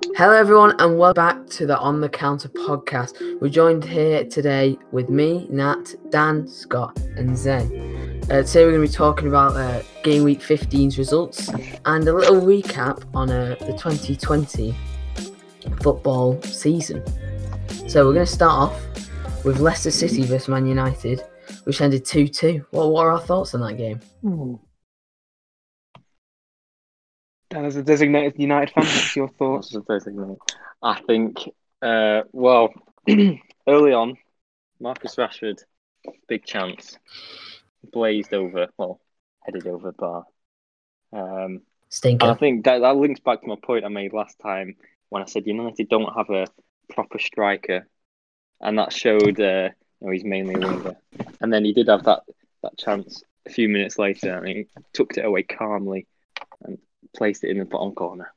[0.00, 3.40] Hello, everyone, and welcome back to the On the Counter podcast.
[3.40, 8.22] We're joined here today with me, Nat, Dan, Scott, and Zen.
[8.30, 11.48] Uh, today, we're going to be talking about uh, Game Week 15's results
[11.84, 14.72] and a little recap on uh, the 2020
[15.82, 17.02] football season.
[17.88, 21.24] So, we're going to start off with Leicester City versus Man United,
[21.64, 22.66] which ended 2 2.
[22.70, 24.00] What, are our thoughts on that game?
[27.50, 29.72] Dan, as a designated United fan, what's your thoughts?
[29.72, 30.36] What's the designated?
[30.82, 31.38] I think,
[31.80, 32.74] uh, well,
[33.66, 34.18] early on,
[34.80, 35.62] Marcus Rashford,
[36.28, 36.98] big chance,
[37.90, 39.00] blazed over, well,
[39.40, 40.24] headed over bar.
[41.12, 42.26] Um, Stinker.
[42.26, 44.76] and I think that, that links back to my point I made last time
[45.08, 46.46] when I said United don't have a
[46.90, 47.88] proper striker,
[48.60, 49.70] and that showed uh,
[50.00, 50.96] you know, he's mainly a winger.
[51.40, 52.24] And then he did have that,
[52.62, 56.06] that chance a few minutes later, and he tucked it away calmly
[56.62, 56.78] and
[57.14, 58.32] placed it in the bottom corner.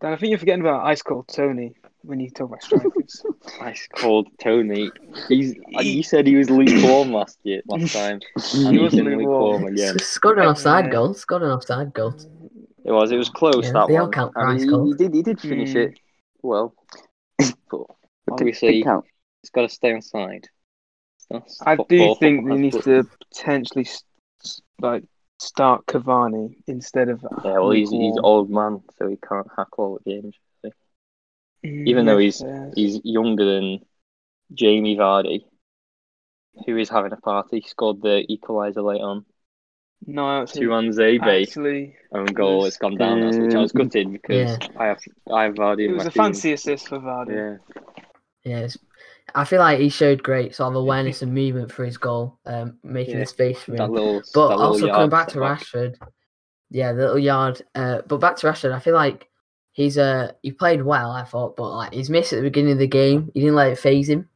[0.00, 3.24] Dan, I think you're forgetting about Ice Cold Tony when you talk about strikers.
[3.62, 4.90] Ice cold Tony.
[5.28, 5.54] He's.
[5.80, 8.20] You said he was lukewarm last year, last time.
[8.34, 9.62] And He was he's in lukewarm.
[9.62, 9.98] lukewarm again.
[9.98, 10.90] Scored an offside Yeah.
[10.92, 11.14] goal.
[11.14, 12.14] Scored an offside goal.
[12.84, 13.10] It was.
[13.10, 13.64] It was close.
[13.64, 14.12] Yeah, that they all one.
[14.12, 14.86] count for I mean, ice he, cold.
[14.88, 15.14] he did.
[15.14, 15.76] He did finish Mm.
[15.88, 15.98] it
[16.42, 16.74] well,
[17.38, 17.84] but Did-
[18.30, 19.06] obviously did count.
[19.42, 20.46] it's got to stay on side.
[21.64, 24.04] I do think Football they need to potentially s-
[24.44, 25.02] s- like
[25.38, 27.24] start Cavani instead of.
[27.44, 30.34] Yeah, well, he's he's old man, so he can't hack all the games.
[31.64, 32.72] Mm, even though he's- yes.
[32.76, 33.80] He's younger than
[34.52, 35.44] Jamie Vardy,
[36.66, 37.60] who is having a party.
[37.60, 39.24] he Scored the equaliser late on.
[40.06, 41.42] no, actually, Tuanzebe.
[41.42, 42.58] actually, own goal.
[42.58, 43.20] was- It's gone down.
[43.22, 44.68] That's which I was gutted because Yeah.
[44.76, 45.00] I have
[45.32, 45.84] I have Vardy.
[45.84, 46.22] it in was my a team.
[46.22, 47.34] fancy assist for Vardy.
[47.34, 47.82] Yeah,
[48.44, 48.78] Yeah, it's-
[49.36, 52.78] I feel like he showed great sort of awareness and movement for his goal, um,
[52.82, 53.92] making Yeah, the space for him.
[53.92, 54.22] little.
[54.34, 55.60] But also coming back to back.
[55.60, 55.96] Rashford,
[56.70, 57.60] yeah, the little yard.
[57.74, 59.28] Uh, but back to Rashford, I feel like
[59.72, 61.10] he's uh he played well.
[61.10, 63.30] I thought, but like he's missed at the beginning of the game.
[63.34, 64.26] He didn't let it phase him.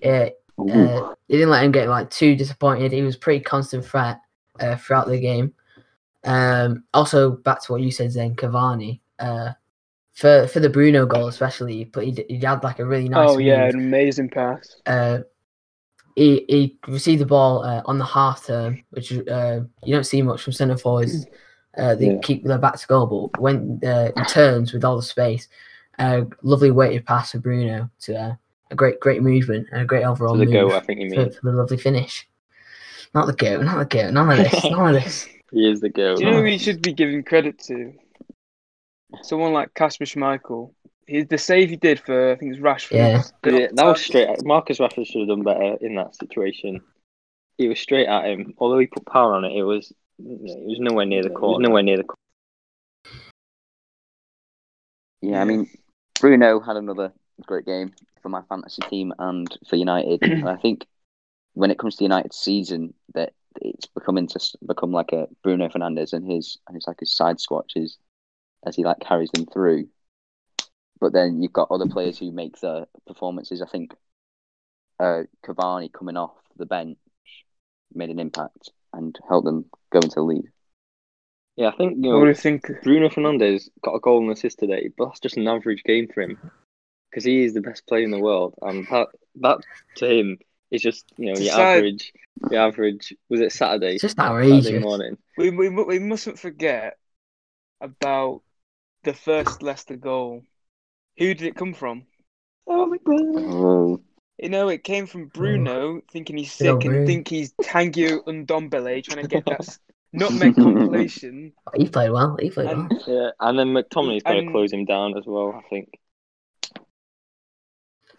[0.00, 2.90] Yeah, uh, he didn't let him get like too disappointed.
[2.90, 4.18] He was pretty constant threat
[4.58, 5.54] uh, throughout the game.
[6.24, 9.00] Um, also back to what you said, Zen Cavani.
[9.18, 9.52] Uh,
[10.20, 13.30] for for the Bruno goal especially, but he, he had like a really nice.
[13.30, 14.76] oh yeah, an amazing pass.
[14.86, 15.20] uh,
[16.14, 20.20] he he received the ball uh, on the half turn, which uh, you don't see
[20.22, 21.26] much from centre forwards.
[21.78, 22.18] Uh, they Yeah.
[22.22, 25.48] keep their back to goal, but when uh, he turns with all the space,
[25.98, 28.34] uh, lovely weighted pass for Bruno to uh,
[28.70, 31.08] a great great movement and a great overall To the move goal, I think you
[31.10, 31.32] for, mean.
[31.32, 32.28] for the lovely finish.
[33.14, 35.28] Not the goat, not the goat, none of this, none of this.
[35.52, 36.16] He is the goal.
[36.16, 37.92] Do you know who we should be giving credit to?
[39.22, 40.72] Someone like Kasper Schmeichel.
[41.06, 42.92] He, the save he did for I think it was Rashford.
[42.92, 43.22] Yeah.
[43.44, 44.28] Yeah, that was straight.
[44.44, 46.80] Marcus Rashford should have done better in that situation.
[47.58, 48.54] He was straight at him.
[48.58, 51.66] Although he put power on it, it was it was nowhere near the corner.
[51.66, 52.16] nowhere near the corner.
[55.22, 55.68] Yeah, I mean,
[56.20, 57.12] Bruno had another
[57.46, 60.22] great game for my fantasy team and for United.
[60.22, 60.86] and I think
[61.54, 66.12] when it comes to United's season, that it's becoming to become like a Bruno Fernandes
[66.12, 67.96] and his and his like his side squatches
[68.64, 69.88] as he like carries them through.
[71.00, 73.62] But then you've got other players who make the performances.
[73.62, 73.94] I think
[74.98, 76.98] uh, Cavani coming off the bench
[77.94, 80.44] made an impact and helped them go into the lead.
[81.56, 82.66] Yeah, I think you know you think?
[82.82, 86.22] Bruno Fernandes got a goal and assist today, but that's just an average game for
[86.22, 86.38] him
[87.10, 89.08] because he is the best player in the world, and that
[89.40, 89.58] that
[89.96, 90.38] to him
[90.70, 91.78] is just you know It's your sad.
[91.78, 92.12] average.
[92.48, 93.94] The average was it Saturday?
[93.94, 94.82] It's just Saturday outrageous.
[94.82, 95.18] morning.
[95.36, 96.96] We, we we mustn't forget
[97.80, 98.42] about
[99.04, 100.42] the first Leicester goal.
[101.18, 102.04] Who did it come from?
[102.66, 104.00] Oh, my god!
[104.38, 107.06] You know, it came from Bruno thinking he's Good old sick and Bruno.
[107.06, 109.78] think he's Tanguy Ndombele trying to get that s-
[110.12, 111.52] nutmeg compilation.
[111.76, 112.36] He played well.
[112.40, 112.88] He played well.
[113.06, 115.52] Yeah, and then McTominay's going to close him down as well.
[115.62, 115.90] I think.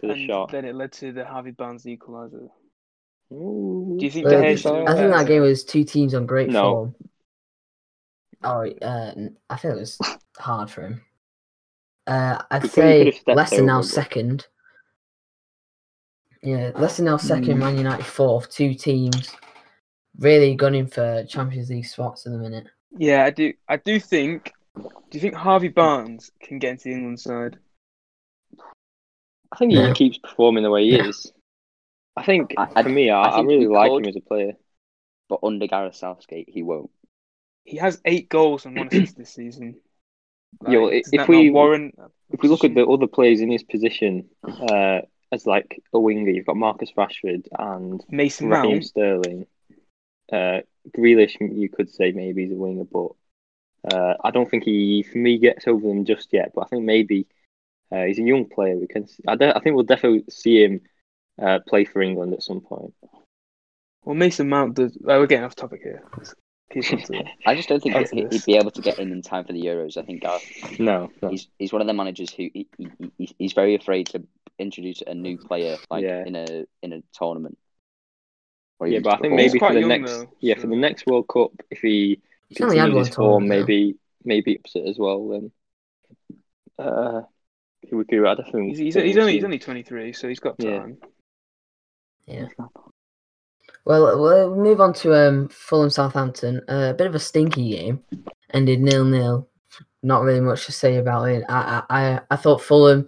[0.01, 0.51] To the and shot.
[0.51, 2.49] then it led to the Harvey Barnes equaliser.
[3.33, 3.95] Ooh.
[3.97, 4.55] Do you think Uh, De I
[4.95, 6.61] think that game was two teams on great No.
[6.61, 6.95] form.
[8.43, 9.13] Oh, uh,
[9.49, 9.99] I feel it was
[10.37, 11.01] hard for him.
[12.07, 14.47] Uh, I'd He could- he could have say Leicester now second.
[16.43, 17.59] Yeah, Leicester now second, Hmm.
[17.59, 18.49] Man United fourth.
[18.49, 19.35] Two teams
[20.17, 22.67] really gunning for Champions League spots at the minute.
[22.97, 23.53] Yeah, I do.
[23.67, 24.51] I do think.
[24.75, 27.59] Do you think Harvey Barnes can get into the England side?
[29.51, 29.93] I think he No.
[29.93, 31.09] keeps performing the way he No.
[31.09, 31.31] is.
[32.15, 34.05] I think I- I- for me, I, I I, really he like could.
[34.05, 34.53] him as a player.
[35.29, 36.89] but under Gareth Southgate, he won't.
[37.63, 39.75] He has eight goals and one assist this season.
[40.59, 41.95] Well, does if we- warrant
[42.31, 46.29] If we look at the other players in his position, uh, as like a winger,
[46.29, 49.45] you've got Marcus Rashford and Mason Raheem Mount, Sterling.
[50.31, 50.61] Uh,
[50.97, 53.11] Grealish, you could say maybe he's a winger, but
[53.83, 56.51] Uh, I don't think he, for me, gets over them just yet.
[56.53, 57.25] But I think maybe
[57.91, 58.77] uh, he's a young player.
[58.77, 59.07] We can.
[59.27, 60.81] I, de- I think we'll definitely see him
[61.41, 62.93] uh, play for England at some point.
[64.03, 64.97] Well, Mason Mount does.
[65.07, 66.03] Oh, we're getting off topic here.
[66.71, 67.25] Keep on to it.
[67.45, 69.53] I just don't think After he- he'd be able to get in in time for
[69.53, 69.97] the Euros.
[69.97, 71.29] I think Gareth, No, no.
[71.29, 72.87] he's he's one of the managers who he, he,
[73.17, 74.23] he- he's very afraid to
[74.59, 76.23] introduce a new player like Yeah.
[76.25, 77.57] in a in a tournament.
[78.79, 81.05] Or yeah, but I think maybe for the young, next, though, yeah, for the next
[81.05, 82.19] World Cup, if he
[82.49, 85.27] He's only had continues one his form, tournament, maybe maybe ups it as well.
[85.29, 85.51] Then,
[86.79, 87.21] uh,
[87.87, 88.25] he would do.
[88.27, 88.69] I definitely.
[88.69, 90.97] He's, he's, think he's only he's only 23, so he's got time.
[92.27, 92.47] Yeah.
[92.57, 92.69] time.
[93.85, 96.61] Well, we'll move on to um, Fulham Southampton.
[96.69, 98.03] Uh, a bit of a stinky game,
[98.51, 99.47] ended nil nil.
[100.03, 101.43] Not really much to say about it.
[101.49, 103.07] I I, I- thought Fulham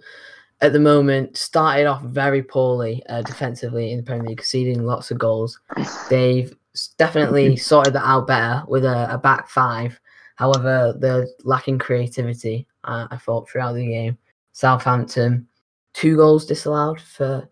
[0.60, 5.10] at the moment started off very poorly uh, defensively in the Premier League, conceding lots
[5.10, 5.60] of goals.
[6.08, 6.54] They've
[6.98, 10.00] definitely sorted that out better with a, a back five.
[10.36, 12.66] However, they're lacking creativity.
[12.82, 14.18] Uh, I thought throughout the game.
[14.52, 15.46] Southampton,
[15.92, 17.48] two goals disallowed for.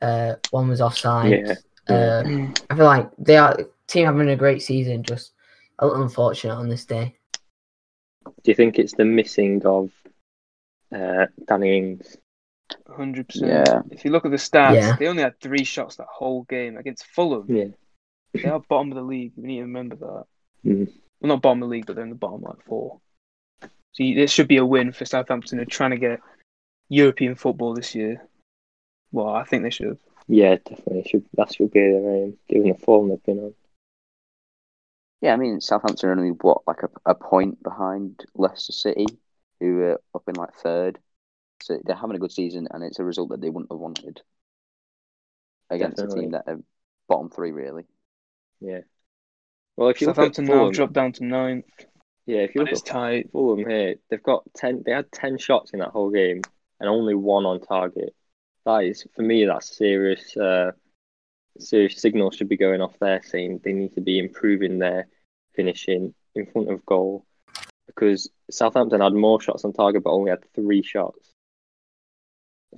[0.00, 1.30] Uh, one was offside.
[1.46, 1.54] Yeah.
[1.88, 2.22] Uh,
[2.70, 3.56] I feel like they are
[3.86, 5.32] team having a great season, just
[5.78, 7.16] a little unfortunate on this day.
[8.24, 9.90] Do you think it's the missing of
[10.94, 12.16] uh, Danny Ings?
[12.88, 13.26] 100%.
[13.40, 13.82] Yeah.
[13.90, 14.96] If you look at the stats, Yeah.
[14.96, 17.46] they only had three shots that whole game against Fulham.
[17.48, 17.68] Yeah.
[18.32, 19.32] They are bottom of the league.
[19.36, 20.24] We need to remember that.
[20.64, 20.86] Mhm.
[21.20, 23.00] Well, not bottom of the league, but they're in the bottom like four.
[23.60, 25.58] So you, this should be a win for Southampton.
[25.58, 26.20] They're trying to get
[26.88, 28.26] European football this year.
[29.12, 29.98] Well, I think they should.
[30.28, 31.04] Yeah, definitely.
[31.08, 33.54] Should that should be their aim, given the form they've been on.
[35.20, 39.06] Yeah, I mean Southampton are only what like a, a point behind Leicester City,
[39.60, 40.98] who are up in like third.
[41.62, 44.20] So they're having a good season, and it's a result that they wouldn't have wanted
[45.70, 46.58] against a team that are
[47.08, 47.84] bottom three, really.
[48.60, 48.80] Yeah.
[49.76, 51.66] Well, if you look at Southampton now Fulham, dropped down to ninth,
[52.26, 53.30] yeah, if you and look it's at tight.
[53.32, 54.82] Fulham here, they've got ten.
[54.84, 56.42] They had ten shots in that whole game,
[56.80, 58.14] and only one on target.
[58.64, 60.36] That is, for me, that's serious.
[60.36, 60.72] Uh,
[61.58, 65.08] serious signal should be going off there, saying they need to be improving their
[65.54, 67.26] finishing in front of goal,
[67.86, 71.32] because Southampton had more shots on target, but only had three shots.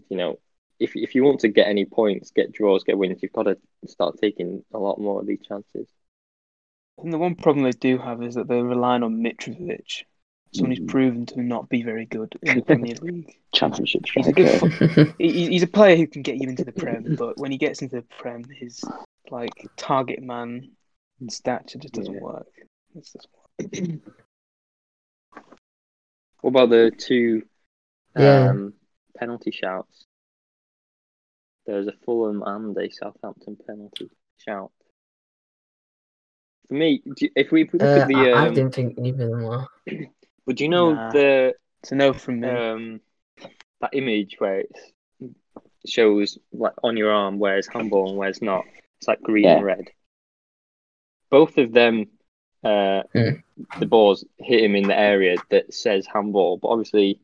[0.08, 0.38] You know,
[0.80, 3.58] if if you want to get any points, get draws, get wins, you've got to
[3.86, 5.86] start taking a lot more of these chances.
[6.98, 10.04] And the one problem they do have is that they're relying on Mitrovic,
[10.54, 10.88] someone who's Mhm.
[10.88, 13.38] proven to not be very good in the Premier League.
[13.54, 14.88] Championship He's a good striker.
[14.88, 17.58] fo- he- he's a player who can get you into the Prem, but when he
[17.58, 18.82] gets into the Prem, his
[19.30, 20.70] like target man
[21.20, 22.20] and stature just doesn't Yeah.
[22.20, 22.46] work.
[22.96, 23.28] It's just
[26.40, 27.42] What about the two
[28.16, 28.50] Yeah.
[28.50, 28.74] um,
[29.16, 30.04] penalty shouts?
[31.66, 34.70] There's a Fulham and a Southampton penalty shout.
[36.68, 37.02] For me,
[37.36, 39.66] if we, if look Uh, at the, I, I um, didn't think either of
[40.46, 41.10] would you know Nah.
[41.12, 42.48] the it's a no from me.
[42.48, 43.00] um
[43.80, 44.72] that image where it
[45.86, 48.64] shows like on your arm where it's handball and where it's not?
[48.98, 49.56] It's like green Yeah.
[49.56, 49.90] and red.
[51.30, 52.06] Both of them,
[52.62, 53.30] uh, Hmm.
[53.80, 57.20] the balls hit him in the area that says handball, but obviously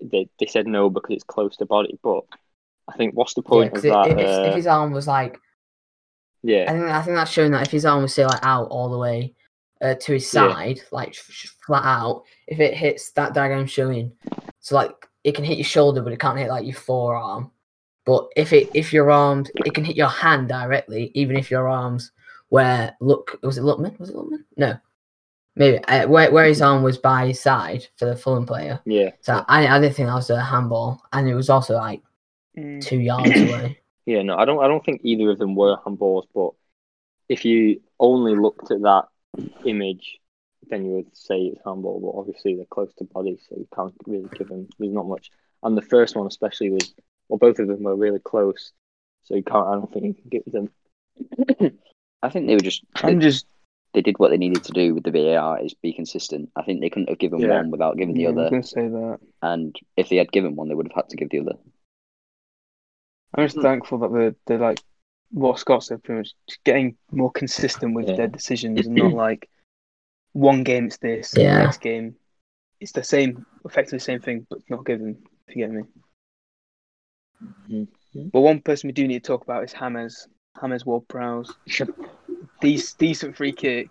[0.00, 1.98] they they said no because it's close to body.
[2.02, 2.22] But
[2.88, 4.08] I think what's the Yeah, point 'cause of it- that?
[4.08, 5.38] if, if- if uh, his arm was like,
[6.42, 8.42] yeah, I yeah, think I think that's showing that if his arm was say like
[8.42, 9.34] out all the way
[9.82, 10.52] uh, to his Yeah.
[10.52, 14.12] side, like sh- sh- flat out, if it hits that diagram showing,
[14.60, 14.94] so like
[15.24, 17.50] it can hit your shoulder, but it can't hit like your forearm.
[18.04, 21.68] But if it if your arms, it can hit your hand directly, even if your
[21.68, 22.12] arms
[22.48, 23.98] where look was it Lookman?
[23.98, 24.44] Was it Lookman?
[24.56, 24.74] No,
[25.56, 28.80] maybe uh, where where his arm was by his side for the Fulham player.
[28.84, 32.02] yeah, So I I didn't think that was a handball, and it was also like
[32.58, 32.82] Mm.
[32.82, 33.78] two yards away.
[34.04, 34.20] yeah.
[34.22, 34.62] No, I don't.
[34.62, 36.24] I don't think either of them were handballs.
[36.34, 36.50] But
[37.30, 39.04] if you only looked at that
[39.64, 40.18] image,
[40.68, 42.00] then you would say it's handball.
[42.00, 44.68] But obviously they're close to body, so you can't really give them.
[44.78, 45.30] There's not much.
[45.62, 46.94] And the first one especially was,
[47.28, 48.72] well, both of them were really close,
[49.24, 49.66] so you can't.
[49.66, 50.70] I don't think you can give them.
[52.22, 53.46] I think they were just they, I'm just
[53.94, 56.50] they did what they needed to do with the VAR is be consistent.
[56.56, 57.48] I think they couldn't have given Yeah.
[57.48, 59.18] one without giving the yeah, I was other, gonna say that.
[59.42, 61.54] and if they had given one, they would have had to give the other.
[63.34, 63.62] I'm just Hmm.
[63.62, 64.80] thankful that they're, they're like
[65.32, 68.16] what Scott said, pretty much just getting more consistent with Yeah.
[68.16, 69.48] their decisions and not like
[70.32, 71.58] one game it's this, and Yeah.
[71.58, 72.16] the next game
[72.80, 75.22] it's the same, effectively the same thing, but not given.
[75.48, 75.82] If you get me.
[77.70, 78.30] Mhm.
[78.32, 80.28] But one person we do need to talk about is Hammers.
[80.60, 81.52] Hammers Ward Prowse.
[82.62, 83.88] Dec- decent free kick.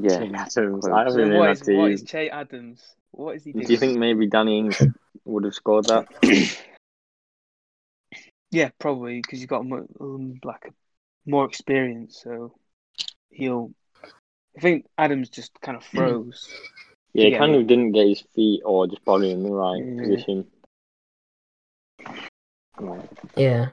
[0.00, 0.54] Yeah, Adams.
[0.54, 1.92] So I haven't So been what in is, that what team.
[1.94, 2.96] is Che Adams?
[3.10, 3.66] What is he doing?
[3.66, 4.82] Do you think maybe Danny Ings
[5.24, 6.06] would have scored that?
[8.50, 10.72] Yeah, probably because he's got more, um, like
[11.26, 12.54] more experience, so
[13.30, 13.72] he'll.
[14.56, 16.48] I think Adams just kind of froze
[17.12, 17.38] Yeah, he Yeah.
[17.38, 20.00] kind of didn't get his feet or just body in the right Yeah.
[20.02, 20.46] position.
[22.78, 23.08] Right.
[23.36, 23.68] Yeah.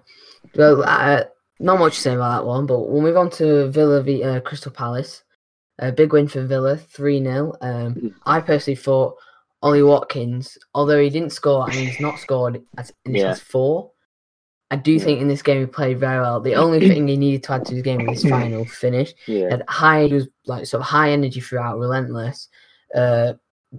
[0.56, 1.26] Well, uh,
[1.60, 4.40] not much to say about that one, but we'll move on to Villa v uh,
[4.42, 5.24] Crystal Palace.
[5.80, 7.54] A big win for Villa, 3 0.
[7.62, 8.16] Um, Mhm.
[8.26, 9.18] I personally thought
[9.62, 13.30] Ollie Watkins, although he didn't score, and he's not scored as, in his Yeah.
[13.30, 13.92] last four,
[14.76, 15.04] I do Yeah.
[15.06, 16.40] think in this game he played very well.
[16.42, 19.14] The only thing he needed to add to his game was his final finish.
[19.28, 19.50] Yeah.
[19.52, 22.50] Had high, he was like sort of high energy throughout, relentless.
[22.94, 23.34] Uh,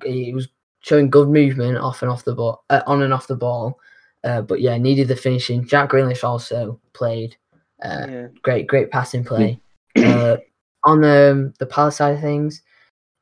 [0.04, 0.48] he was
[0.80, 3.78] showing good movement off and off the ball, uh, on and off the ball.
[4.24, 5.66] Uh, but yeah, needed the finishing.
[5.66, 7.36] Jack Grealish also played
[7.84, 8.26] uh, Yeah.
[8.42, 9.60] great, great passing play.
[9.98, 10.36] uh,
[10.84, 12.62] on the the Palace side of things,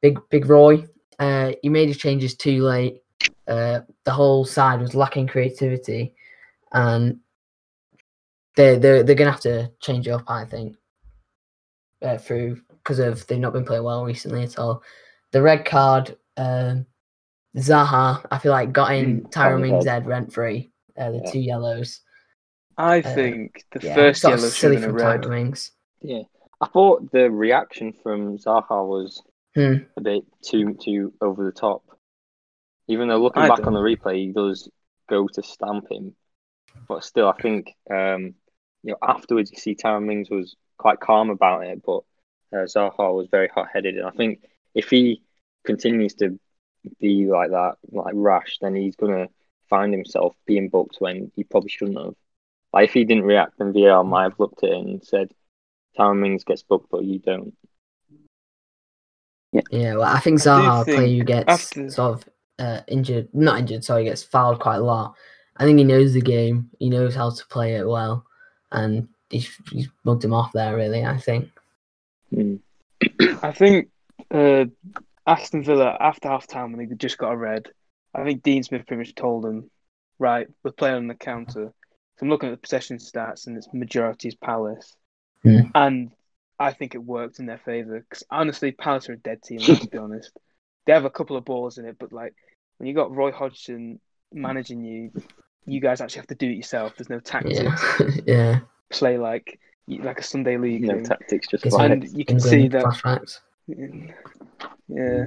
[0.00, 0.84] big big Roy,
[1.18, 3.02] uh, he made his changes too late.
[3.48, 6.14] Uh, the whole side was lacking creativity,
[6.72, 7.18] and
[8.56, 10.24] they they they're gonna have to change it up.
[10.28, 10.76] I think
[12.02, 14.82] uh, through because of they've not been playing well recently at all.
[15.32, 16.86] The red card, um,
[17.56, 19.86] Zaha, I feel like got in Mm, Tyrone on the Mings' head.
[19.86, 20.72] head rent free.
[20.98, 21.32] Uh, the Yeah.
[21.32, 22.00] two yellows.
[22.78, 25.26] I Uh, think the Yeah, first sort of yellow should silly have been from red.
[25.26, 25.72] Tyrone Mings.
[26.02, 26.22] Yeah.
[26.60, 29.22] I thought the reaction from Zaha was
[29.54, 29.86] Hmm.
[29.96, 31.84] a bit too too over the top.
[32.88, 33.66] Even though looking I back don't.
[33.66, 34.70] on the replay, he does
[35.08, 36.14] go to stamp him,
[36.88, 38.34] but still, I think um,
[38.84, 42.02] you know afterwards you see Tyrone Mings was quite calm about it, but
[42.52, 45.22] uh, Zaha was very hot headed, and I think if he
[45.64, 46.38] continues to
[47.00, 49.28] be like that, like rash, then he's gonna
[49.70, 52.14] find himself being booked when he probably shouldn't have.
[52.72, 55.32] Like if he didn't react, then VAR might have looked at it and said,
[55.96, 57.54] "Tyrone Mings gets booked, but you don't."
[59.70, 62.80] Yeah, well, I think I do Zaha, a player who gets after- sort of uh,
[62.88, 65.14] injured, not injured, sorry, gets fouled quite a lot.
[65.56, 66.70] I think he knows the game.
[66.78, 68.26] He knows how to play it well,
[68.74, 70.76] and he's, he's mugged him off there.
[70.76, 71.50] Really, I think.
[72.32, 72.60] Mm.
[73.42, 73.88] I think
[74.30, 74.66] uh,
[75.26, 77.68] Aston Villa after half time when they just got a red,
[78.14, 79.70] I think Dean Smith pretty much told them,
[80.18, 81.72] right, we're playing on the counter.
[82.16, 84.94] So I'm looking at the possession stats and its majority is Palace,
[85.42, 85.62] Hmm.
[85.74, 86.10] and
[86.58, 88.00] I think it worked in their favour.
[88.00, 89.58] Because honestly, Palace are a dead team.
[89.66, 90.30] Let's be honest.
[90.86, 92.34] They have a couple of balls in it, but like
[92.78, 94.00] when you got Roy Hodgson
[94.32, 95.10] managing you,
[95.66, 96.94] you guys actually have to do it yourself.
[96.96, 97.60] There's no tactics.
[98.00, 98.60] Yeah, yeah.
[98.90, 100.82] Play like like a Sunday league.
[100.84, 101.04] No thing.
[101.04, 101.90] tactics, just It's vibes.
[101.92, 102.84] And you can see that.
[102.84, 103.40] flashbacks.
[104.88, 105.26] Yeah.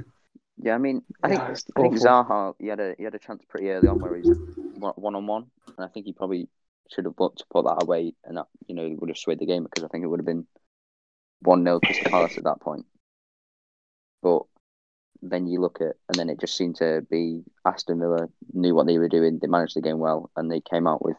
[0.57, 1.99] Yeah, I mean, I think Yeah, I think awful.
[1.99, 4.29] Zaha he had a he had a chance pretty early on where he's
[4.75, 6.49] one on one, and I think he probably
[6.89, 9.45] should have looked to put that away, and that you know would have swayed the
[9.45, 10.47] game because I think it would have been
[11.41, 12.85] one 0 Crystal Palace at that point.
[14.23, 14.43] But
[15.21, 18.87] then you look at, and then it just seemed to be Aston Villa knew what
[18.87, 19.39] they were doing.
[19.39, 21.17] They managed the game well, and they came out with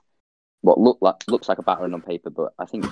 [0.60, 2.86] what looked like looks like a battering on paper, but I think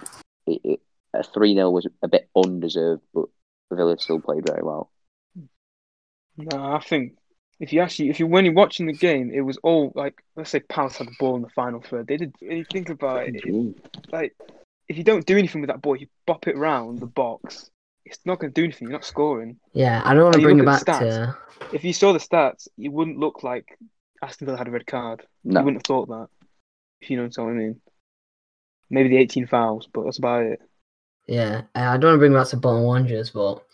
[0.46, 0.80] it, it,
[1.12, 3.26] a three 0 was a bit undeserved, but
[3.72, 4.90] Villa still played very well.
[6.36, 7.16] No, I think
[7.58, 10.50] if you actually, if you when you're watching the game, it was all like let's
[10.50, 12.06] say Palace had the ball in the final third.
[12.06, 12.34] They did.
[12.40, 13.76] When you think about it, it-
[14.12, 14.36] like
[14.88, 17.70] if you don't do anything with that ball, you bop it round the box.
[18.06, 18.86] It's not going to do anything.
[18.86, 19.56] You're not scoring.
[19.72, 21.36] Yeah, I don't want to And bring it back at to.
[21.72, 23.76] If you saw the stats, you wouldn't look like
[24.22, 25.26] Aston Villa had a red card.
[25.42, 26.28] No, You wouldn't have thought that.
[27.00, 27.80] If you know what I mean.
[28.90, 30.60] Maybe the 18 fouls, but that's about it.
[31.26, 33.64] Yeah, uh, I don't want to bring it back to Bolton Wanderers, but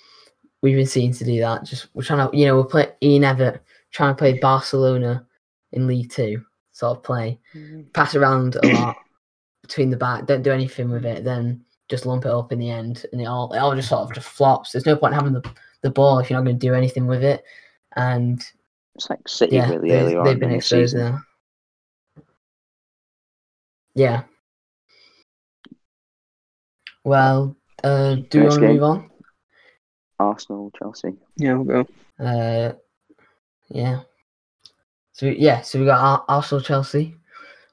[0.62, 1.64] we've been seen to do that.
[1.64, 3.60] Just we're trying to, you know, we're playing Ian Evatt
[3.90, 5.26] trying to play Barcelona
[5.72, 7.38] in League Two, sort of play,
[7.92, 8.96] pass around a lot
[9.62, 11.62] between the back, don't do anything with it, then
[11.92, 14.14] just lump it up in the end, and it all it all just sort of
[14.14, 14.72] just flops.
[14.72, 15.44] There's no point having the
[15.82, 17.44] the ball if you're not going to do anything with it,
[17.96, 18.42] and
[18.94, 21.22] it's like City yeah, really they, early on they've been in the exposed season.
[22.14, 22.24] there.
[23.94, 24.22] Yeah.
[27.04, 28.70] Well, uh, do you want to game.
[28.70, 29.10] move on?
[30.18, 31.12] Arsenal, Chelsea.
[31.36, 32.24] Yeah, we'll go.
[32.24, 32.72] Uh,
[33.68, 34.00] yeah.
[35.12, 37.16] So yeah, so we got Ar- Arsenal Chelsea,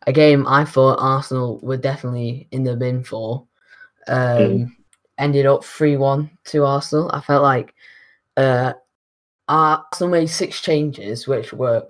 [0.08, 3.48] a game I thought Arsenal were definitely in the bin for.
[4.10, 4.76] Um,
[5.18, 7.12] ended up three one to Arsenal.
[7.14, 7.74] I felt like
[8.38, 8.74] uh,
[9.48, 11.86] Arsenal made six changes, which were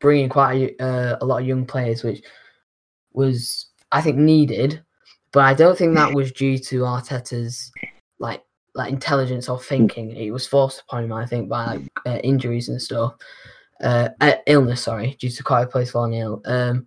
[0.00, 2.22] bringing quite a, uh, a lot of young players, which
[3.12, 4.82] was I think needed.
[5.32, 7.72] But I don't think that was due to Arteta's
[8.18, 8.42] like
[8.74, 10.10] like intelligence or thinking.
[10.10, 13.14] It was forced upon him, I think, by like uh, injuries and stuff.
[13.82, 16.40] Uh, uh, illness, sorry, due to quite a place falling ill.
[16.44, 16.86] Um,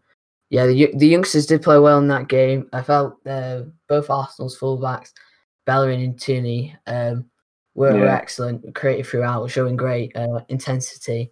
[0.55, 2.69] yeah, the the youngsters did play well in that game.
[2.71, 5.11] I felt uh, both Arsenal's fullbacks,
[5.65, 7.25] Bellerin and Tierney, um,
[7.73, 11.29] were, were excellent, creative throughout, showing great uh, intensity.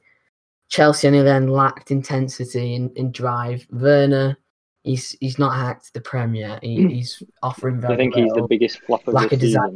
[0.67, 3.65] Chelsea, on the other end, lacked intensity and, and drive.
[3.71, 4.37] Werner,
[4.83, 6.59] he's he's not hacked the Premier.
[6.61, 9.69] He, he's offering very I think he's the biggest flop of lack the of desire.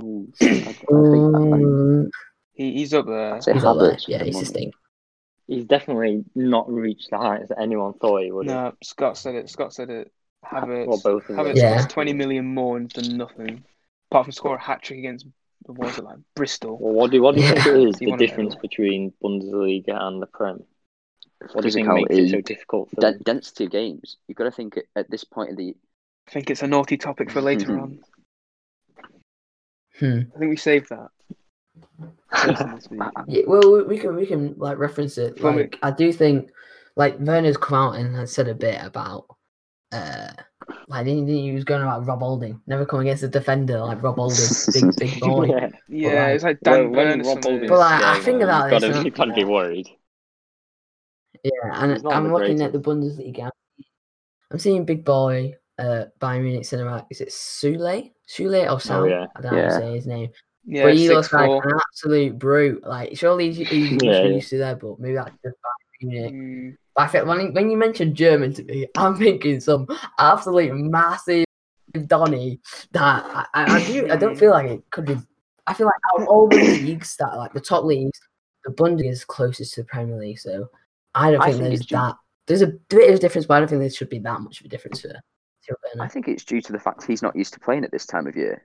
[0.00, 0.32] season.
[0.40, 2.08] I, I think I, I, Mm,
[2.54, 3.34] He, he's up there.
[3.36, 3.98] He's up there.
[4.08, 4.74] Yeah, he's the a stink.
[5.50, 8.46] He's definitely not reached the heights that anyone thought he would.
[8.48, 8.72] have.
[8.72, 9.50] No, Scott said it.
[9.50, 10.12] Scott said it.
[10.44, 10.86] Havertz.
[10.86, 11.44] Well, both of them.
[11.44, 11.74] Havertz Yeah.
[11.76, 13.64] costs 20 million more and done nothing.
[14.10, 15.26] Apart from score a hat trick against,
[15.66, 16.78] what was it like, Bristol?
[16.80, 17.72] Well, what do what do you think Yeah.
[17.74, 20.62] it is the wanna difference between Bundesliga and the Prem?
[21.52, 23.22] What do you think makes it so difficult for Den- them?
[23.24, 24.18] density of games.
[24.28, 25.74] You've got to think at, at this point of the.
[26.28, 27.82] I think it's a naughty topic for later Mhm.
[27.82, 28.00] on.
[29.98, 30.20] Hmm.
[30.34, 31.08] I think we saved that.
[32.30, 33.10] Personally speaking.
[33.28, 35.40] Yeah, well, we- we can we can like reference it.
[35.42, 36.50] Well, Like, I do think
[36.96, 39.26] like Werner's come out and has said a bit about
[39.92, 40.28] uh
[40.88, 44.16] like didn't he was going about Rob Holding, never come against a defender like Rob
[44.16, 45.46] Holding, big big boy.
[45.48, 45.68] yeah.
[45.88, 47.68] Yeah, like, it's like Dan When- when Burn or Rob something.
[47.68, 49.88] But, like, I think about you've this, you've got to be worried.
[51.42, 51.50] Yeah,
[51.82, 53.50] and I'm the looking at the Bundesliga.
[54.50, 57.06] I'm seeing big boy uh Bayern Munich centre back.
[57.10, 58.12] Is it Sule?
[58.28, 59.02] Sule or Sam?
[59.02, 59.26] Oh, yeah.
[59.36, 59.68] I don't know how Yeah.
[59.68, 60.30] to say his name.
[60.64, 62.86] Yeah, but he six looks like an absolute brute.
[62.86, 64.24] Like surely he's, he's Yeah, yeah.
[64.24, 66.32] used to there, but maybe that's just Bayern Munich.
[66.34, 69.86] Mm, I think when, you- when you mentioned German to me, I'm thinking some
[70.18, 71.46] absolute massive
[72.06, 72.60] Donny
[72.92, 75.16] that I, I, I do I don't feel like it could be.
[75.66, 78.20] I feel like out of all the leagues that like the top leagues,
[78.64, 80.38] the Bundesliga is closest to the Premier League.
[80.38, 80.68] So
[81.14, 82.14] I don't I think, think there's it's due- that.
[82.46, 84.66] There's a bit of difference, but I don't think there should be that much of
[84.66, 85.08] a difference for.
[85.08, 88.06] Timo I think it's due to the fact he's not used to playing at this
[88.06, 88.62] time of year.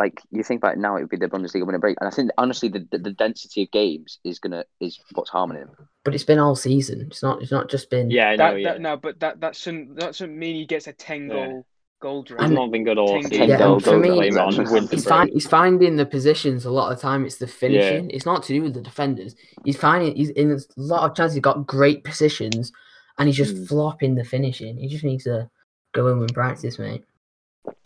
[0.00, 2.08] I- Like you think about it now, it would be the Bundesliga winning break, and
[2.08, 5.70] I think honestly the, the, the density of games is gonna is what's harming him.
[6.04, 7.02] But it's been all season.
[7.02, 7.42] It's not.
[7.42, 8.10] It's not just been.
[8.10, 8.56] Yeah, I that, know.
[8.56, 8.72] Yeah.
[8.72, 11.34] that, no, but that, that shouldn't that shouldn't mean he gets a ten Yeah.
[11.34, 11.66] goal
[12.00, 12.50] goal He's drive.
[12.52, 13.48] not been good all season.
[13.48, 14.72] Yeah, goal, for goal, me, goal, Blame it on goal.
[14.72, 17.26] winter He's, find, he's finding the positions a lot of the time.
[17.26, 18.08] It's the finishing.
[18.10, 19.36] It's not to do with the defenders.
[19.66, 21.34] He's finding he's in a lot of chances.
[21.34, 22.72] He's got great positions,
[23.18, 23.68] and he's just Mm.
[23.68, 24.78] flopping the finishing.
[24.78, 25.50] He just needs to
[25.92, 27.04] go in and practice, mate.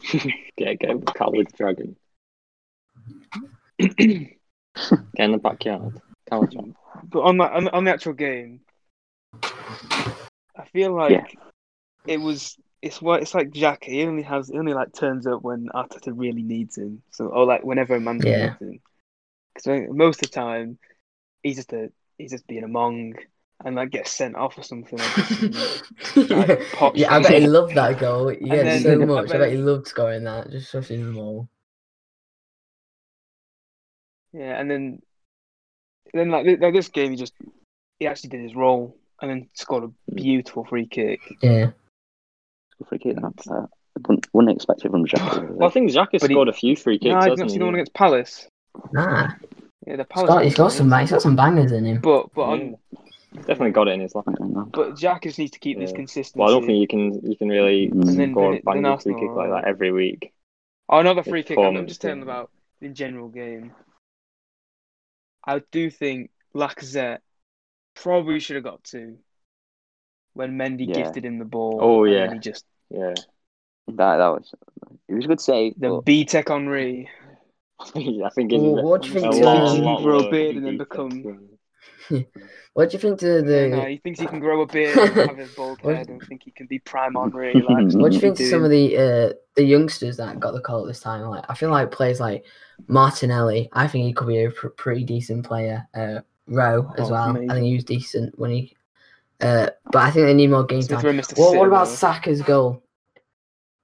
[0.57, 1.97] Get get with Coward's Dragon.
[3.79, 4.39] Get
[5.17, 6.01] in the backyard.
[6.31, 6.75] Coward's Dragon.
[7.11, 8.61] But on the on, the- on the actual game,
[9.43, 11.25] I feel like Yeah.
[12.07, 12.57] it was.
[12.83, 13.51] It's what it's like.
[13.51, 13.85] Jack.
[13.85, 14.49] He only has.
[14.49, 17.03] He only like turns up when Arteta really needs him.
[17.11, 18.47] So or like whenever a man Yeah.
[18.49, 18.81] needs him.
[19.55, 20.79] Because most of the time,
[21.43, 23.15] he's just a he's just being a mong
[23.65, 24.99] and like gets sent off or something.
[24.99, 25.83] Like this.
[26.17, 26.37] yeah.
[26.37, 28.33] Like, yeah, I bet he loved that goal.
[28.33, 29.31] Yeah, so much.
[29.31, 30.51] I bet- bet he loved scoring that.
[30.51, 31.49] Just shushing them all.
[34.35, 35.01] Yeah, and then
[36.13, 37.33] then like, like this game, he just
[38.01, 41.21] he actually did his role and then scored a beautiful free kick.
[41.41, 41.71] Yeah.
[42.89, 43.67] Free kick, That's that, uh,
[44.09, 45.43] wouldn't, wouldn't expect it from Jack.
[45.51, 47.39] Well, I think Jack has But he- scored a few free kicks, no, I've hasn't
[47.39, 47.51] not he?
[47.53, 48.49] seen the one against Palace.
[48.93, 49.31] Nah.
[49.87, 50.29] Yeah, the He's Palace.
[50.29, 50.89] got, he's got some.
[50.89, 51.03] nice.
[51.09, 52.01] He's got some bangers in him.
[52.01, 52.77] But but on
[53.35, 54.25] Definitely got it in his life.
[54.73, 55.97] but Jack just needs to keep this Yeah.
[55.97, 56.39] consistency.
[56.39, 58.99] Well, I don't think you can you can really And then- score then a banger
[58.99, 60.33] free kick like that every week.
[60.89, 61.59] Oh, another free His kick.
[61.59, 63.73] I'm, I'm just telling about the general game.
[65.47, 67.19] I do think Lacazette
[67.95, 69.19] probably should have got two
[70.33, 70.95] when Mendy Yeah.
[70.95, 71.79] gifted him the ball.
[71.81, 72.33] Oh, and yeah.
[72.33, 73.15] he just Yeah,
[73.89, 74.53] That that was
[75.09, 75.75] it was a good save.
[75.79, 77.09] the but B Tech Henry.
[77.81, 77.85] I
[78.31, 80.19] think it's Well, what do you a think to- lot, Thinks he lot can grow
[80.19, 81.54] a lower beard than and then he become- thinks.
[82.75, 83.69] What do you think to the?
[83.69, 86.21] no, he thinks he can grow a beard and have his bald What- head and
[86.23, 87.55] think he can be prime Henry.
[87.55, 90.53] Like, What do you think he to some of the uh, the youngsters that got
[90.55, 91.23] the call at this time?
[91.23, 92.45] Like, I feel like players like
[92.89, 93.69] Martinelli.
[93.73, 95.87] I think he could be a pr- pretty decent player.
[95.95, 97.31] Uh, Rowe as Oh, well.
[97.31, 97.51] amazing.
[97.51, 98.77] I think he was decent when he.
[99.41, 101.07] Uh, but I think they need more game Smith time.
[101.07, 101.89] Rowe missed Well, what about.
[101.89, 102.83] Saka's goal?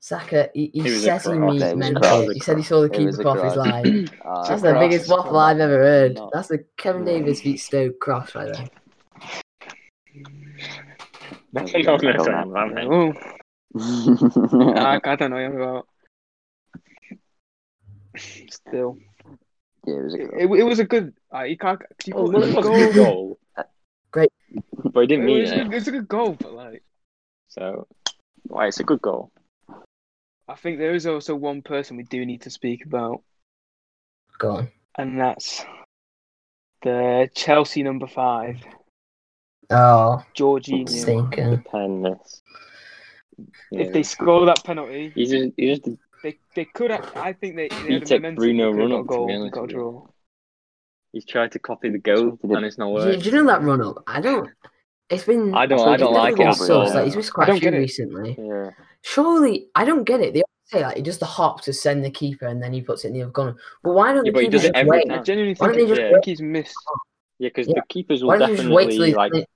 [0.02, 1.52] Saka, he, he It was says he cross.
[1.52, 2.32] means It was a cross.
[2.32, 3.56] He said he saw the It was keeper a off his cross.
[3.56, 4.10] line.
[4.24, 6.14] uh, That's a the biggest waffle I've ever heard.
[6.14, 8.68] Not- That's the Kevin Davis beat Stoke cross right there.
[11.52, 13.14] No, no, no, no, no, no.
[13.76, 15.86] Oh, I, I don't know about.
[18.16, 18.96] Still,
[19.86, 20.30] yeah, it was a good.
[20.34, 21.14] it, it was a good.
[21.34, 21.80] Uh, you can't.
[22.06, 22.78] You Oh, well, it a was a goal.
[22.78, 23.38] good goal.
[24.12, 24.32] Great.
[24.92, 25.58] But he didn't It mean was, it.
[25.58, 26.82] it was a good goal, but like,
[27.48, 27.86] So,
[28.48, 29.30] why it's a good goal.
[30.50, 33.22] I think there is also one person we do need to speak about,
[34.38, 34.68] Go on.
[34.98, 35.64] and that's
[36.82, 38.56] the Chelsea number five,
[39.70, 40.86] Oh, Jorginho.
[40.88, 41.62] The stinker.
[41.70, 42.42] pen miss.
[43.70, 46.90] If they score that penalty, He's just, he's just they they could.
[46.90, 47.68] Have, I think they.
[47.68, 50.06] they He-Tech momentum, Bruno they could have got a run-up, goal, honest got a draw.
[51.12, 53.20] he's tried to copy the goal Did and it's not working.
[53.20, 54.02] do you know that run up?
[54.08, 54.50] I don't.
[55.08, 55.54] It's been.
[55.54, 56.92] I don't- I don't like it at sus, all.
[56.92, 58.36] Like, he's missed I quite a few recently.
[58.38, 58.70] Yeah.
[59.02, 60.34] Surely, I don't get it.
[60.34, 62.82] They always say like he does the hop to send the keeper and then he
[62.82, 63.56] puts it in the other corner.
[63.82, 65.10] But why don't Yeah, the but he keepers does it just every wait?
[65.10, 66.76] I genuinely Why think, don't they I just think he's missed.
[67.38, 67.74] Yeah, because Yeah.
[67.76, 69.46] the keepers will Why don't you just wait till definitely like like,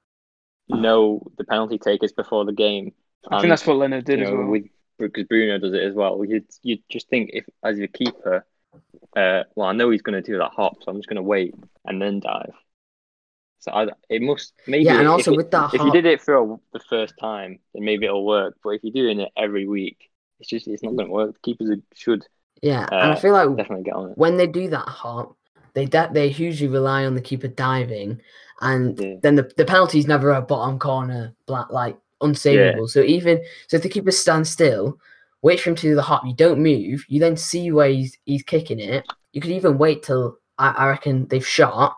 [0.69, 2.93] know the penalty takers before the game.
[3.31, 4.49] I think that's what Leonard did you as know, well.
[4.49, 4.65] with
[4.99, 6.25] because Bruno does it as well.
[6.25, 8.45] You'd you just think if as your keeper
[9.17, 11.23] uh, well, I know he's going to do that hop, so I'm just going to
[11.23, 11.55] wait
[11.85, 12.53] and then dive.
[13.65, 14.85] So I, it must maybe.
[14.85, 17.59] Yeah, and also it- with that if you did it for a, the first time,
[17.73, 18.57] then maybe it'll work.
[18.63, 21.41] But if you're doing it every week, it's just it's not going to work.
[21.43, 22.27] Keepers should
[22.63, 24.19] Yeah, and I Uh, feel like definitely get on it.
[24.19, 25.37] when they do that hop,
[25.73, 28.21] they de- they hugely rely on the keeper diving,
[28.61, 29.15] and Yeah.
[29.23, 32.89] then the, the penalty's never a bottom corner, black like unsavable.
[32.89, 34.99] So even so, if the keeper stands still,
[35.43, 38.19] wait for him to do the hop, you don't move, you then see where he's
[38.27, 39.05] he's kicking it.
[39.33, 41.97] You could even wait till I, I reckon they've shot,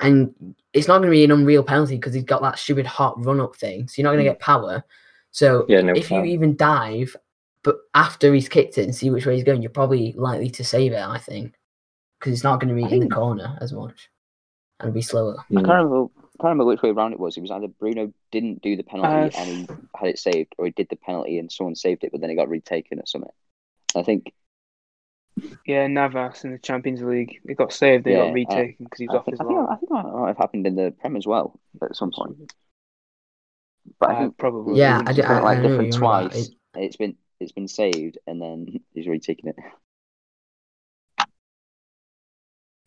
[0.00, 0.34] and
[0.72, 3.40] it's not going to be an unreal penalty because he's got that stupid hop run
[3.40, 3.88] up thing.
[3.88, 4.84] So you're not going to get power.
[5.30, 6.24] So Yeah, no if power.
[6.24, 7.16] you even dive,
[7.64, 10.64] but after he's kicked it and see which way he's going, you're probably likely to
[10.64, 11.00] save it.
[11.02, 11.54] I think
[12.18, 14.08] because it's not going to be I in the corner as much
[14.80, 15.36] and be slower.
[15.50, 16.04] I can't remember.
[16.04, 17.36] I can't remember which way around it was.
[17.36, 20.66] It was either Bruno didn't do the penalty Uh, and he had it saved, or
[20.66, 23.30] he did the penalty and someone saved it, but then it got retaken or something.
[23.96, 24.32] I think.
[25.66, 27.40] Yeah, Navas in the Champions League.
[27.44, 29.40] It got saved, they Yeah, got uh, retaken because he was I off think, his
[29.40, 29.66] I, think, line.
[29.68, 32.52] I think that might have happened in the Prem as well at some point.
[34.00, 34.78] But I Uh, think probably.
[34.78, 36.50] Yeah, It I was do- it's been I- like I different you're twice.
[36.74, 39.56] It's been it's been saved and then he's retaken it.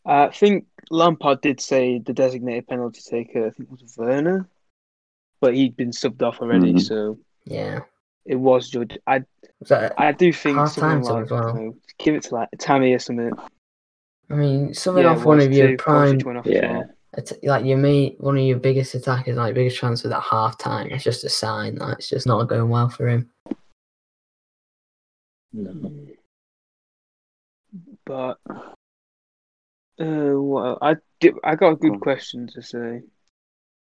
[0.06, 4.50] Uh, I think Lampard did say the designated penalty taker, I think it was Werner,
[5.40, 6.82] but he'd been subbed off already, Mhm.
[6.82, 7.82] so Yeah.
[8.26, 8.98] It was George.
[9.08, 9.24] I
[9.64, 11.58] So, I do think Half someone like as well.
[11.58, 13.32] you know, give it to like Tammy or something.
[14.30, 15.78] I mean, subbing Yeah, off one of your too.
[15.78, 16.72] prime, Kovacic went off Yeah.
[16.72, 16.90] well.
[17.44, 20.88] like your mate, one of your biggest attackers, like biggest transfers at half time.
[20.90, 23.30] It's just a sign that it's just not going well for him.
[25.54, 25.92] No.
[28.06, 28.40] But
[30.00, 32.00] uh, what I did, I got a good on.
[32.00, 33.04] question to say.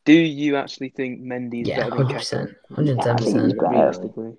[0.06, 2.18] Do you actually think Mendy is Yeah, better than hundred Kepa?
[2.18, 3.70] percent, hundred I ten think he's percent, better.
[3.72, 4.32] Realistically,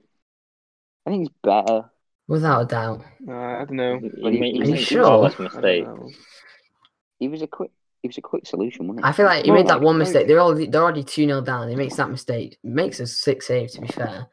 [1.05, 1.91] I think he's better.
[2.27, 3.01] without a doubt.
[3.27, 3.99] uh, I don't know.
[3.99, 5.03] He But he- he Are you sure?
[5.03, 6.13] far less I don't
[7.19, 7.71] He was a quick.
[8.01, 9.09] He was a quick solution, wasn't he?
[9.09, 10.27] I feel like he Well, made that one mistake.
[10.27, 11.67] They're already they're already two 0 down.
[11.69, 12.57] He makes that mistake.
[12.63, 14.27] Makes a six save to be fair,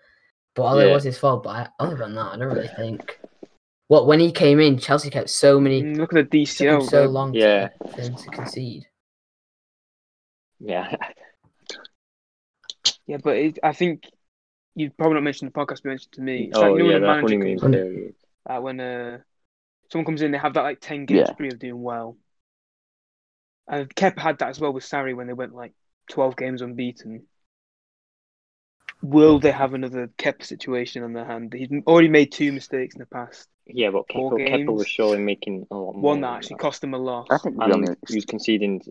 [0.54, 3.18] but although it was his fault, but other than that, I don't really think.
[3.88, 5.82] What when he came in, Chelsea kept so many.
[5.82, 6.88] Mm, Look at the Took him DCL.
[6.90, 7.68] so long Yeah.
[7.68, 8.86] to, for him to concede.
[10.60, 10.96] Yeah,
[13.06, 14.04] Yeah, but it, I think
[14.74, 15.82] you'd probably not mention the podcast.
[15.82, 16.44] but Mentioned to me.
[16.50, 17.60] It's oh like, you know, yeah, when a that manager in,
[18.60, 19.18] when uh,
[19.90, 21.26] someone comes in, they have that like ten game Yeah.
[21.26, 22.16] spree of doing well.
[23.68, 25.72] And Kep had that as well with Sarri when they went like
[26.10, 27.26] twelve games unbeaten.
[29.02, 31.52] Will they have another Kep situation on their hand?
[31.52, 33.48] He's already made two mistakes in the past.
[33.66, 36.03] Yeah, but Four Kepa, Kepa was surely making a lot more.
[36.03, 37.29] One that than actually cost him a lot.
[37.31, 38.83] I think and he was conceding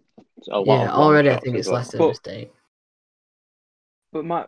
[0.49, 0.67] a lot.
[0.83, 1.75] Yeah, already I think it's well.
[1.75, 2.53] less than a But- mistake.
[4.11, 4.45] But my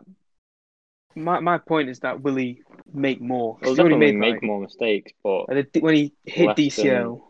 [1.14, 2.62] my my point is that will he
[2.92, 3.56] make more?
[3.58, 6.56] 'Cause He'll definitely made make like, more mistakes, but like, the- when he hit Less
[6.56, 7.22] than- DCL.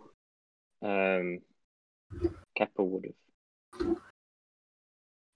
[0.83, 1.41] um,
[2.59, 3.13] Kepa would
[3.79, 3.97] have.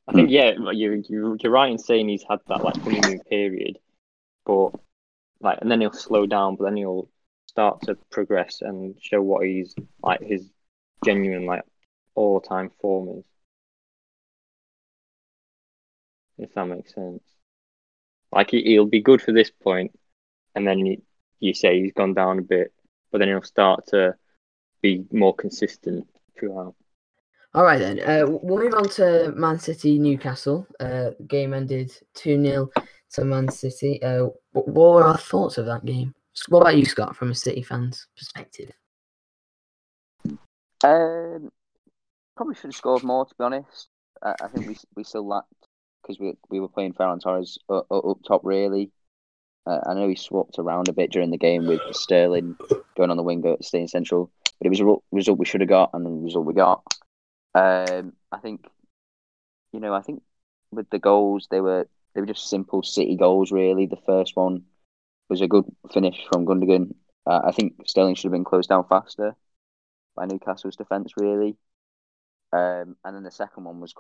[0.09, 3.79] I think yeah, you you you're right in saying he's had that like honeymoon period,
[4.45, 4.71] but
[5.41, 7.09] like and then he'll slow down, but then he'll
[7.51, 10.49] start to progress and show what he's like his
[11.05, 11.65] genuine like
[12.15, 13.25] all time form is.
[16.39, 17.25] If that makes sense.
[18.33, 19.91] Like he, he'll be good for this point,
[20.55, 21.03] and then you,
[21.41, 22.73] you say he's gone down a bit,
[23.11, 24.15] but then he'll start to
[24.81, 26.07] be more consistent
[26.39, 26.77] throughout.
[27.53, 27.99] All right then.
[27.99, 30.69] Uh, we'll move on to Man City Newcastle.
[30.79, 32.71] Uh, game ended two 0
[33.15, 34.01] to Man City.
[34.01, 36.15] Uh, what were our thoughts of that game?
[36.49, 38.73] What about you, Scott, from a City fan's perspective?
[40.83, 41.51] Um,
[42.37, 43.27] probably should have scored more.
[43.27, 43.89] To be honest,
[44.23, 45.69] I, I think we we still lacked
[46.03, 48.91] because we we were playing Ferran Torres up, up top really.
[49.67, 52.57] Uh, I know he swapped around a bit during the game with Sterling
[52.97, 55.91] going on the wing, staying central, but it was a result we should have got
[55.93, 56.83] and the result we got.
[57.55, 58.67] Um, I think,
[59.73, 60.23] you know, I think
[60.71, 63.87] with the goals they were they were just simple City goals really.
[63.87, 64.65] The first one
[65.31, 66.95] was a good finish from Gundogan.
[67.27, 69.35] Uh, I think Sterling should have been closed down faster
[70.17, 71.57] by Newcastle's defence, really.
[72.53, 73.95] Um, and then the second one was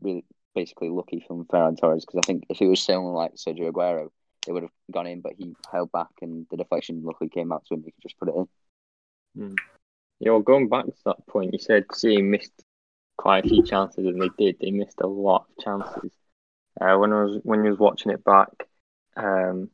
[0.00, 3.72] really basically lucky from Ferran Torres because I think if it was someone like Sergio
[3.72, 4.10] Aguero,
[4.46, 7.64] it would have gone in, but he held back and the deflection luckily came out
[7.66, 7.82] to him.
[7.84, 8.48] He could just put it in.
[10.20, 12.52] Yeah, well, going back to that point, you said City missed
[13.16, 14.56] quite a few chances, and they did.
[14.60, 16.10] They missed a lot of chances.
[16.80, 18.48] Uh, when I was when you was watching it back,
[19.16, 19.70] um,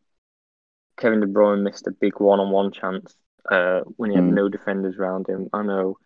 [0.96, 3.14] Kevin De Bruyne missed a big one-on-one chance
[3.50, 4.35] uh, when he had Mm.
[4.35, 5.48] no defenders around him.
[5.52, 5.98] I know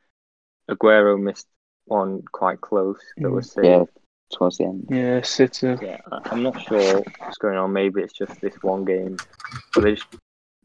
[0.70, 1.46] Aguero missed
[1.84, 3.32] one quite close that Mm.
[3.34, 3.66] was saved.
[3.66, 3.84] Yeah,
[4.30, 4.86] towards the end.
[4.90, 5.76] Yeah, City.
[5.82, 7.72] Yeah, I- I'm not sure what's going on.
[7.72, 9.16] Maybe it's just this one game,
[9.74, 10.06] but they just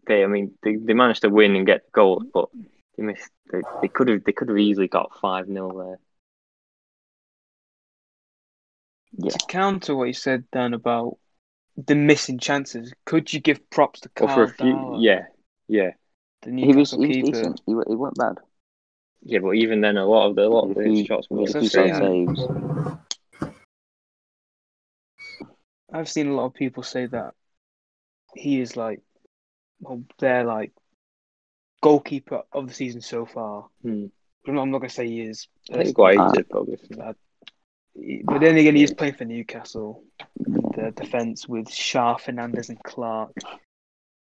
[0.08, 0.24] they.
[0.24, 2.50] I mean, they, they managed to win and get the goal, but
[2.98, 3.30] They missed.
[3.52, 4.24] They, they could have.
[4.24, 6.00] They could have easily got five 0 there.
[9.18, 9.32] Yeah.
[9.32, 11.18] To counter what you said, Dan, about
[11.78, 14.74] the missing chances, could you give props to Or Carl for a few.
[14.74, 15.26] Darlow, Yeah,
[15.68, 15.92] yeah,
[16.42, 17.62] the He was, Newcastle he was decent.
[17.66, 18.38] He, he wasn't bad.
[19.24, 19.40] yeah.
[19.40, 21.50] But even then, a lot of the a lot of If the shots were if
[21.52, 21.92] So he straight.
[21.92, 22.48] got saying- saves.
[25.94, 27.34] I've seen a lot of people say that
[28.34, 29.02] he is like,
[29.82, 30.72] well, they're like
[31.82, 33.68] goalkeeper of the season so far.
[33.82, 34.06] Hmm.
[34.48, 35.48] I'm not going to say he is.
[35.70, 36.98] I think it's quite easy, obviously.
[37.96, 40.04] But then again, he's playing for Newcastle.
[40.38, 43.34] The defense with Schär, Fernandez, and Clark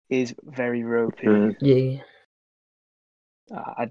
[0.08, 1.26] is very ropey.
[1.26, 1.50] Hmm.
[1.60, 1.98] Yeah,
[3.52, 3.90] I,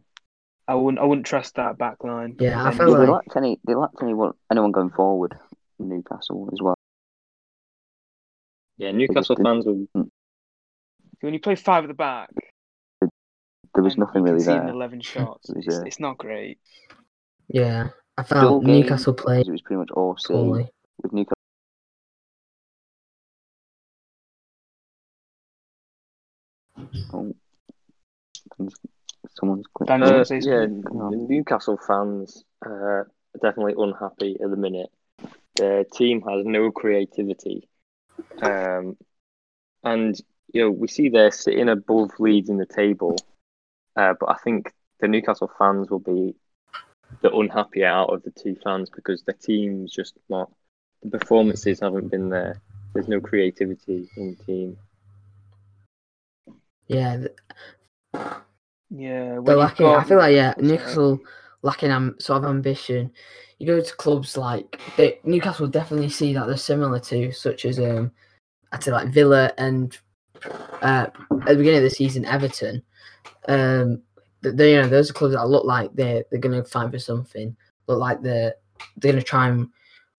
[0.67, 2.35] I wouldn't, I wouldn't trust that back line.
[2.39, 3.59] Yeah, I Then feel Yeah, they like- lacked any.
[3.65, 4.33] They lacked anyone.
[4.51, 5.35] Anyone going forward.
[5.79, 6.75] in Newcastle as well.
[8.77, 10.03] Yeah, Newcastle fans were.
[11.21, 12.29] when you play five at the back,
[13.73, 14.67] There was nothing really there.
[14.67, 15.49] Eleven shots.
[15.49, 16.57] It was, It's, uh, it's not great.
[17.47, 17.89] yeah.
[18.17, 20.69] I The whole felt game, Newcastle played It was pretty much all C poorly.
[21.03, 21.33] with Newcastle.
[27.13, 27.33] Oh,
[28.57, 28.79] someone's-
[29.29, 30.25] someone's clicked Dan, on you Uh, wanna it.
[30.27, 30.83] say yeah, something?
[30.83, 31.11] Come on.
[31.11, 34.91] the Newcastle fans uh, are definitely unhappy at the minute.
[35.55, 37.67] Their team has no creativity,
[38.41, 38.97] um,
[39.83, 40.19] and
[40.53, 43.15] you know we see they're sitting above Leeds in the table,
[43.95, 46.35] uh, but I think the Newcastle fans will be
[47.21, 50.51] the unhappy out of the two fans because the team's just not.
[51.03, 52.61] The performances haven't been there.
[52.93, 54.77] There's no creativity in the team.
[56.87, 57.31] Yeah, th-
[58.89, 59.87] Yeah, when they're you've lacking.
[59.87, 60.67] I feel like yeah, Sorry.
[60.67, 61.19] Newcastle
[61.61, 63.11] lacking um, sort of ambition.
[63.59, 67.79] You go to clubs like they, Newcastle definitely see that they're similar to such as
[67.79, 68.11] um,
[68.71, 69.97] I'd say like Villa and
[70.81, 72.83] uh, at the beginning of the season Everton.
[73.47, 74.06] Um, th-
[74.51, 77.55] they you know those are clubs that look like they're they're gonna fight for something.
[77.87, 78.53] Look like they're
[78.97, 79.67] they're gonna try and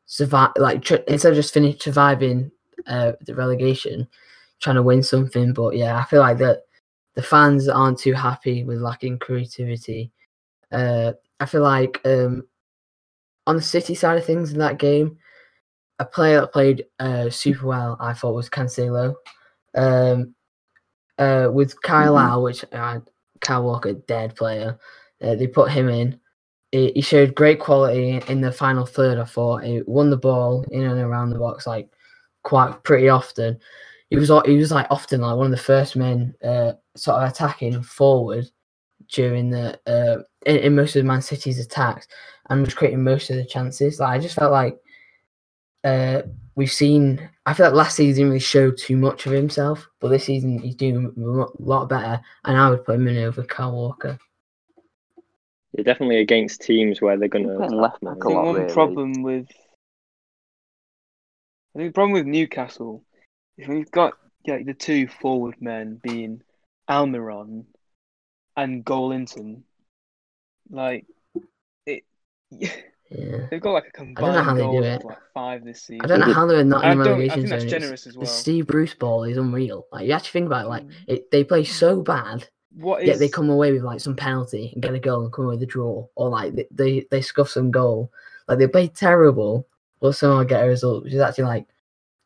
[0.07, 0.51] survive.
[0.57, 2.51] Like tr- instead of just finish surviving
[2.87, 4.07] uh, the relegation,
[4.61, 5.53] trying to win something.
[5.53, 6.63] But yeah, I feel like that
[7.15, 10.13] the fans aren't too happy with lacking creativity.
[10.71, 12.47] Uh, I feel like um,
[13.47, 15.19] on the City side of things in that game,
[15.99, 19.15] a player that played uh, super well, I thought was Cancelo.
[19.75, 20.35] Um,
[21.19, 22.17] uh, with Kyle Mhm.
[22.17, 23.01] Lau, which uh,
[23.41, 24.79] Kyle Walker, dead player,
[25.23, 26.19] uh, they put him in.
[26.73, 29.19] He, he showed great quality in the final third.
[29.19, 31.89] I thought he won the ball in and around the box like
[32.43, 33.59] quite pretty often.
[34.11, 37.31] He was he was like often like one of the first men uh, sort of
[37.31, 38.51] attacking forward
[39.13, 42.09] during the uh, in, in most of Man City's attacks
[42.49, 44.01] and was creating most of the chances.
[44.01, 44.79] Like I just felt like
[45.85, 46.23] uh,
[46.59, 47.31] we've seen.
[47.47, 50.25] I feel like last season he didn't really show too much of himself, but this
[50.25, 52.21] season he's doing a lot better.
[52.45, 54.19] And I would put him in over Carl Walker.
[55.73, 58.45] They're definitely against teams where they're going to Playing left back I a think lot,
[58.47, 58.73] one really.
[58.75, 59.47] problem with
[61.75, 63.05] I think the problem with Newcastle
[63.57, 64.15] is when you've got
[64.47, 66.43] like the two forward men being
[66.91, 67.67] Almiron
[68.57, 69.63] and Joelinton,
[70.69, 71.07] like
[71.87, 72.03] it.
[73.11, 73.47] Yeah.
[73.51, 75.05] They've got like a know combined how they do it.
[75.05, 76.01] like five this season.
[76.05, 77.69] I don't know how they're not in the don't- relegation zone.
[77.69, 78.27] Generous as The.
[78.27, 79.87] Steve Bruce ball is unreal.
[79.93, 80.93] Like you actually think about it, like Mm.
[81.07, 84.83] it, they play so bad, What yet they come away with like some penalty and
[84.83, 87.49] get a goal and come away with a draw, or like they they, they scuff
[87.49, 88.13] some goal.
[88.47, 89.67] Like they play terrible,
[90.01, 91.67] but somehow get a result, which is actually like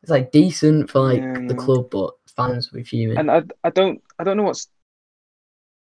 [0.01, 3.17] it's like decent for like Yeah, the club, but fans will be fuming.
[3.17, 4.59] and I I don't I don't know what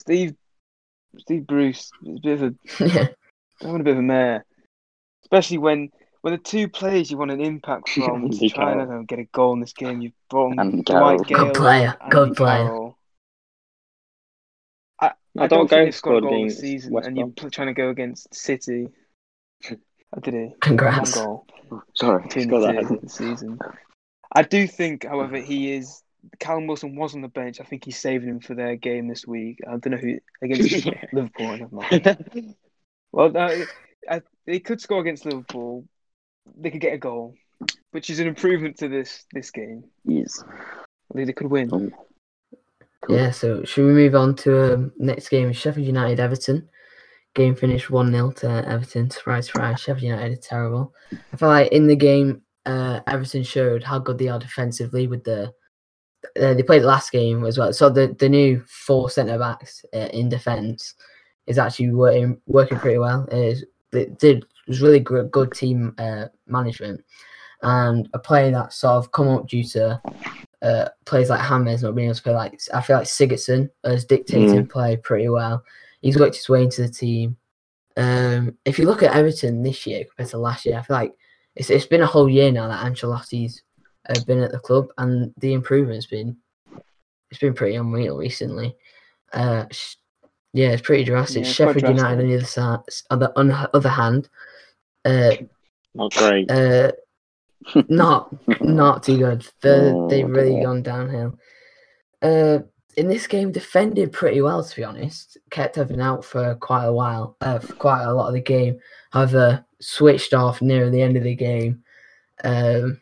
[0.01, 0.35] Steve
[1.19, 2.55] Steve Bruce is a bit of a
[2.89, 3.07] yeah,
[3.63, 4.45] having a bit of a mare,
[5.25, 5.91] especially when
[6.23, 8.87] when the two players you want an impact from to Andy try and Carroll.
[8.87, 10.01] don't know, get a goal in this game.
[10.01, 12.65] You've brought on Andy Dwight Gayle, Good player, and good player.
[12.65, 12.99] Carroll.
[15.01, 15.07] I,
[15.39, 17.17] I I don't don't go think they've scored a scored goal this season, West and
[17.17, 18.89] you're trying to go against City.
[19.71, 20.49] I did it.
[20.49, 21.15] One congrats.
[21.17, 21.47] goal
[21.95, 22.23] Sorry.
[22.23, 23.01] between the that.
[23.03, 23.59] this season.
[24.33, 26.03] I do think, however, he is.
[26.39, 27.61] Callum Wilson was on the bench.
[27.61, 29.59] I think he's saving him for their game this week.
[29.67, 31.57] I don't know who against Liverpool.
[31.59, 32.55] Never mind.
[33.13, 33.65] Well, no,
[34.09, 35.85] I, they could score against Liverpool.
[36.59, 37.35] They could get a goal,
[37.93, 39.85] which is an improvement to this this game.
[40.05, 40.43] Yes.
[41.15, 41.71] They, they could win.
[41.73, 41.91] Oh,
[43.05, 43.17] Cool.
[43.17, 45.53] Yeah, so should we move on to um, next game?
[45.53, 46.69] Sheffield United Everton.
[47.35, 49.11] Game finished 1 0 to Everton.
[49.11, 49.81] Surprise, surprise.
[49.81, 50.95] Sheffield United are terrible.
[51.33, 55.25] I feel like in the game, uh, Everton showed how good they are defensively with
[55.25, 55.53] the.
[56.41, 57.73] Uh, they played the last game as well.
[57.75, 60.95] So the, the new four centre backs uh, in defence
[61.47, 63.29] is actually working working pretty well.
[63.31, 67.05] It, is, it did was really good, good team uh, management
[67.63, 70.01] and a player that sort of come up due to
[70.63, 72.33] uh, players like Hammers not being able to play.
[72.33, 75.63] Like I feel like Sigurdsson has dictated play pretty well.
[76.03, 77.37] he's worked his way into the team.
[77.97, 81.15] Um, if you look at Everton this year compared to last year, I feel like
[81.57, 83.63] it's it's been a whole year now that Ancelotti's
[84.09, 86.37] uh, been at the club, and the improvement's been
[87.31, 88.77] it's been pretty unreal recently.
[89.33, 89.65] Uh,
[90.55, 91.43] yeah, it's pretty drastic.
[91.43, 92.79] Yeah, it's quite Sheffield United on the other side,
[93.11, 94.29] on the on other hand,
[95.05, 95.33] uh,
[95.95, 96.51] Not great.
[96.51, 96.93] uh,
[97.89, 99.47] not not too good.
[99.61, 100.65] They're, Oh, they've really dear.
[100.65, 101.39] gone downhill.
[102.23, 102.59] Uh,
[102.97, 105.37] in this game, defended pretty well to be honest.
[105.51, 108.79] Kept Evan out for quite a while, uh, for quite a lot of the game.
[109.11, 111.83] However, switched off near the end of the game.
[112.45, 113.01] Um,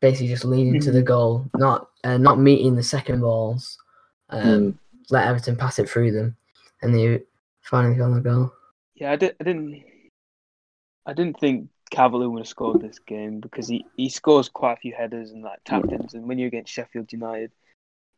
[0.00, 3.78] basically just leading to the goal, not uh, not meeting the second balls.
[4.30, 4.78] Um, Mm.
[5.10, 6.36] Let Everton pass it through them,
[6.82, 7.22] and they
[7.62, 8.52] finally got the goal.
[8.94, 9.84] Yeah, I, did, I didn't.
[11.06, 14.80] I didn't think Cavalier would have scored this game because he, he scores quite a
[14.80, 17.50] few headers and like tap ins, and when you're against Sheffield United,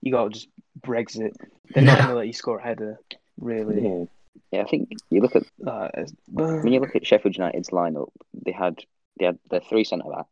[0.01, 0.49] you got to just
[0.81, 1.35] Brexit.
[1.71, 2.99] They're not going to let you score a header,
[3.39, 3.83] really.
[3.83, 4.05] Yeah.
[4.53, 5.89] Yeah, I think you look at Uh,
[6.29, 8.79] when you look at Sheffield United's lineup, they had
[9.19, 10.27] they had their three centre back,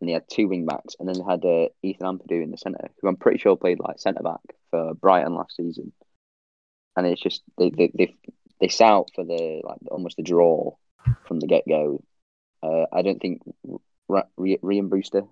[0.00, 2.58] and they had two wing backs, and then they had uh, Ethan Ampadu in the
[2.58, 5.92] centre, who I'm pretty sure played like centre back for Brighton last season.
[6.96, 8.14] And it's just they they they,
[8.60, 10.74] they set out for the like almost the draw
[11.26, 12.02] from the get go.
[12.62, 13.42] Uh, I don't think
[14.08, 15.24] R- R- Ryan Brewster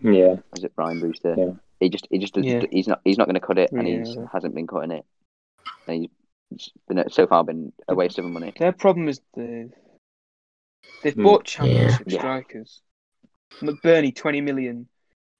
[0.00, 0.36] Yeah.
[0.56, 1.34] Is it Brian Brewster?
[1.36, 1.52] Yeah.
[1.80, 2.62] He just he just Yeah.
[2.70, 4.26] he's not he's not going to cut it, and he's Yeah.
[4.32, 5.04] hasn't been cutting it.
[5.86, 6.08] And
[6.50, 8.52] he's been so far been a waste of money.
[8.58, 9.70] Their problem is the
[11.02, 11.22] they've Hmm.
[11.24, 12.18] bought championship Yeah.
[12.18, 12.80] strikers.
[13.60, 14.88] McBurnie, twenty million.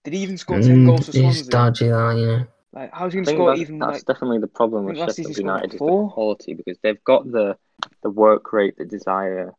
[0.04, 1.50] Did he even score ten Mm, goals for it's Swansea?
[1.50, 2.46] dodgy, that you know.
[2.72, 4.06] Like, how's he going to score that's, even that's like?
[4.06, 7.30] definitely the problem with Sheffield season he scored, United is the quality because they've got
[7.30, 7.56] the
[8.02, 9.52] the work rate, the desire,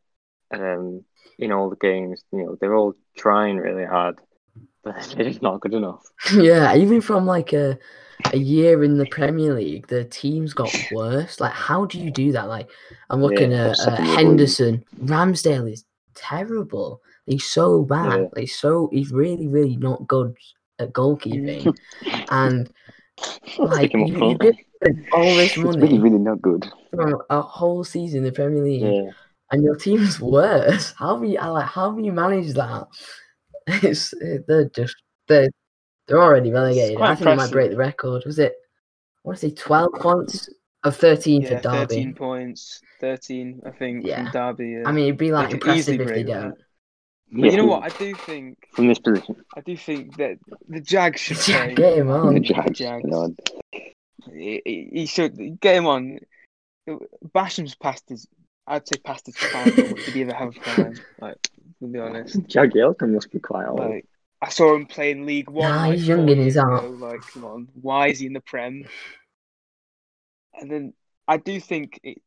[0.53, 1.03] um,
[1.37, 2.23] in all the games.
[2.31, 4.19] You know, they're all trying really hard,
[4.83, 6.03] but they're just not good enough.
[6.33, 7.77] yeah, even from like a
[8.33, 11.39] a year in the Premier League, the teams got worse.
[11.39, 12.47] Like, how do you do that?
[12.47, 12.69] Like,
[13.09, 14.83] I'm looking Yeah, at uh, Henderson.
[15.01, 17.01] Ramsdale is terrible.
[17.25, 18.21] He's so bad.
[18.21, 18.27] Yeah.
[18.35, 20.35] Like, so he's really, really not good
[20.79, 21.75] at goalkeeping.
[22.29, 22.69] and
[23.59, 24.41] like, Stick him up you, you front.
[24.41, 24.55] get
[25.13, 26.65] all this It's really really not good.
[26.93, 29.11] from a whole season in the Premier League, Yeah,
[29.51, 30.91] and your team's worse.
[30.97, 31.65] How have you I like?
[31.65, 32.87] How have you managed that?
[33.67, 34.95] It's uh, they're just
[35.29, 35.49] they're
[36.07, 36.99] they're already relegated.
[36.99, 38.23] I think they might break the record.
[38.25, 38.51] Was it?
[38.53, 40.49] I want to say twelve points
[40.83, 41.77] of thirteen Yeah, for Derby.
[41.77, 44.23] thirteen points, thirteen, I think, Yeah.
[44.23, 44.69] from Derby.
[44.71, 44.83] Yeah.
[44.85, 46.53] I mean, it'd be like They could easily impressive if they break that.
[47.33, 47.41] Don't.
[47.41, 47.83] But you know what?
[47.83, 50.37] I do think From this position, I do think that
[50.69, 51.73] the Jags should play.
[51.75, 52.33] get him on.
[52.35, 53.03] The The Jags, Jags.
[53.03, 53.35] you know,
[54.31, 56.19] He, he- he should get him on.
[57.33, 58.27] Basham's past his,
[58.67, 59.73] I'd say past his prime.
[59.75, 60.95] but Did he ever have a prime?
[61.21, 61.37] Like,
[61.79, 63.79] to be honest, Jagielka must be quite old.
[63.79, 64.05] like
[64.41, 65.69] I saw him play in League One.
[65.69, 66.83] Nah, like, he's young in his years art.
[66.83, 68.83] ago, Like, come on, why is he in the Prem?
[70.59, 70.93] And then
[71.27, 72.17] I do think it,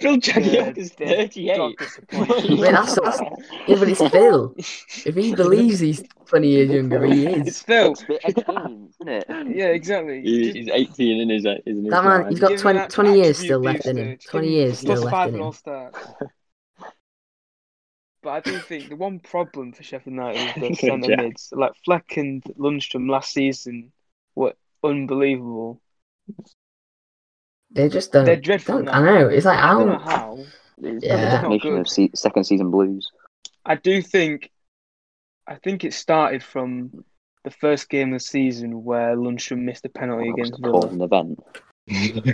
[0.00, 1.56] Phil Jagielka's Jagielka's 38.
[1.56, 1.78] 38.
[1.78, 2.58] disappointing.
[2.60, 3.20] Wait, that's- that's-
[3.66, 4.54] Yeah, but it's Phil.
[4.58, 7.62] If he believes he's twenty years younger, he it's is.
[7.62, 7.94] Phil.
[7.94, 9.56] Expe- experience, isn't it?
[9.56, 10.22] Yeah, exactly.
[10.22, 13.38] He- He's 18 in his, in his That man, he's got Give 20, 20 years
[13.38, 14.18] still left in him.
[14.18, 15.46] Twenty years still left five in and him.
[15.46, 15.94] all start.
[18.22, 21.16] But I do think the one problem for Sheffield United is the centre Yeah.
[21.22, 21.52] mids.
[21.56, 23.90] Like Fleck and Lundstram last season
[24.36, 24.54] were
[24.84, 25.80] unbelievable.
[27.74, 28.24] They just don't.
[28.24, 28.88] They're dreadful don't.
[28.88, 29.28] I know.
[29.28, 30.10] It's like I don't know how.
[30.10, 30.38] how.
[30.82, 31.16] It's Yeah.
[31.16, 33.10] the definition of se- second season blues.
[33.64, 34.50] I do think,
[35.46, 37.04] I think it started from
[37.44, 40.68] the first game of the season where Lundstram missed a penalty Well, that against the
[40.68, 40.92] call Villa.
[40.92, 41.40] an event.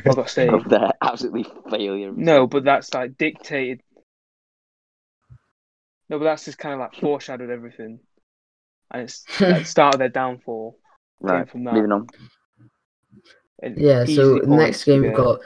[0.06, 0.68] I got saved.
[0.70, 2.12] They're absolutely failure.
[2.14, 3.80] No, but that's like dictated.
[6.08, 8.00] No, but that's just kind of like foreshadowed everything,
[8.90, 10.78] and it's like started their downfall.
[11.20, 11.48] right.
[11.48, 11.74] from that.
[11.74, 12.06] Moving on.
[13.62, 15.40] And Yeah, so the points next to game we've got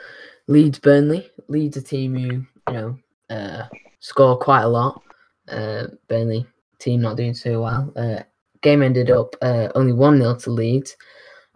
[0.47, 1.29] Leeds Burnley.
[1.47, 2.99] Leeds a team who, you know,
[3.29, 3.63] uh,
[3.99, 5.01] score quite a lot.
[5.47, 6.45] Uh, Burnley
[6.79, 7.91] team not doing too well.
[7.95, 8.23] Uh,
[8.61, 10.95] game ended up uh, only 1 0 to Leeds.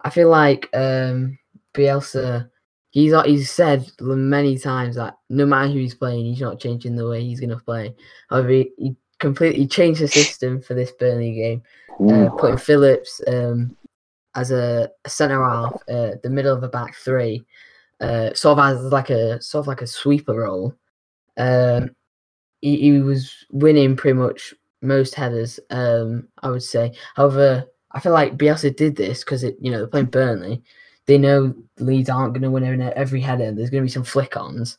[0.02, 1.38] I feel like um,
[1.74, 2.48] Bielsa,
[2.90, 7.08] he's, he's said many times that no matter who he's playing, he's not changing the
[7.08, 7.94] way he's going to play.
[8.30, 11.62] However, he, he completely changed the system for this Burnley game
[12.06, 13.76] uh, putting Phillips um,
[14.34, 17.44] as a, a centre half, uh, the middle of a back three,
[18.00, 20.74] uh, sort of as like a sort of like a sweeper role.
[21.36, 21.90] Um,
[22.60, 26.92] he, he was winning pretty much most headers, um, I would say.
[27.14, 30.62] However, I feel like Bielsa did this because it, you know, they're playing Burnley.
[31.06, 33.50] They know Leeds aren't going to win every, header.
[33.50, 34.76] There's going to be some flick-ons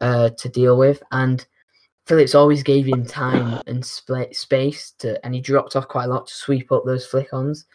[0.00, 1.44] uh, to deal with, and
[2.06, 6.08] Phillips always gave him time and split space to, and he dropped off quite a
[6.08, 7.66] lot to sweep up those flick-ons.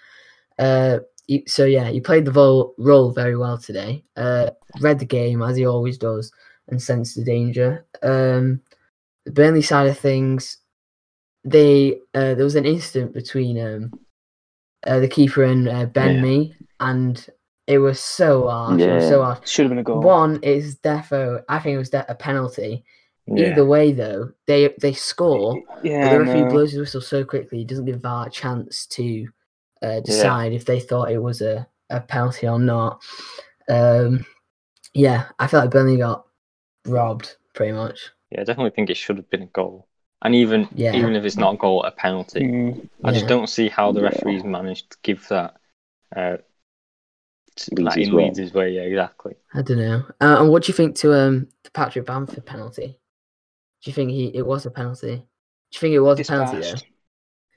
[0.60, 4.04] Uh, he, so yeah, he played the vol- role very well today.
[4.16, 4.50] Uh,
[4.82, 6.32] read the game as he always does
[6.68, 7.86] and sensed the danger.
[8.04, 8.62] Um,
[9.26, 10.58] the Burnley side of things,
[11.44, 14.00] they uh, there was an incident between um,
[14.86, 16.22] uh, the keeper and uh, Ben Yeah.
[16.22, 17.28] Mee, and
[17.68, 18.82] it was so harsh.
[18.82, 19.10] It was Yeah.
[19.10, 19.48] so harsh.
[19.50, 20.02] Should have been a goal.
[20.02, 21.44] One is defo.
[21.50, 22.84] I think it was de- a penalty.
[23.28, 23.52] Yeah.
[23.54, 25.60] Either way, though, they they score.
[25.84, 26.50] Yeah, But the referee no.
[26.50, 29.28] blows his whistle so quickly, he doesn't give VAR a chance to
[29.82, 33.02] uh, decide if they thought it was a, a penalty or not.
[33.70, 34.26] Um,
[34.94, 36.26] yeah, I feel like Burnley got
[36.88, 38.12] robbed pretty much.
[38.32, 39.88] Yeah, I definitely think it should have been a goal.
[40.24, 40.96] And even Yeah.
[40.96, 42.42] even if it's not a goal, a penalty.
[42.42, 42.90] Mm.
[43.04, 44.10] I just don't see how the Yeah.
[44.10, 45.58] referees managed to give that
[46.16, 46.38] uh,
[47.72, 48.32] like, in way.
[48.32, 48.72] Leeds' way.
[48.72, 49.36] Yeah, exactly.
[49.54, 50.04] I don't know.
[50.22, 53.00] Uh, and what do you think to um the Patrick Bamford penalty?
[53.84, 55.16] Do you think he it was a penalty?
[55.18, 55.22] Do
[55.74, 56.64] you think it was a penalty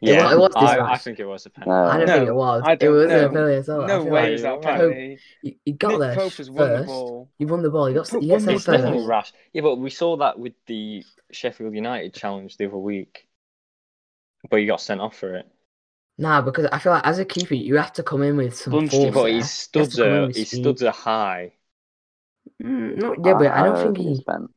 [0.04, 0.10] though?
[0.10, 0.30] Dispatched.
[0.30, 1.88] It Yeah, it was I, I think it was a Uh, penalty.
[1.88, 2.68] I don't No, think it was.
[2.80, 3.14] It was know.
[3.14, 3.82] a penalty as well.
[3.82, 5.22] No way like is that a penalty.
[5.42, 6.82] he, he got Nick there Pope has won the first.
[6.82, 7.30] ball.
[7.38, 7.86] He won the ball.
[7.86, 9.04] He got Pope he won the there It's definitely first.
[9.04, 9.32] rash.
[9.52, 13.28] Yeah, but we saw that with the Sheffield United challenge the other week.
[14.50, 15.46] But he got sent off for it.
[16.18, 18.76] Nah, because I feel like as a keeper, you have to come in with some
[18.76, 19.10] Bunched force.
[19.12, 21.58] But he his You studs to come in are with studs are high.
[22.62, 24.26] Mm, no, yeah, but I don't think it's he.
[24.26, 24.48] Ben.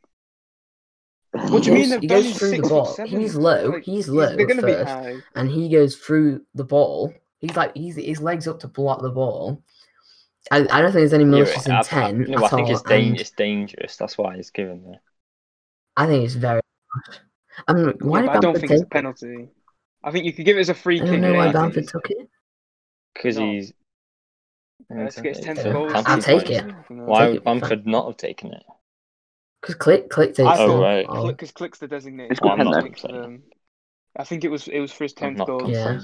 [1.33, 1.89] What do you He mean?
[1.89, 2.95] goes- They're he goes through the ball.
[3.05, 4.89] He's low, Like, he's low They're gonna be first.
[4.91, 5.15] high.
[5.35, 7.13] and he goes through the ball.
[7.39, 9.63] He's like he's his legs up to block the ball.
[10.51, 12.71] I, I don't think there's any Yeah, malicious I- I- intent no, I think all.
[12.71, 13.95] it's, dan- and it's dangerous.
[13.95, 15.01] That's why he's given there.
[15.95, 16.61] I think it's very.
[17.67, 19.49] I mean, why Yeah, did I don't Bamford think it's a penalty.
[20.03, 21.11] I think you could give it as a free I kick.
[21.11, 22.27] don't know why I Bamford it's- took it.
[23.13, 23.51] Because No.
[23.51, 23.71] he's.
[24.91, 25.87] uh, Let's get his tenth Yeah, goal.
[25.87, 26.49] penalty I'll take points.
[26.89, 26.93] it.
[26.93, 27.03] No.
[27.05, 27.43] Why Take would.
[27.43, 28.63] Bamford not have taken it?
[29.61, 30.59] Because Klich Klich takes I it.
[30.59, 31.05] Oh, thought right.
[31.07, 32.31] Oh, because Klich's the designated.
[32.31, 32.89] It's good man, pen, not though.
[32.89, 33.43] Klich for them.
[34.15, 35.99] I think it was it was for his tenth goal Yeah.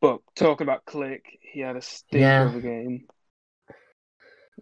[0.00, 2.48] But talking about Klich, he had a stinker Yeah.
[2.48, 3.06] of a game.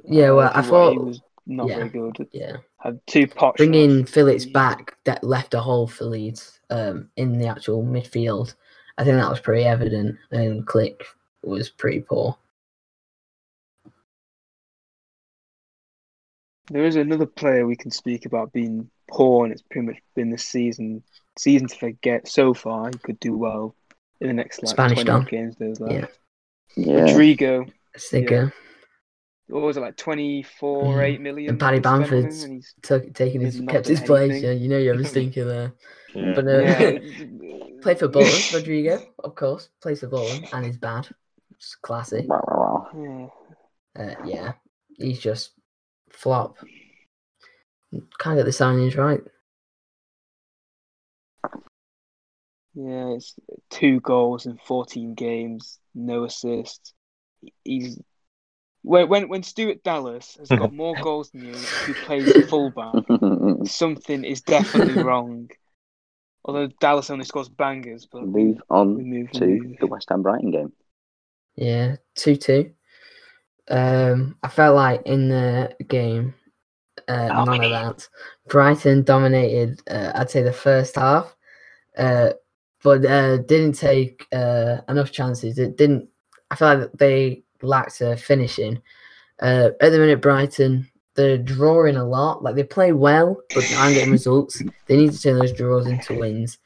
[0.05, 1.77] Yeah, well, I for what he was not yeah.
[1.77, 2.29] very good.
[2.33, 2.57] yeah.
[2.79, 4.11] Had two pot Bringing shots.
[4.13, 8.55] Phillips back that left a hole for Leeds um, in the actual midfield.
[8.99, 11.01] I think that was pretty evident, and Klich
[11.43, 12.37] was pretty poor.
[16.71, 20.31] There is another player we can speak about being poor, and it's pretty much been
[20.31, 21.03] this season.
[21.39, 22.29] Season to forget.
[22.29, 23.75] So far, he could do well
[24.21, 25.25] in the next like Spanish 20 Don.
[25.25, 25.57] games.
[25.59, 25.87] There's Yeah.
[25.87, 26.19] left.
[26.77, 27.01] Yeah.
[27.03, 27.65] Rodrigo,
[27.97, 28.53] Sticker
[29.51, 31.01] what was it like 24, Yeah.
[31.05, 31.49] 8 million?
[31.53, 34.31] And Paddy they spent Bamford's- and he's- took taking his kept do his place.
[34.31, 34.45] anything.
[34.45, 35.73] Yeah, you know you're a stinker there.
[36.15, 36.33] Yeah.
[36.35, 36.99] But uh, Yeah.
[37.81, 41.09] play for Bolton, Rodrigo, of course, plays for Bolton, and he's bad.
[41.53, 41.77] It's.
[42.95, 43.29] Yeah.
[43.99, 44.53] Uh, yeah,
[44.99, 45.53] he's just
[46.11, 46.57] flop.
[48.19, 49.21] Can't get the signings right.
[52.75, 53.35] Yeah, it's
[53.71, 56.93] two goals in 14 games, no assists.
[57.65, 57.99] He's
[58.83, 62.95] when when when Stuart Dallas has got more goals than you, who plays fullback,
[63.65, 65.51] something is definitely wrong.
[66.45, 69.79] Although Dallas only scores bangers, but Move on move, to move.
[69.81, 70.73] the West Ham Brighton game.
[71.57, 72.73] Yeah, two two.
[73.71, 76.35] Um, I felt like in the game,
[77.07, 78.09] uh, none of that.
[78.49, 79.81] Brighton dominated.
[79.91, 81.35] Uh, I'd say the first half,
[81.97, 82.31] uh,
[82.83, 85.59] but uh, didn't take uh, enough chances.
[85.59, 86.09] It didn't.
[86.51, 88.81] I feel like they lacked uh, finishing.
[89.41, 90.89] Uh, at the minute, Brighton
[91.19, 92.45] they're drawing a lot.
[92.45, 94.63] Like they play well, but aren't getting results.
[94.87, 96.59] They need to turn those draws into wins.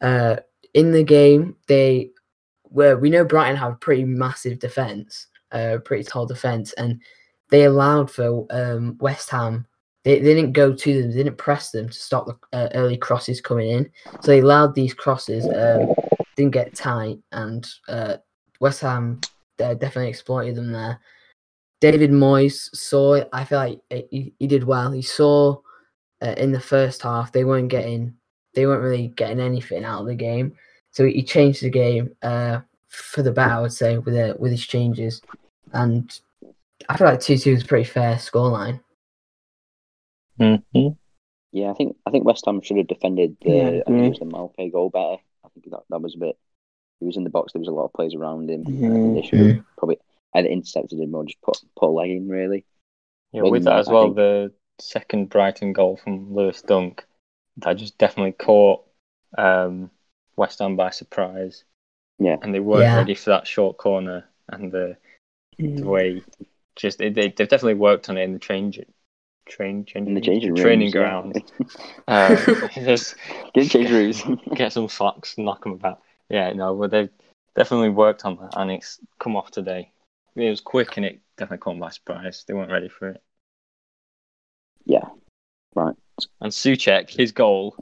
[0.00, 0.36] Uh,
[0.74, 2.10] in the game, they
[2.64, 7.00] where we know Brighton have a pretty massive defense, uh, pretty tall defense, and
[7.50, 9.66] they allowed for um, West Ham.
[10.04, 12.98] They, they didn't go to them, they didn't press them to stop the uh, early
[12.98, 13.90] crosses coming in.
[14.20, 15.94] So they allowed these crosses, um,
[16.36, 18.16] didn't get tight, and uh,
[18.60, 19.20] West Ham
[19.62, 21.00] uh, definitely exploited them there.
[21.80, 23.28] David Moyes saw it.
[23.32, 24.90] I feel like it- he, he did well.
[24.90, 25.58] He saw
[26.22, 28.14] uh, in the first half they weren't getting,
[28.54, 30.54] they weren't really getting anything out of the game.
[30.90, 34.52] So he changed the game uh, for the better, I would say, with uh, with
[34.52, 35.22] his changes.
[35.74, 36.20] And
[36.88, 38.80] I feel like two two is a pretty fair scoreline.
[40.38, 40.88] hmm
[41.52, 44.08] Yeah, I think I think West Ham should have defended the Yeah, I think it
[44.10, 45.16] was the Maupay goal better.
[45.44, 46.38] I think that, that was a bit.
[47.00, 47.52] He was in the box.
[47.52, 48.62] There was a lot of players around him.
[48.62, 49.14] I think Mhm.
[49.14, 49.98] they should have probably
[50.34, 52.28] either intercepted him or just put put a leg in.
[52.28, 52.64] Really.
[53.32, 56.62] Yeah, Other with that that, as I well, think- the second Brighton goal from Lewis
[56.62, 57.04] Dunk,
[57.58, 58.84] that just definitely caught
[59.36, 59.90] um,
[60.36, 61.64] West Ham by surprise.
[62.20, 62.36] Yeah.
[62.42, 62.96] And they weren't Yeah.
[62.98, 64.96] ready for that short corner and the,
[65.60, 65.78] Mm.
[65.78, 66.22] the way
[66.76, 68.80] just they, they, they've definitely worked on it in the change
[69.46, 71.00] train changing In the changing training rooms, yeah.
[71.00, 71.42] ground.
[72.08, 73.14] Uh, just
[73.54, 74.22] Get change rooms.
[74.54, 76.00] get some socks, knock them about.
[76.28, 77.10] Yeah, no, but they've
[77.54, 79.92] definitely worked on that, and it's come off today.
[80.34, 82.44] It was quick, and it definitely caught them by surprise.
[82.48, 83.22] They weren't ready for it.
[84.86, 85.04] Yeah,
[85.74, 85.94] right.
[86.40, 87.76] And Souček, his goal,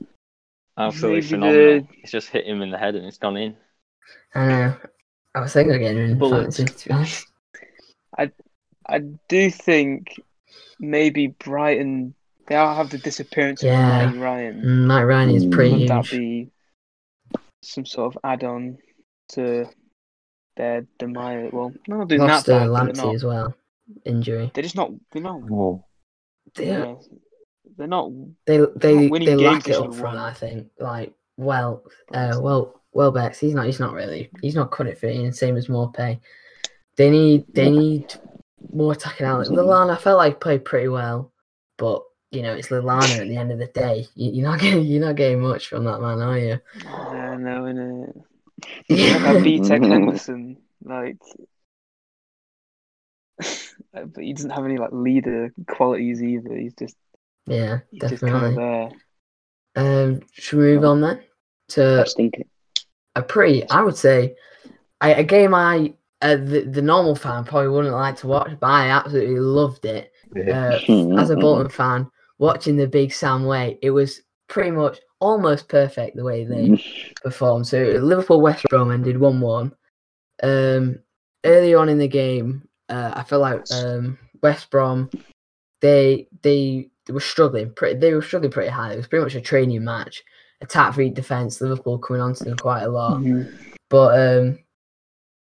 [0.76, 1.80] absolutely Maybe phenomenal.
[1.80, 3.56] the- It's just hit him in the head, and it's gone in.
[4.34, 4.76] I know.
[5.34, 6.56] I was thinking of getting in Bullets.
[6.58, 7.26] fantasy, to be honest.
[8.18, 8.30] I
[8.88, 8.98] I
[9.28, 10.20] do think
[10.78, 12.14] maybe Brighton
[12.48, 14.02] they all have the disappearance Yeah.
[14.02, 14.86] of Matty Ryan.
[14.86, 16.50] Matt Ryan is pretty Would that be
[17.62, 18.78] some sort of add-on
[19.30, 19.68] to
[20.56, 21.50] their demise?
[21.52, 23.14] Well, no, not doing Lost that uh, bad, Lamptey not.
[23.14, 23.54] as well.
[24.04, 24.50] Injury.
[24.52, 24.90] They're just not.
[25.12, 25.40] They're not.
[25.42, 25.84] Whoa.
[26.56, 26.94] They, Yeah,
[27.76, 28.10] they're not.
[28.46, 30.18] they, they, winning they games lack it should up front.
[30.18, 30.68] I think.
[30.78, 35.06] Like, well, uh, well, Welbeck's, he's not, he's not really, he's not cut it for
[35.06, 36.20] it, same as Maupay.
[36.96, 38.14] They need, they need
[38.72, 39.46] more attacking out.
[39.46, 41.32] Lallana, I felt like played pretty well,
[41.78, 44.06] but you know, it's Lallana at the end of the day.
[44.14, 46.58] You, you're not getting, you're not getting much from that man, are you?
[46.74, 48.14] Yeah, no, innit?
[48.88, 49.18] Like Yeah.
[49.18, 51.16] that BTEC Henderson, like,
[53.92, 56.54] but he doesn't have any like leader qualities either.
[56.56, 56.96] He's just,
[57.46, 58.92] yeah, he's just kind of definitely.
[59.74, 60.10] there.
[60.10, 61.22] Um, should we move on then
[61.70, 62.48] to was thinking.
[63.16, 64.36] a pretty, I would say,
[65.02, 68.66] a, a game I, uh, the, the normal fan probably wouldn't like to watch, but
[68.68, 70.12] I absolutely loved it.
[70.36, 70.78] Uh,
[71.20, 72.08] as a Bolton fan,
[72.38, 76.82] watching the big Sam way, it was pretty much almost perfect the way they
[77.22, 77.66] performed.
[77.66, 79.72] So Liverpool West Brom ended one one.
[80.42, 80.98] Um,
[81.44, 85.10] early on in the game, uh, I feel like um, West Brom
[85.80, 87.98] they they they were struggling pretty.
[87.98, 88.92] They were struggling pretty high.
[88.92, 90.22] It was pretty much a training match.
[90.60, 91.60] Attack v defense.
[91.60, 93.20] Liverpool coming onto them quite a lot.
[93.20, 93.52] Mhm.
[93.90, 94.58] But um,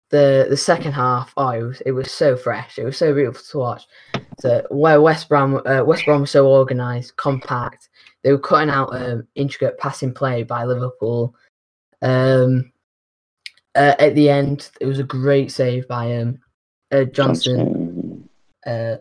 [0.10, 2.78] the the second half, oh, it was, it was so fresh.
[2.80, 3.84] It was so beautiful to watch.
[4.40, 7.90] So where West Brom, uh, West Brom was so organised, compact.
[8.24, 11.36] They were cutting out um, intricate passing play by Liverpool.
[12.02, 12.72] Um,
[13.76, 16.40] uh, at the end, it was a great save by um,
[16.92, 18.28] uh, Johnstone
[18.66, 18.96] uh,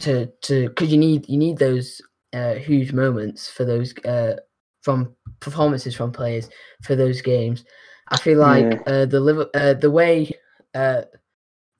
[0.00, 2.00] to to because you need you need those
[2.32, 4.36] uh, huge moments for those uh,
[4.82, 6.48] from performances from players
[6.82, 7.64] for those games.
[8.08, 8.82] I feel like Yeah.
[8.86, 10.32] uh, the Liver- uh, the way
[10.76, 11.02] uh,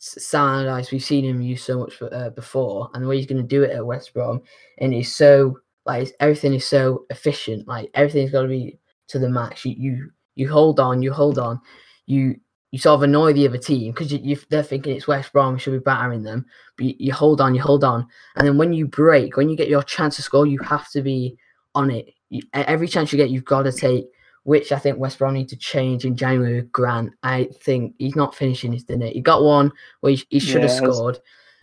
[0.01, 3.26] S- Sam we've seen him use so much for, uh, before, and the way he's
[3.26, 4.42] going to do it at West Brom,
[4.78, 7.66] and he's so like everything is so efficient.
[7.66, 8.78] Like everything's got to be
[9.09, 9.64] to the max.
[9.64, 11.61] You you you hold on, you hold on,
[12.07, 12.36] you
[12.72, 15.55] you sort of annoy the other team because you, you they're thinking it's West Brom,
[15.55, 16.44] we should be battering them,
[16.76, 19.57] but you, you hold on, you hold on, and then when you break, when you
[19.57, 21.36] get your chance to score, you have to be
[21.74, 22.07] on it.
[22.28, 24.07] You, every chance you get, you've got to take.
[24.47, 27.12] Which I think West Brom need to change in January with Grant.
[27.24, 29.07] I think he's not finishing his dinner.
[29.09, 29.72] He got one
[30.03, 31.18] where he, he should have Yeah, was- scored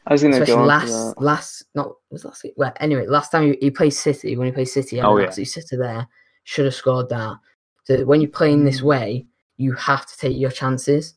[0.06, 2.56] I was going to go last last not was last week.
[2.58, 5.32] Well, anyway, last time he, he played City when he played City, Oh, yeah.
[5.38, 6.10] yeah, sitter there
[6.44, 7.38] should have scored that.
[7.86, 8.84] So when you're playing this Mm.
[8.84, 9.26] way,
[9.56, 11.14] you have to take your chances,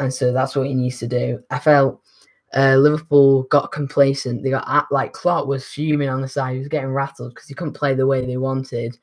[0.00, 1.44] and so that's what he needs to do.
[1.48, 2.00] I felt
[2.56, 4.42] uh, Liverpool got complacent.
[4.42, 6.54] They got at, like Clark was fuming on the side.
[6.54, 8.96] He was getting rattled because he couldn't play the way they wanted.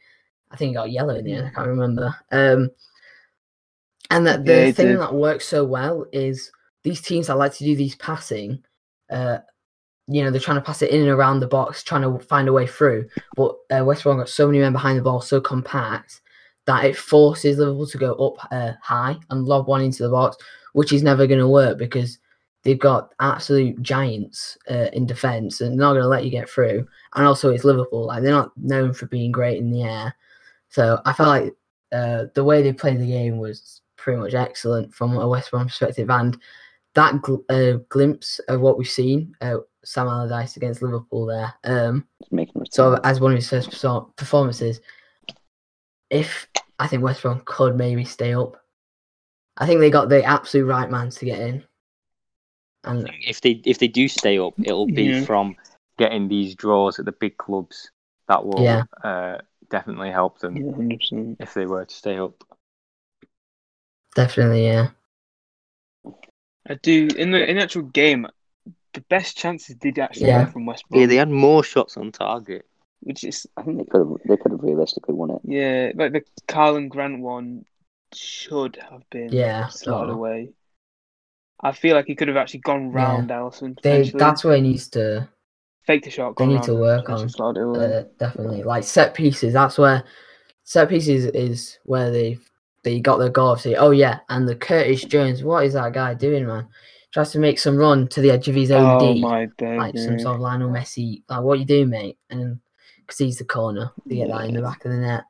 [0.51, 1.47] I think got yellow in the end.
[1.47, 2.15] I can't remember.
[2.31, 2.69] Um,
[4.09, 4.99] and that the Yeah, thing did.
[4.99, 6.51] that works so well is
[6.83, 8.63] these teams that like to do these passing.
[9.09, 9.39] Uh,
[10.07, 12.49] you know, they're trying to pass it in and around the box, trying to find
[12.49, 13.07] a way through.
[13.35, 16.21] But uh, West Brom got so many men behind the ball, so compact
[16.65, 20.37] that it forces Liverpool to go up uh, high and lob one into the box,
[20.73, 22.19] which is never going to work because
[22.63, 26.49] they've got absolute giants uh, in defence and they're not going to let you get
[26.49, 26.85] through.
[27.15, 30.15] And also, it's Liverpool; like they're not known for being great in the air.
[30.71, 31.53] So I felt like
[31.91, 35.67] uh, the way they played the game was pretty much excellent from a West Brom
[35.67, 36.37] perspective, and
[36.95, 42.07] that gl- uh, glimpse of what we've seen, uh, Sam Allardyce against Liverpool there, um,
[42.31, 43.69] making sort of as one of his first
[44.15, 44.79] performances.
[46.09, 46.47] If
[46.79, 48.55] I think West Brom could maybe stay up,
[49.57, 51.63] I think they got the absolute right man to get in.
[52.85, 55.25] And If they if they do stay up, it'll be Yeah.
[55.25, 55.55] from
[55.97, 57.91] getting these draws at the big clubs
[58.27, 58.83] that will Yeah.
[59.03, 59.37] uh,
[59.71, 61.37] definitely help them Yeah, 100%.
[61.39, 62.43] if they were to stay up.
[64.15, 64.89] definitely, yeah,
[66.67, 68.27] I do in the in the actual game.
[68.93, 70.43] The best chances did actually Yeah.
[70.43, 72.65] come from West Brom, Yeah, they had more shots on target.
[73.01, 74.17] which is I think they could have.
[74.25, 75.41] They could have realistically won it.
[75.45, 77.65] yeah, like the Karlan Grant one
[78.13, 80.49] should have been Yeah, slotted away.
[81.63, 82.93] I feel like he could have actually gone Yeah.
[82.93, 83.81] round Alisson.
[83.81, 85.29] they that's where he needs to
[86.05, 86.37] a shot.
[86.37, 87.97] they need to work on, slotted it away.
[87.97, 89.53] uh, definitely like set pieces.
[89.53, 90.03] That's where
[90.63, 92.37] set pieces is where they
[92.83, 93.55] they got their goal.
[93.57, 96.67] See, oh yeah, and the Curtis Jones, what is that guy doing, man?
[97.13, 99.21] Tries to make some run to the edge of his own oh D.
[99.21, 102.59] like some sort of Lionel Messi, like what you do, mate, and
[103.01, 105.25] because he's the corner, you get that in the back of the net,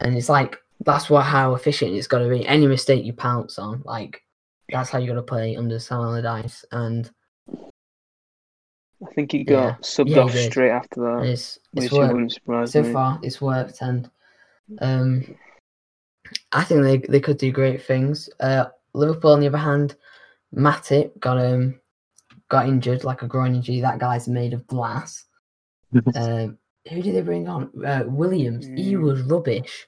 [0.00, 2.46] and it's like that's what how efficient it's got to be.
[2.46, 4.20] Any mistake you pounce on, like
[4.68, 7.08] that's how you got to play under Sam Allardyce, and
[9.06, 9.72] I think he Yeah.
[9.72, 10.52] got subbed Yeah, off did.
[10.52, 12.12] straight after that, it's which it's worked.
[12.14, 12.92] wouldn't surprise so me.
[12.92, 14.10] far it's worked and
[14.80, 15.24] um
[16.52, 18.28] I think they they could do great things.
[18.40, 19.96] Uh Liverpool on the other hand,
[20.54, 21.80] Matip got um
[22.48, 23.80] got injured like a groin injury.
[23.80, 25.24] That guy's made of glass.
[26.14, 26.58] um
[26.90, 27.70] who did they bring on?
[27.84, 28.66] Uh, Williams.
[28.76, 29.02] He Mm.
[29.02, 29.86] was rubbish.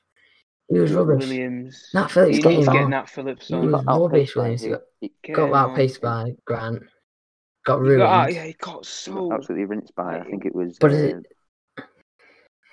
[0.69, 1.27] He was rubbish.
[1.27, 1.91] Williams.
[1.93, 3.07] Nat Phillips he got needs him to get on.
[3.07, 4.63] Phillips He was Got rubbish, outpaced Williams.
[4.63, 4.83] He got,
[5.35, 6.83] got outpaced by Grant.
[7.65, 8.01] Got He ruined.
[8.01, 9.33] got, ah, yeah, he got so.
[9.33, 10.19] absolutely rinsed by.
[10.19, 10.77] I think it was.
[10.79, 11.27] But is uh, it-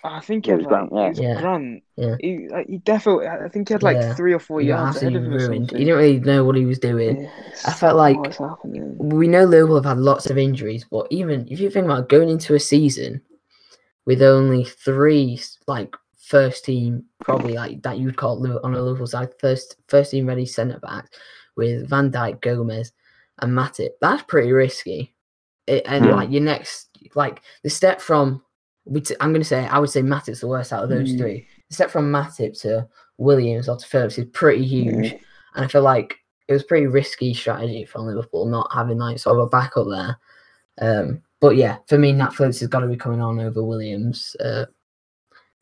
[0.04, 1.06] I think he it had was like, Grant, yeah.
[1.06, 1.42] it was Yeah.
[1.42, 1.84] Grant.
[1.96, 2.16] Yeah.
[2.20, 3.28] He, like, he definitely.
[3.28, 4.14] I think he had like Yeah.
[4.16, 5.32] three or four He got yards ahead of him.
[5.32, 5.72] ruined.
[5.72, 7.22] He didn't really know what he was doing.
[7.22, 7.66] Yes.
[7.66, 11.60] I felt like- What's we know Liverpool have had lots of injuries, but even if
[11.60, 13.22] you think about going into a season
[14.08, 19.06] with only three like first team, probably like that you'd call Liv- on a Liverpool
[19.06, 21.14] side, first first team ready centre back
[21.56, 22.92] with Van Dijk, Gomez,
[23.42, 25.14] and Matip, that's pretty risky.
[25.68, 26.16] It, and Yeah.
[26.16, 28.44] like your next, like the step from,
[28.86, 31.14] we t- I'm going to say, I would say Matip's the worst out of those
[31.14, 31.18] Mm.
[31.18, 31.48] three.
[31.70, 32.88] The step from Matip to
[33.18, 35.12] Williams or to Phillips is pretty huge.
[35.56, 36.18] And I feel like
[36.48, 40.18] it was pretty risky strategy from Liverpool not having like sort of a backup there.
[40.82, 44.36] Um, but yeah, for me, Nat Phillips has got to be coming on over Williams.
[44.40, 44.66] Uh,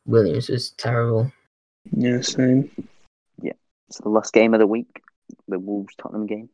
[0.06, 1.32] Williams was terrible.
[1.92, 2.72] Yeah, same.
[3.42, 3.54] Yeah,
[3.88, 5.02] it's the last game of the week,
[5.48, 6.50] the Wolves Tottenham game.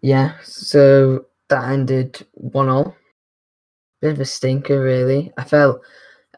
[0.00, 2.96] Yeah, so that ended one all.
[4.00, 5.32] Bit of a stinker, really.
[5.36, 5.80] I felt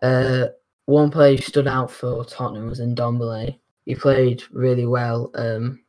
[0.02, 0.46] uh,
[0.86, 3.58] one player who stood out for Tottenham was in Ndombele.
[3.84, 5.30] He played really well.
[5.34, 5.80] Um,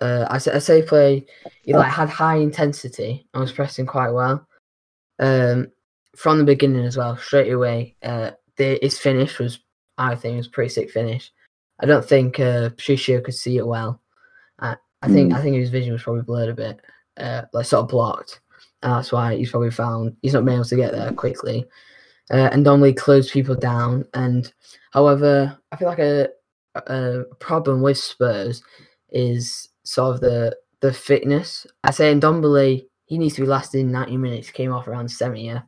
[0.00, 1.26] uh, I, say, I say play.
[1.62, 4.46] He like had high intensity and was pressing quite well.
[5.20, 5.70] Um,
[6.16, 7.96] from the beginning as well, straight away.
[8.02, 9.60] Uh, the, his finish was,
[9.98, 11.30] I think, was pretty sick finish.
[11.80, 14.00] I don't think uh, Patricio could see it well.
[14.58, 16.80] I, I think I think his vision was probably blurred a bit,
[17.18, 18.40] uh, like sort of blocked,
[18.82, 21.66] and that's why he's probably found he's not been able to get there quickly.
[22.30, 24.52] Uh, and Donnelly closed people down, and
[24.92, 26.28] however, I feel like a,
[26.74, 28.62] a problem with Spurs
[29.10, 31.66] is sort of the the fitness.
[31.84, 34.50] I say in Ndombele, he needs to be lasting 90 minutes.
[34.50, 35.42] Came off around 70.
[35.42, 35.60] Yeah.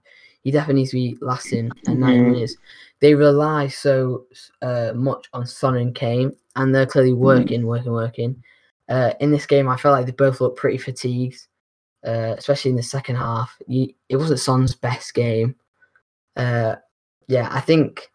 [0.42, 2.32] He definitely needs to be lasting at 90 Mhm.
[2.32, 2.54] minutes.
[3.00, 4.26] They rely so
[4.62, 8.42] uh, much on Son and Kane, and they're clearly working, working, working.
[8.88, 11.46] Uh, in this game, I felt like they both looked pretty fatigued,
[12.06, 13.56] uh, especially in the second half.
[13.66, 15.56] You, it wasn't Son's best game.
[16.36, 16.76] Uh,
[17.26, 18.08] yeah, I think,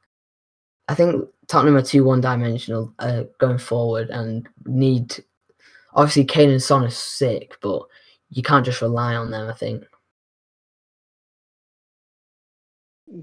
[0.87, 5.23] I think Tottenham are too one-dimensional uh, going forward, and need.
[5.93, 7.83] Obviously, Kane and Son are sick, but
[8.29, 9.49] you can't just rely on them.
[9.49, 9.83] I think.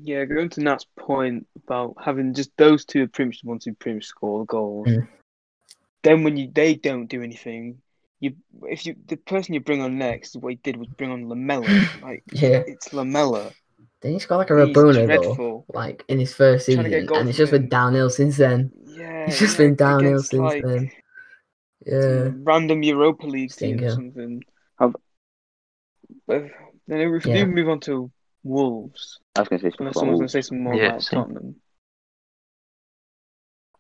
[0.03, 3.65] Yeah, going to Nat's point about having just those two are pretty much the ones
[3.65, 4.87] who pretty much score the goals.
[4.87, 5.09] Mm.
[6.03, 7.79] Then when you they don't do anything,
[8.21, 8.35] you
[8.65, 11.69] if you the person you bring on next, what he did was bring on Lamela.
[12.03, 13.53] like Yeah, it's Lamela.
[14.01, 17.13] then he's got like a He's Rabona goal, like in his first season, and it's
[17.13, 18.73] from just been downhill since then.
[18.87, 20.91] Yeah, It's just yeah, been downhill against, since like, then.
[21.87, 23.91] Yeah, random Europa League team or Stinker.
[23.91, 24.43] something.
[24.79, 24.97] Have-
[26.27, 26.45] But
[26.87, 27.45] then if we Yeah.
[27.45, 28.11] do move on to
[28.45, 30.75] Wolves, I was going to say something unless about someone's going to say some more
[30.75, 31.19] Yeah, about same.
[31.21, 31.57] Tottenham.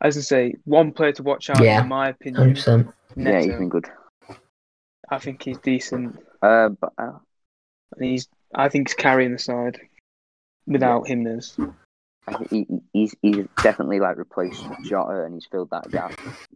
[0.00, 2.36] As I say, one player to watch out, Yeah, in my opinion.
[2.36, 3.26] hundred opinion, percent.
[3.26, 3.86] Yeah, he's been good.
[5.10, 7.18] I think he's decent, Uh, but uh,
[7.98, 8.28] he's.
[8.54, 9.80] I think he's carrying the side
[10.66, 11.56] without Jimenez.
[12.26, 16.12] I think he, he- he's he's definitely like replaced Jota and he's filled that gap,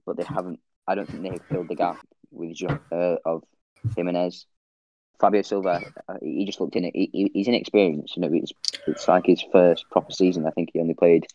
[0.07, 0.61] but they haven't.
[0.87, 1.99] I don't think they've filled the gap
[2.31, 3.43] with Jota uh, of
[3.97, 4.47] Jimenez.
[5.21, 6.95] Fabio Silva, uh, he just looked in it.
[6.97, 8.17] He, he- he's inexperienced.
[8.17, 8.53] You know, it's
[8.87, 10.47] it's like his first proper season.
[10.47, 11.27] I think he only played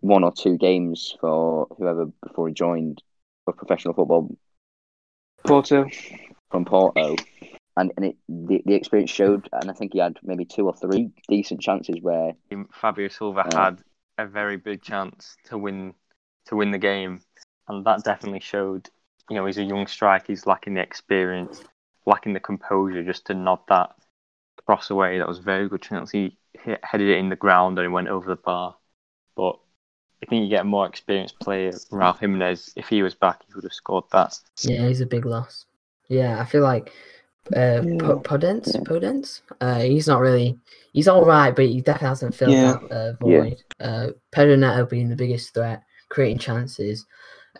[0.00, 3.02] one or two games for whoever before he joined
[3.44, 4.28] for professional football
[5.46, 5.88] Porto.
[6.50, 7.16] from Porto,
[7.76, 9.48] and and it the, the experience showed.
[9.52, 12.32] And I think he had maybe two or three decent chances where
[12.72, 13.64] Fabio Silva Yeah.
[13.64, 13.82] had
[14.18, 15.94] a very big chance to win
[16.46, 17.20] to win the game,
[17.68, 18.88] and that definitely showed.
[19.28, 20.26] You know, he's a young striker.
[20.28, 21.62] He's lacking the experience,
[22.06, 23.90] lacking the composure, just to nod that
[24.66, 25.18] cross away.
[25.18, 26.10] That was a very good chance.
[26.12, 28.76] He hit, headed it in the ground and it went over the bar.
[29.36, 29.58] But
[30.22, 32.72] I think you get a more experienced player, Raul Jimenez.
[32.76, 34.34] If he was back, he would have scored that.
[34.62, 35.66] Yeah, he's a big loss.
[36.08, 36.92] Yeah, I feel like
[37.54, 38.80] uh, Po- Podence, Yeah.
[38.80, 39.42] Podence.
[39.60, 40.58] Uh, he's not really.
[40.92, 42.78] He's all right, but he definitely hasn't filled Yeah.
[42.88, 43.40] that uh, Yeah.
[43.42, 43.62] void.
[43.78, 47.04] Uh, Pedro Neto being the biggest threat, creating chances,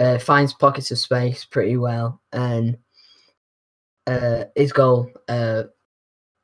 [0.00, 2.78] uh, finds pockets of space pretty well, and
[4.06, 5.10] uh, his goal.
[5.28, 5.64] Uh,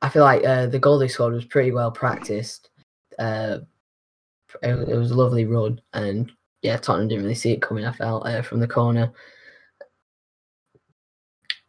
[0.02, 2.70] I feel like uh, the goal they scored was pretty well practiced.
[3.18, 3.58] Uh,
[4.62, 6.30] it, it was a lovely run, and
[6.62, 7.84] yeah, Tottenham didn't really see it coming.
[7.84, 9.12] I felt uh, from the corner.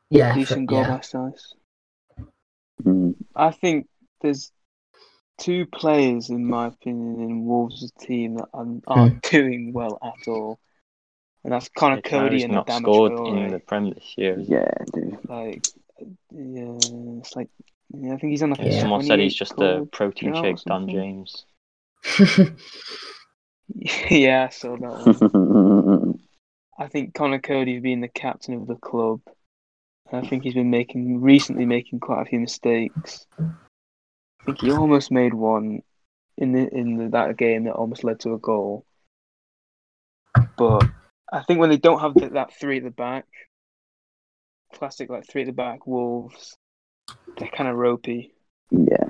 [0.10, 0.90] Yeah, for- decent goal yeah.
[0.90, 1.42] by Saïss.
[2.84, 3.16] Mm.
[3.36, 3.88] I think
[4.22, 4.52] there's
[5.38, 10.60] two players, in my opinion, in Wolves' team that aren't, aren't doing well at all,
[11.44, 13.46] and that's Conor Coady and not Adama scored Traore.
[13.46, 14.38] in the Prem this year.
[14.40, 15.18] Yeah, dude.
[15.28, 15.66] Like,
[16.32, 16.78] yeah,
[17.20, 17.50] it's like
[17.96, 18.82] yeah, I think he's on like a Yeah.
[18.82, 20.88] Someone said he's just a protein shake Dan.
[20.88, 21.46] James.
[24.10, 26.20] yeah, I saw that one.
[26.80, 29.22] I think Conor Coady's been the captain of the club.
[30.12, 33.26] I think he's been making recently making quite a few mistakes.
[33.40, 35.82] I think he almost made one
[36.38, 38.86] in the in the, that game that almost led to a goal.
[40.58, 40.88] But
[41.32, 43.26] I think when they don't have the, that three at the back,
[44.74, 46.58] classic like three at the back Wolves,
[47.38, 48.34] they're kind of ropey.
[48.72, 49.10] yeah.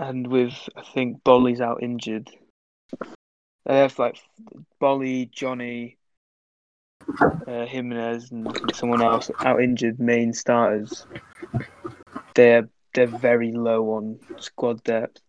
[0.00, 2.30] And with I think Boly's out injured.
[3.66, 4.16] They have like
[4.80, 5.98] Boly, Johnny,
[7.46, 11.06] uh, Jimenez, and someone else out injured main starters.
[12.34, 15.20] They're they're very low on squad depth.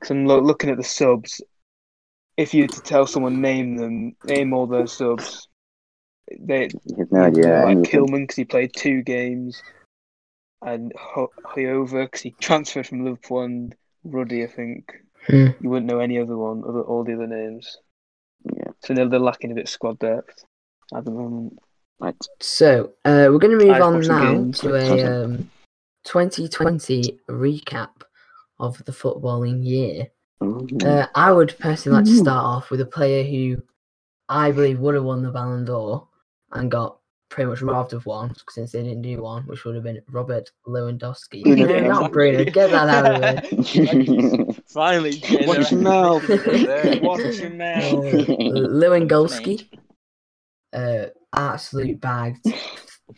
[0.00, 1.40] Because I'm lo- looking at the subs.
[2.36, 5.46] If you were to tell someone name them, name all their subs,
[6.36, 6.70] they
[7.12, 7.62] no idea.
[7.64, 7.78] like.
[7.78, 9.62] Kilman because he played two games,
[10.62, 14.92] and Ho- Hoever because he transferred from Liverpool and Ruddy, I think.
[15.26, 15.48] Hmm.
[15.60, 17.78] You wouldn't know any other one, other all the other names.
[18.44, 18.70] Yeah.
[18.82, 20.44] So they're, they're lacking a bit of squad depth
[20.94, 21.58] at the moment.
[21.98, 22.16] Right.
[22.40, 25.50] So uh, we're going to move I've on now game, to a um,
[26.04, 28.02] 2020 recap
[28.58, 30.08] of the footballing year.
[30.40, 33.62] Uh, I would personally like to start off with a player who
[34.30, 36.08] I believe would have won the Ballon d'Or
[36.52, 36.99] and got
[37.30, 40.50] pretty much robbed of one since they didn't do one, which would have been Robert
[40.66, 41.42] Lewandowski.
[41.42, 42.44] Bruno no, not Bruno.
[42.44, 44.54] Get that out of there.
[44.68, 46.28] Finally, Watch your mouth.
[46.28, 48.04] Watch Watch your mouth.
[48.04, 48.34] Uh,
[48.68, 49.68] Lewandowski,
[50.72, 52.46] uh, absolute bagged.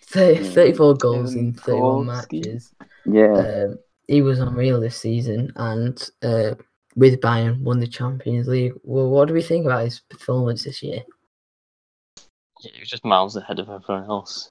[0.06, 2.06] 30, 34 goals in 31 Lewandowski.
[2.06, 2.74] matches.
[3.06, 3.64] yeah.
[3.66, 6.54] Um, he was unreal this season, and uh,
[6.96, 8.72] with Bayern won the Champions League.
[8.82, 11.02] Well, what do we think about his performance this year?
[12.62, 14.50] He was just miles ahead of everyone else.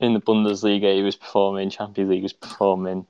[0.00, 1.70] In the Bundesliga, he was performing.
[1.70, 3.06] Champions League, was performing.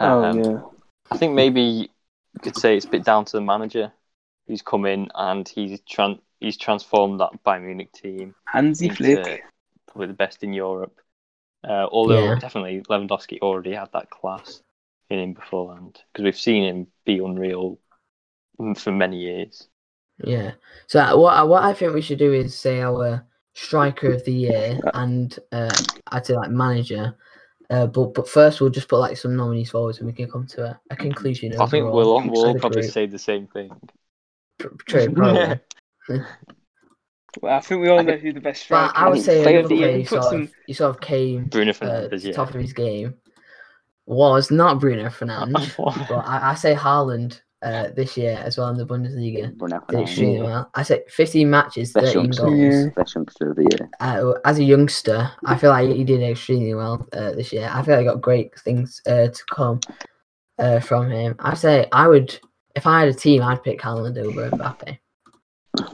[0.00, 0.62] Oh Um, yeah,
[1.10, 3.92] I think maybe you could say it's a bit down to the manager
[4.46, 9.42] who's come in and he's tran- he's transformed that Bayern Munich team Hansi Flick.
[9.86, 11.00] probably the best in Europe.
[11.62, 12.34] Uh, although Yeah.
[12.34, 14.62] definitely Lewandowski already had that class
[15.10, 17.78] in him beforehand because we've seen him be unreal
[18.76, 19.68] for many years.
[20.24, 20.52] Yeah.
[20.86, 24.32] So uh, what what I think we should do is say our striker of the
[24.32, 25.74] year and uh,
[26.08, 27.16] I'd say like manager.
[27.70, 30.46] Uh, but but first we'll just put like some nominees forward and we can come
[30.46, 31.58] to a, a conclusion.
[31.58, 32.92] I think we'll all, we'll all probably group.
[32.92, 33.70] say the same thing.
[34.60, 35.60] Tr- True, probably.
[37.42, 39.42] Well, I think we all I know who the best But striker I would say
[39.42, 41.74] Player another the year, player you sort, some- of, you sort of came Bruno uh,
[41.74, 42.32] Fernandes, to the yeah.
[42.32, 43.14] top of his game
[44.06, 45.76] was not Bruno Fernandes,
[46.08, 49.56] but I, I say Haaland uh, this year as well in the Bundesliga.
[49.90, 50.70] Did extremely well.
[50.74, 52.42] I say 15 matches, Best 13 youngster.
[52.44, 52.58] goals.
[52.58, 52.86] Yeah.
[52.94, 53.90] Best youngster of the year.
[54.00, 57.70] Uh, as a youngster, I feel like he did extremely well uh, this year.
[57.72, 59.80] I feel like I got great things uh, to come
[60.58, 61.34] uh, from him.
[61.38, 62.38] I say I would,
[62.76, 64.98] if I had a team, I'd pick Haaland over Mbappe.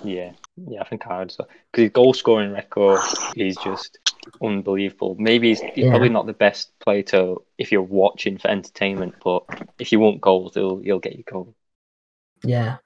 [0.05, 0.33] Yeah,
[0.69, 1.29] yeah, I think I would.
[1.29, 1.49] Because
[1.85, 3.01] his goal scoring record
[3.37, 3.99] is just
[4.43, 5.17] unbelievable.
[5.19, 5.91] Maybe he's, he's Yeah.
[5.91, 9.45] probably not the best player to if you're watching for entertainment, but
[9.79, 11.55] if you want goals, he'll he'll get you goal.
[12.43, 12.77] Yeah.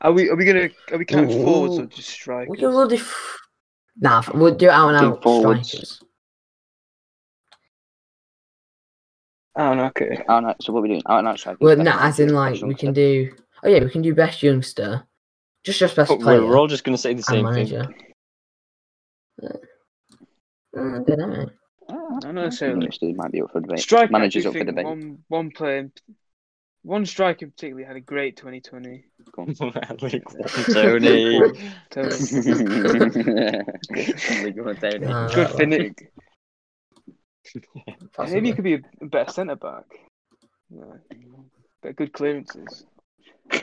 [0.00, 2.50] Are we are we gonna are we counting Ooh, forwards or just strikers?
[2.50, 2.96] We can we'll do.
[2.96, 3.38] f-
[3.98, 5.68] Nah, f- we'll do out and Think out forwards.
[5.70, 6.02] strikers.
[9.58, 10.22] Oh, no, okay.
[10.28, 11.02] Oh, no, so what are we doing?
[11.06, 11.60] Oh, no, strikers.
[11.62, 13.32] Well, Best no, as in youngster, like we can do.
[13.62, 15.04] Oh yeah, we can do best youngster.
[15.64, 17.86] Just just best But player we're, we're all just going to say the same manager.
[19.42, 19.50] thing.
[20.76, 21.46] Uh, I don't know.
[21.88, 22.82] Not necessarily.
[22.82, 23.78] Youngster might be up for debate.
[23.78, 24.84] Striker, Managers up for think debate.
[24.84, 25.92] one one player, in-
[26.86, 29.04] one striker particularly had a great 2020.
[29.32, 29.54] Go on.
[29.54, 30.22] Tony.
[31.90, 32.10] Tony.
[34.44, 35.04] League One, Tony.
[35.06, 35.92] Uh, Good finish.
[37.54, 38.40] Maybe Possibly.
[38.48, 39.84] he could be a, a better centre back.
[40.70, 40.82] Yeah.
[41.82, 42.84] But good clearances.
[43.50, 43.56] I,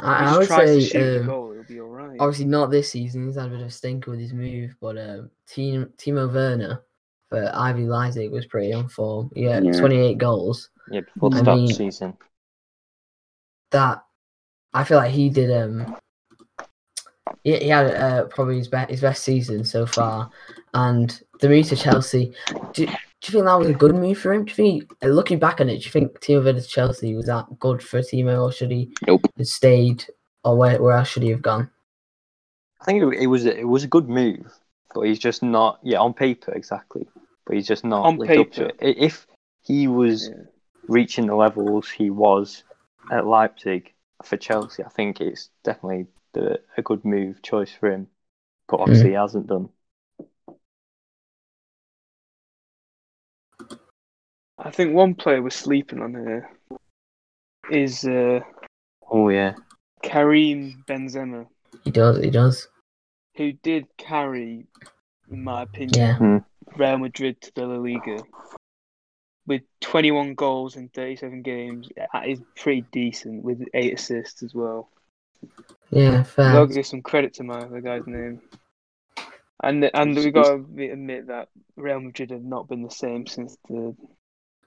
[0.00, 2.16] I would just tries to say um, goal, it'll be all right.
[2.20, 3.26] obviously not this season.
[3.26, 6.82] He's had a bit of a stinker with his move, but um, Team Timo Werner
[7.28, 9.30] for Ivy Leipzig was pretty on form.
[9.34, 9.72] Yeah, Yeah.
[9.72, 10.70] 28 goals.
[10.90, 12.16] Yeah, before the I start of mean- the season.
[13.70, 14.04] That
[14.72, 15.50] I feel like he did.
[15.50, 15.96] Um,
[17.44, 20.30] he, he had uh, probably his best his best season so far,
[20.74, 22.32] and the move to Chelsea.
[22.72, 24.44] Do, do you think that was a good move for him?
[24.44, 27.14] Do you think, uh, looking back on it, do you think Timo Werner to Chelsea
[27.14, 29.22] was that good for Timo, or should he Nope.
[29.36, 30.04] have stayed,
[30.44, 31.70] or where where else should he have gone?
[32.80, 34.52] I think it, it was it was a good move
[34.96, 35.78] but he's just not.
[35.82, 37.06] Yeah, on paper exactly,
[37.46, 38.72] but he's just not On lived up to paper.
[38.80, 38.96] it.
[38.98, 39.26] If
[39.62, 40.44] he was Yeah.
[40.88, 42.64] reaching the levels he was
[43.10, 43.92] at Leipzig
[44.24, 48.08] for Chelsea, I think it's definitely the, a good move choice for him.
[48.68, 49.68] But obviously, he hasn't done.
[54.58, 56.50] I think one player we're sleeping on here
[57.70, 58.40] is uh,
[59.10, 59.54] Oh yeah,
[60.02, 61.46] Karim Benzema,
[61.84, 62.18] He does.
[62.18, 62.68] He does.
[63.36, 64.66] who did carry,
[65.30, 66.40] in my opinion, Yeah.
[66.76, 68.18] Real Madrid to the La Liga
[69.46, 71.88] with 21 goals in 37 games.
[72.12, 74.88] That is pretty decent with eight assists as well.
[75.90, 76.22] Yeah.
[76.24, 76.52] Fair.
[76.52, 78.40] Gotta give some credit to my the guy's name.
[79.62, 83.56] And and we got to admit that Real Madrid have not been the same since
[83.68, 83.94] the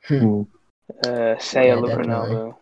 [0.05, 0.43] Hmm.
[1.05, 1.99] uh, sale Yeah, of.
[1.99, 2.55] Ronaldo.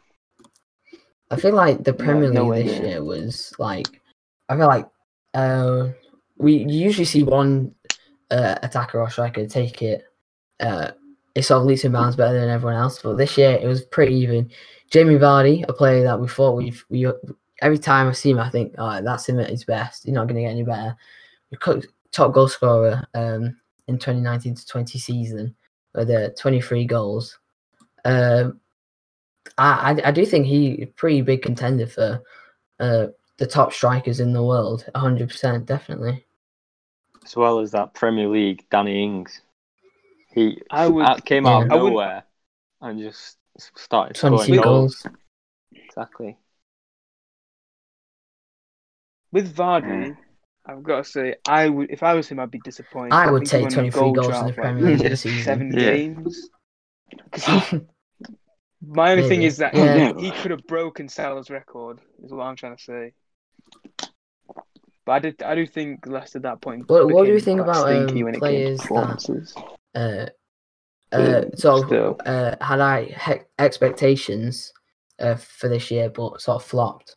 [1.29, 4.01] I feel like the Premier no League way, this year was like
[4.49, 4.87] I feel like
[5.33, 5.89] uh
[6.37, 7.75] we usually see one
[8.31, 10.03] uh, attacker or striker take it
[10.59, 10.91] uh
[11.37, 13.83] it sort of leaps and bounds better than everyone else, but this year it was
[13.83, 14.49] pretty even.
[14.89, 17.05] Jamie Vardy, a player that we thought we've we
[17.61, 20.05] every time I see him I think oh that's him at his best.
[20.05, 20.95] He's not gonna get any better.
[22.11, 23.55] Top goal scorer um
[23.87, 25.55] in 2019 to 20 season
[25.93, 27.37] with uh, 23 goals.
[28.05, 28.59] Um
[29.57, 32.23] I, I I do think he pretty big contender for
[32.79, 33.07] uh
[33.37, 36.25] the top strikers in the world, hundred percent, definitely.
[37.23, 39.41] as well as that Premier League, Danny Ings.
[40.37, 41.73] He I would- out- came out of Yeah.
[41.73, 42.23] I nowhere
[42.81, 43.37] and just
[43.75, 45.01] started Twenty scoring goals.
[45.01, 45.15] goals.
[45.73, 46.37] Exactly.
[49.31, 50.15] With Vardy,
[50.65, 53.13] I've got to say, I would if I was him, I'd be disappointed.
[53.13, 55.43] I would think take 23 goal goals in drought the Premier League this season.
[55.43, 55.79] Seven Yeah.
[55.91, 56.49] games.
[57.31, 57.79] 'Cause he-
[58.85, 59.45] my only thing Maybe.
[59.45, 60.13] is that Yeah.
[60.19, 61.99] he could have broken Salah's record.
[62.23, 63.13] Is what I'm trying to say.
[65.03, 66.87] But I did, I do think Leicester at that point.
[66.89, 68.83] What- what do you became think quite about, stinky um, when it came players to
[68.83, 69.55] that- performances?
[69.97, 70.25] Uh,
[71.11, 72.17] uh, so Still.
[72.25, 74.71] uh, had I he- expectations
[75.19, 77.15] uh, for this year, but sort of flopped.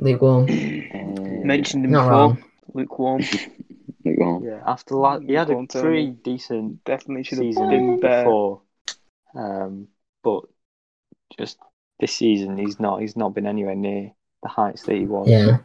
[0.00, 0.46] Lukewarm,
[1.44, 2.10] Mentioned him not before.
[2.12, 2.44] wrong.
[2.74, 3.22] Lukewarm.
[4.04, 4.44] Lukewarm.
[4.44, 8.00] Yeah, after la- he had a Go on, pretty decent Definitely should have season been
[8.00, 8.22] better.
[8.22, 8.60] before,
[9.34, 9.88] um,
[10.22, 10.42] but
[11.36, 11.58] just
[11.98, 14.12] this season he's not he's not been anywhere near
[14.44, 15.28] the heights that he was.
[15.28, 15.58] Yeah,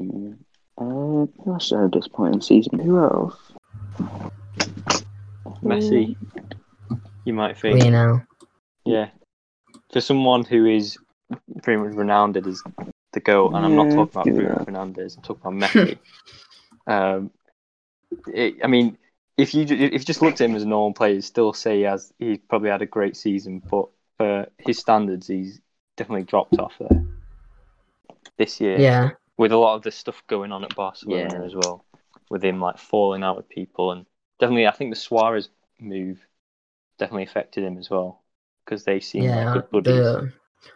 [0.00, 0.36] Mm.
[0.76, 2.78] Uh, that's a disappointing season.
[2.78, 3.36] Who else?
[5.62, 6.16] Messi,
[7.24, 8.20] you might think, We know.
[8.84, 9.08] yeah,
[9.92, 10.98] for someone who is
[11.62, 12.62] pretty much renowned as
[13.12, 14.32] the goat, and I'm not talking about yeah.
[14.32, 15.98] Bruno Fernandes, I'm talking about Messi.
[16.86, 17.30] um,
[18.32, 18.98] it, I mean,
[19.36, 21.78] if you if you just looked at him as a normal player, you'd still say
[21.78, 23.88] he has he's probably had a great season, but
[24.18, 25.60] for his standards, he's
[25.96, 27.04] definitely dropped off there
[28.36, 28.78] this year.
[28.78, 31.44] Yeah, with a lot of the stuff going on at Barcelona Yeah.
[31.44, 31.84] as well,
[32.30, 34.06] with him like falling out with people, and
[34.38, 35.48] definitely I think the Suarez
[35.80, 36.20] move
[36.98, 38.22] definitely affected him as well
[38.64, 39.52] because they seem yeah.
[39.52, 39.94] like good buddies.
[39.94, 40.32] The,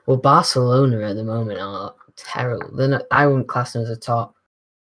[0.06, 2.76] well, Barcelona at the moment are terrible.
[2.76, 4.34] They're not, I wouldn't class them as a top.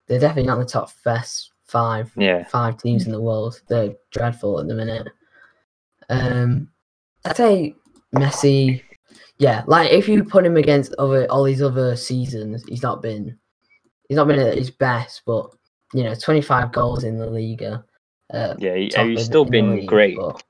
[0.06, 3.60] They're definitely not the top best five Yeah, five teams in the world.
[3.68, 5.08] They're dreadful at the minute.
[6.08, 6.68] Um,
[7.24, 7.74] I'd say
[8.14, 8.82] Messi.
[9.38, 13.38] Yeah, like if you put him against other all these other seasons, he's not been
[14.08, 15.22] he's not been at his best.
[15.26, 15.50] But
[15.94, 17.84] you know, twenty five goals in the Liga.
[18.32, 20.16] Uh, yeah, he, he's still been league, great.
[20.16, 20.42] But,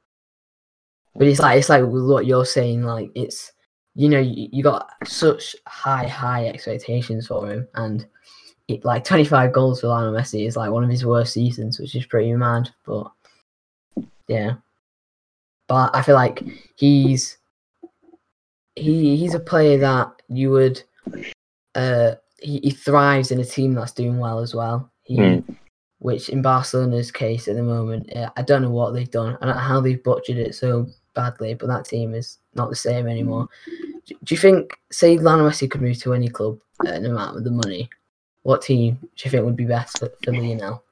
[1.15, 2.83] but it's like it's like what you're saying.
[2.83, 3.53] Like it's
[3.95, 8.07] you know you, you got such high high expectations for him, and
[8.69, 11.95] it, like 25 goals for Lionel Messi is like one of his worst seasons, which
[11.95, 12.71] is pretty mad.
[12.85, 13.11] But
[14.29, 14.55] yeah,
[15.69, 16.43] but I feel like
[16.77, 17.39] he's
[18.75, 20.83] he he's a player that you would
[21.75, 22.17] uh
[22.47, 24.91] he, he thrives in a team that's doing well as well.
[25.03, 25.45] He Mm.
[25.99, 29.37] which in Barcelona's case at the moment, uh, I don't know what they've done.
[29.41, 32.77] I don't know how they've butchered it so badly, but that team is not the
[32.77, 33.49] same anymore.
[34.07, 37.41] Do, do you think, say, Lionel Messi could move to any club, uh, no matter
[37.41, 37.89] the money,
[38.43, 40.85] what team do you think would be best for, for Lionel?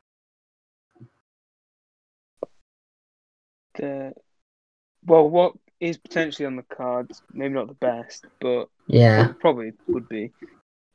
[3.77, 4.15] The,
[5.05, 10.09] well, what is potentially on the cards, maybe not the best, but Yeah, probably would
[10.09, 10.33] be,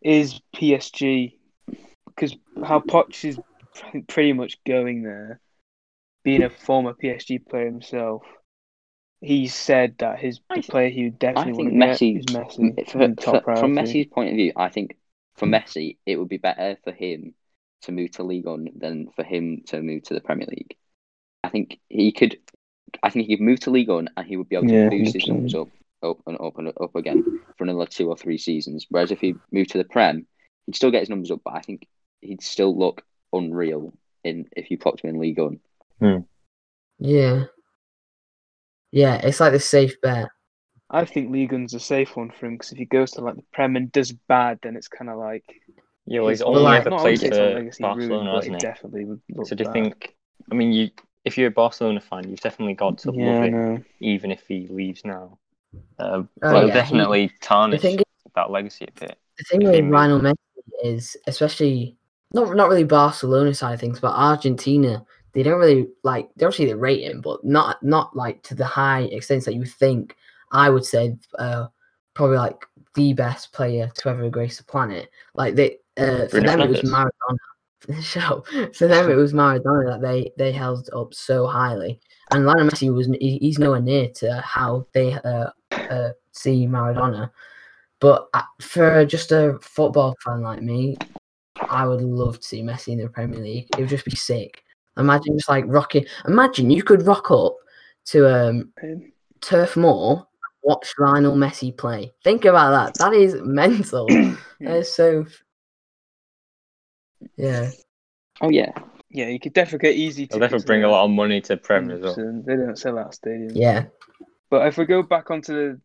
[0.02, 1.38] is PSG.
[2.08, 3.40] Because how Poch is
[4.08, 5.40] pretty much going there,
[6.24, 8.24] being a former PSG player himself,
[9.22, 12.26] he said that his the player he would I definitely think want to Messi, is
[12.28, 12.78] Messi.
[12.88, 13.76] for, for- from.
[13.76, 14.98] Messi's point of view, I think
[15.36, 17.34] for Messi, it would be better for him
[17.84, 20.76] to move to League One than for him to move to the Premier League.
[21.44, 22.40] I think he could.
[23.04, 24.90] I think he could move to League One and he would be able to Yeah,
[24.90, 25.70] boost his numbers up
[26.04, 27.24] up and up and up again
[27.58, 28.86] for another two or three seasons.
[28.90, 30.26] Whereas if he moved to the Prem,
[30.66, 31.88] he'd still get his numbers up, but I think
[32.22, 33.94] he'd still look unreal
[34.24, 35.60] in if you popped him in League One.
[36.00, 36.18] Hmm.
[37.00, 37.46] Yeah.
[38.92, 40.30] Yeah, it's like the safe bet.
[40.90, 43.36] I think League One's a safe one for him because if he goes to like
[43.36, 45.44] the Prem and does bad, then it's kind of like
[46.08, 47.28] Yeah, well, he's Well, only like- ever played obviously
[47.68, 48.60] it's not for Barcelona, but hasn't he?
[48.62, 49.74] definitely would look So do you bad.
[49.74, 50.16] think?
[50.52, 50.90] I mean, you
[51.26, 54.48] if you're a Barcelona fan, you've definitely got to Yeah, love I it, even if
[54.48, 55.38] he leaves now.
[55.98, 58.00] Uh, Oh, yeah, he- definitely The tarnish thing,
[58.36, 59.18] that legacy a bit.
[59.38, 59.94] the thing with.
[59.94, 60.36] Lionel Messi
[60.84, 61.98] is, especially
[62.34, 65.04] not not really Barcelona side of things, but Argentina,
[65.34, 66.30] they don't really like.
[66.36, 69.66] They obviously they rate him, but not not like to the high extent that you
[69.66, 70.16] think.
[70.52, 71.68] I would say uh,
[72.16, 72.66] probably like
[72.96, 75.10] the best player to ever grace the planet.
[75.36, 77.38] Like they, uh, for them it was Maradona.
[78.02, 78.44] Show
[78.74, 82.00] for them it was Maradona that they they held up so highly,
[82.32, 85.50] and Lionel Messi was he, he's nowhere near to how they uh,
[85.90, 87.32] uh, see Maradona.
[88.00, 90.98] But uh, for just a football fan like me,
[91.70, 93.68] I would love to see Messi in the Premier League.
[93.72, 94.64] It would just be sick.
[94.98, 96.06] Imagine just like rocking.
[96.28, 97.56] Imagine you could rock up
[98.06, 98.74] to um
[99.42, 100.28] Turf Moor,
[100.64, 102.14] watch Lionel Messi play.
[102.24, 103.00] Think about that.
[103.00, 104.08] That is mental.
[104.60, 105.26] that is so.
[107.38, 107.72] Yeah.
[108.42, 108.72] Oh yeah,
[109.10, 111.92] Yeah, you could definitely get easy It'll definitely bring a lot of money to Prem
[111.92, 112.16] as well.
[112.16, 113.52] They don't sell out stadiums.
[113.56, 113.86] Yeah.
[114.50, 115.82] But if we go back onto the,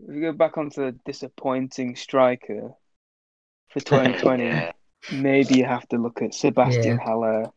[0.00, 2.72] if we go back onto the disappointing striker
[3.70, 4.70] for 2020,
[5.12, 7.50] maybe you have to look at Sebastian Haller.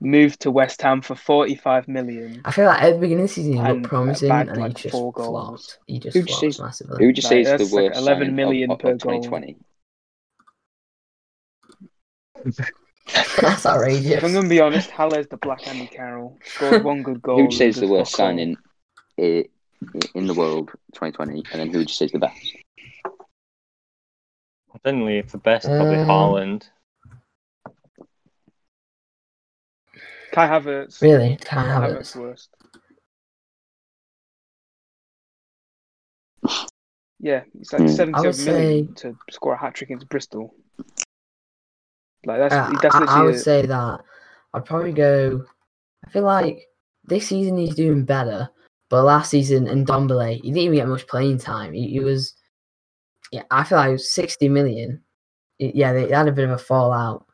[0.00, 2.40] Moved to West Ham for 45 million.
[2.44, 4.58] I feel like at the beginning of the season he And looked promising bagged, and
[4.58, 5.28] he like, just four goals.
[5.28, 5.78] flopped.
[5.88, 6.96] He just Who'd you flopped say- massively.
[7.00, 8.80] who would you say Like, is the that's like worst 11 signing million of, of,
[8.80, 9.20] per of goal.
[9.22, 9.56] 2020?
[13.40, 14.06] That's outrageous.
[14.12, 16.38] If I'm going to be honest, Haller's the Black Andy Carroll.
[16.44, 17.36] Scored one good goal.
[17.38, 18.67] Who would you say is the worst signing i-
[19.18, 21.44] in the world 2020?
[21.52, 22.56] And then who would you say is the best?
[24.84, 26.68] Definitely, for best, probably Um, Haaland.
[30.32, 31.02] Kai Havertz.
[31.02, 31.36] Really?
[31.40, 32.20] Kai Can't have Havertz it.
[32.20, 32.50] worst.
[37.20, 40.54] Yeah, it's like seventy I would seven million to score a hat trick against Bristol.
[42.24, 44.00] Like that's Uh, that's I, I would a- say that
[44.54, 45.44] I'd probably go.
[46.06, 46.68] I feel like
[47.04, 48.48] this season he's doing better,
[48.90, 51.72] but last season Ndombele, he didn't even get much playing time.
[51.72, 52.34] He, he was,
[53.32, 55.02] yeah, I feel like it was 60 million.
[55.58, 57.26] Yeah, they had a bit of a fallout.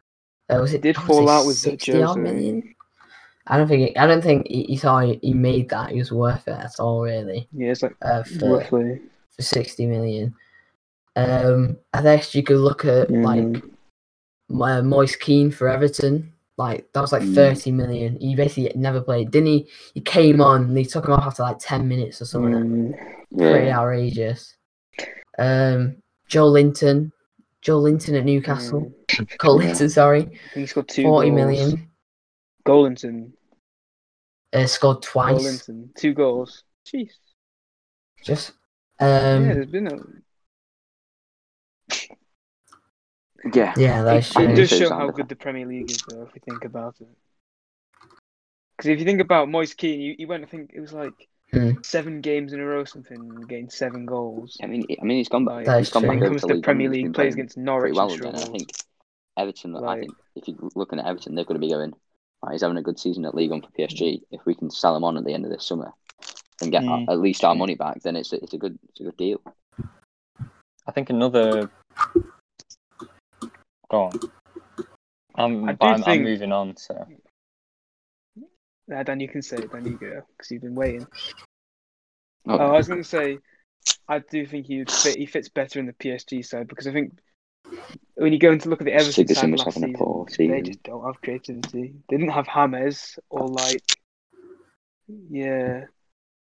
[0.51, 2.75] Uh, was it did fall out with 60 odd million?
[3.47, 3.91] I don't think.
[3.91, 5.91] It, I don't think he, he saw he, he made that.
[5.91, 7.49] He was worth it at all, really.
[7.53, 9.01] Yeah, it's like Uh, for, roughly.
[9.37, 10.35] for 60 million.
[11.17, 13.71] Um, I guess you could look at like Mhm.
[14.61, 16.33] uh, Moise Kean for Everton.
[16.57, 17.35] Like that was like Mm.
[17.35, 18.17] 30 million.
[18.21, 19.69] He basically never played, didn't he?
[19.95, 22.95] He came on and they took him off after like 10 minutes or something.
[22.95, 24.57] Mm, Pretty outrageous.
[25.39, 25.97] Um,
[26.31, 27.11] Joelinton,
[27.61, 28.93] Joe Linton at Newcastle.
[29.09, 29.39] mm.
[29.39, 29.69] Cole Yeah.
[29.69, 31.37] Linton, sorry, he scored two 40 goals.
[31.37, 31.91] million.
[32.67, 33.33] Golinton.
[34.53, 35.43] Uh, scored twice.
[35.43, 35.89] Golinton.
[35.97, 36.63] Two goals.
[36.87, 37.11] Jeez.
[38.23, 38.53] Just
[39.01, 39.97] yeah, um, there's been a.
[43.53, 43.75] Yeah.
[43.77, 44.45] yeah, that's It, true.
[44.49, 47.09] it does show how good the Premier League is, though, if you think about it.
[48.77, 51.29] Because if you think about Moise Kean, you, he went, I think it was like
[51.53, 51.73] Hmm.
[51.83, 54.57] seven games in a row, or something, getting seven goals.
[54.63, 55.57] I mean, I mean, he's gone back.
[55.57, 56.11] Like, That he's is gone true.
[56.11, 58.27] back when it comes to to League Premier One, League, plays against Norwich well and.
[58.27, 58.71] I think
[59.37, 59.77] Everton.
[59.77, 61.93] I think if you're looking at Everton, they're going to be going.
[62.43, 64.23] "Right, he's having a good season at League One for PSG.
[64.33, 65.93] If we can sell him on at the end of this summer
[66.61, 67.09] and get our- Mm.
[67.11, 69.41] at least our money back, then it's a, it's a good it's a good deal.
[70.87, 71.71] I think another.
[73.91, 74.21] Go on.
[75.37, 76.77] I'm, I but do I'm, I'm moving on.
[76.77, 77.07] So
[78.93, 79.73] Uh, Dan, you can say it.
[79.73, 81.07] Dan, you go because you've been waiting.
[82.47, 83.39] Oh, Oh, I was going to say,
[84.09, 85.17] I do think he would fit.
[85.19, 87.13] He fits better in the PSG side because I think
[88.17, 90.53] when you go into look at the Everton Sigurdsson side was last having a season,
[90.53, 91.95] they just don't have creativity.
[92.09, 93.83] They didn't have Hammers or like,
[95.31, 95.85] yeah,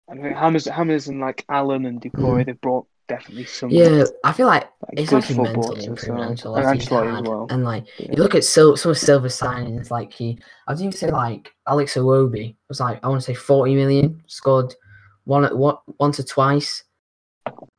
[0.09, 2.45] I think James, James and like Allan and Decoy.
[2.45, 3.71] They brought definitely some.
[3.71, 6.55] Yeah, I feel like like, it's actually football mental to improvement sell.
[6.57, 7.47] And Ancelotti as well.
[7.51, 8.13] And like Yeah.
[8.13, 11.95] you look at Sil- some of Silva signings, like he, I'd even say like Alex
[11.95, 14.75] Iwobi was like I want to say forty million, scored
[15.25, 16.85] one at one once or twice.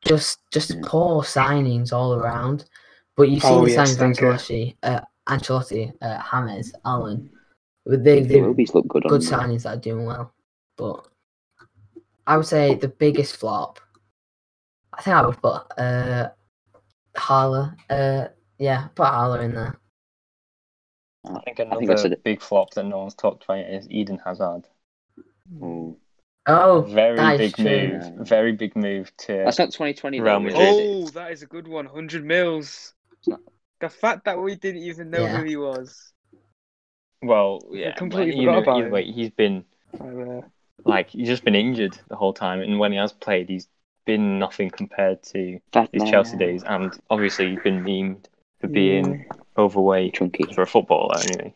[0.05, 0.81] Just just Yeah.
[0.85, 2.65] poor signings all around.
[3.15, 4.27] But you've seen Oh, the yes, signings of thank you.
[4.27, 7.29] Ancelotti, uh, Ancelotti, uh, James, Allan.
[7.85, 10.33] They they look good good signings that are doing well.
[10.77, 11.07] But
[12.25, 13.79] I would say the biggest flop.
[14.93, 16.29] I think I would put uh
[17.15, 17.75] Haller.
[17.89, 18.27] Uh
[18.57, 19.79] yeah, put Haller in there.
[21.25, 23.87] I think I think I another said big flop that no one's talked about is
[23.89, 24.63] Eden Hazard.
[25.61, 25.97] Oh,
[26.47, 27.99] Oh, very that is big true.
[28.17, 28.27] move.
[28.27, 29.33] Very big move to.
[29.45, 30.19] That's not 2020.
[30.19, 30.59] Real Madrid.
[30.61, 30.87] it?
[30.89, 31.85] Oh, that is a good one.
[31.85, 32.93] 100 mils.
[33.27, 33.41] Not-
[33.81, 35.37] The fact that we didn't even know Yeah.
[35.37, 36.11] who he was.
[37.21, 38.93] Well, yeah, completely but, forgot know, about either him.
[38.93, 39.65] way, he's been
[40.85, 43.67] like he's just been injured the whole time, and when he has played, he's
[44.09, 46.11] been nothing compared to That his man.
[46.11, 48.25] Chelsea days, and obviously you've been memed
[48.59, 49.37] for being yeah.
[49.57, 50.51] overweight Chunky.
[50.53, 51.17] for a footballer.
[51.19, 51.53] Anyway,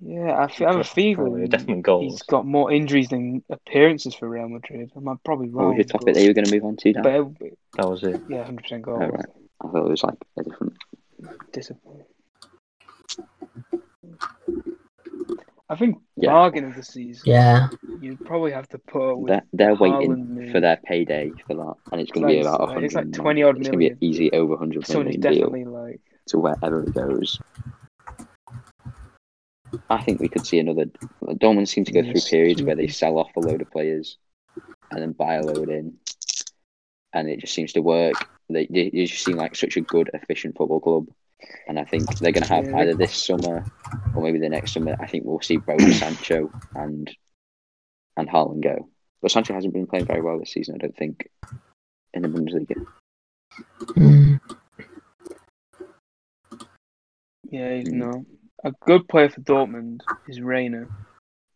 [0.00, 2.12] Yeah, I, fe- I have a Probably feeling definitely goals.
[2.14, 4.90] he's got more injuries than appearances for Real Madrid.
[4.96, 5.76] Am I'm probably What was wrong.
[5.76, 6.92] your topic but, that you were going to move on to?
[6.92, 7.02] Dan?
[7.02, 7.12] but
[7.46, 8.20] it- That was it.
[8.28, 8.94] yeah, 100% goal.
[9.00, 9.26] Oh, right.
[9.60, 10.72] I thought it was like a different.
[11.52, 12.06] Disappointing.
[15.72, 16.32] I think Yeah.
[16.32, 17.22] bargain of the season.
[17.32, 17.68] Yeah.
[17.98, 20.50] You'd probably have to put with They're, they're Haaland waiting move.
[20.52, 22.84] for their payday for that, and it's going to be about it's 100.
[22.84, 25.64] it's like 20 odd It's going to be an easy over 100 someone deal definitely
[25.64, 27.40] like to wherever it goes.
[29.88, 30.86] I think we could see another.
[31.24, 32.28] Dortmund seem to go through Yes.
[32.28, 34.18] periods where they sell off a load of players
[34.90, 35.94] and then buy a load in,
[37.14, 38.16] and it just seems to work.
[38.50, 41.06] They, they they just seem like such a good, efficient football club,
[41.68, 43.64] and I think they're going to have either this summer
[44.14, 44.96] or maybe the next summer.
[45.00, 47.10] I think we'll see both Sancho and
[48.16, 48.88] and Haaland go.
[49.20, 50.74] But Sancho hasn't been playing very well this season.
[50.74, 51.28] I don't think
[52.14, 52.84] in the Bundesliga.
[53.96, 54.40] Mm.
[57.50, 57.92] yeah, he's Mm.
[57.94, 58.16] not
[58.64, 60.86] a good player for Dortmund is Reyna.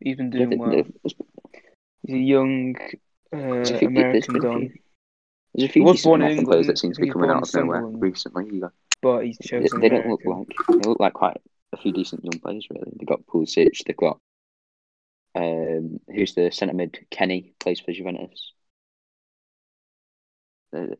[0.01, 0.82] He's been doing well.
[1.03, 2.76] He's a young
[3.32, 4.72] uh, There's there's American been a few-
[5.55, 7.43] There's a few He was born in players England, that seem to be coming out
[7.49, 8.47] of nowhere recently.
[8.53, 8.72] You got-
[9.03, 11.36] but he's They, chosen they don't look like they look like quite
[11.72, 12.66] a few decent young players.
[12.70, 13.84] Really, they've got Pulisic.
[13.86, 14.18] They've got
[15.34, 16.99] um, who's the centre mid?
[17.11, 18.53] Kenny plays for Juventus.
[20.74, 20.94] Uh,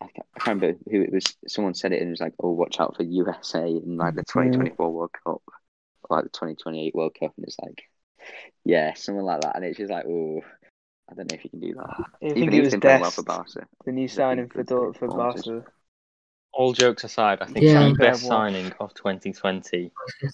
[0.00, 1.36] I can't, I can't remember who it was.
[1.46, 4.24] Someone said it and it was like, "Oh, watch out for USA in like the
[4.24, 7.58] twenty twenty four World Cup, or like the twenty twenty eight World Cup." And it's
[7.60, 7.84] like,
[8.64, 9.56] yeah, something like that.
[9.56, 10.40] And it's just like, oh,
[11.10, 11.86] I don't know if you can do that.
[11.90, 13.66] I Even think it was playing well for Barca.
[13.84, 15.08] the new signing for for.
[15.08, 15.64] Barca.
[16.56, 17.88] All jokes aside, I think Yeah.
[17.88, 18.28] the best Yeah.
[18.28, 19.90] signing of 2020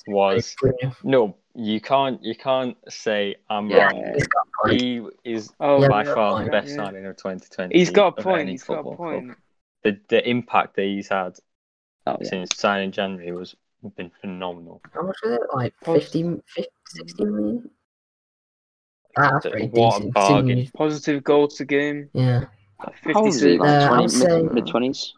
[0.07, 0.55] was
[1.03, 1.37] no.
[1.55, 2.23] You can't.
[2.23, 3.87] You can't say I'm Yeah.
[3.87, 4.13] wrong.
[4.15, 4.81] He's got a point.
[4.83, 6.77] He is Oh, Yeah, by yeah, far the best yeah.
[6.77, 7.77] signing of 2020.
[7.77, 8.49] He's got a point.
[8.49, 9.11] He's got a football club.
[9.23, 9.39] point.
[9.83, 11.39] The the impact that he's had
[12.07, 13.57] Oh yeah, since signing January was
[13.97, 14.83] been phenomenal.
[14.93, 15.41] How much was it?
[15.55, 17.71] Like Post- 50, 50 60 million?
[19.17, 20.15] Ah, That's pretty What a decent.
[20.15, 20.67] bargain.
[20.75, 22.11] Positive goals to game.
[22.13, 22.45] Yeah.
[22.95, 23.59] Fifty how old is he?
[23.59, 25.15] Like Uh, I twenty would say- mid twenties.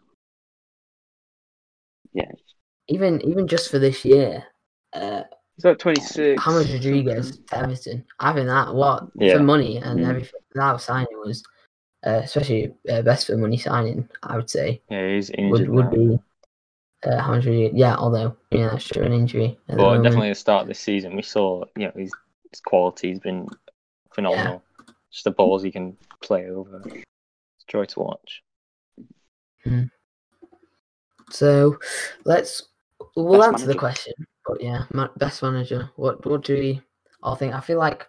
[2.13, 2.31] Yeah,
[2.87, 4.43] Even even just for this year,
[4.93, 5.23] uh,
[5.55, 6.43] He's like twenty six.
[6.43, 9.37] James Rodriguez to Everton, having that what Yeah.
[9.37, 10.09] for money and Mm.
[10.09, 11.43] everything that signing was,
[12.05, 14.09] uh, especially uh, best for money signing.
[14.23, 15.91] I would say Yeah, he's injured would now.
[15.91, 16.19] be
[17.05, 17.73] uh, how much Rodriguez?
[17.75, 19.57] Yeah, although yeah, that's true, an injury.
[19.67, 20.03] at the But moment.
[20.03, 22.11] definitely at the start of this season, we saw you know his,
[22.51, 23.47] his quality has been
[24.13, 24.63] phenomenal.
[25.11, 26.81] Just the balls he can play over.
[26.85, 28.41] It's joy to watch.
[31.29, 31.77] So
[32.25, 32.63] let's
[33.15, 34.13] we'll Best answer the question.
[34.45, 35.89] But yeah, ma- best manager.
[35.95, 36.81] What what do we
[37.21, 37.53] all think?
[37.53, 38.07] I feel like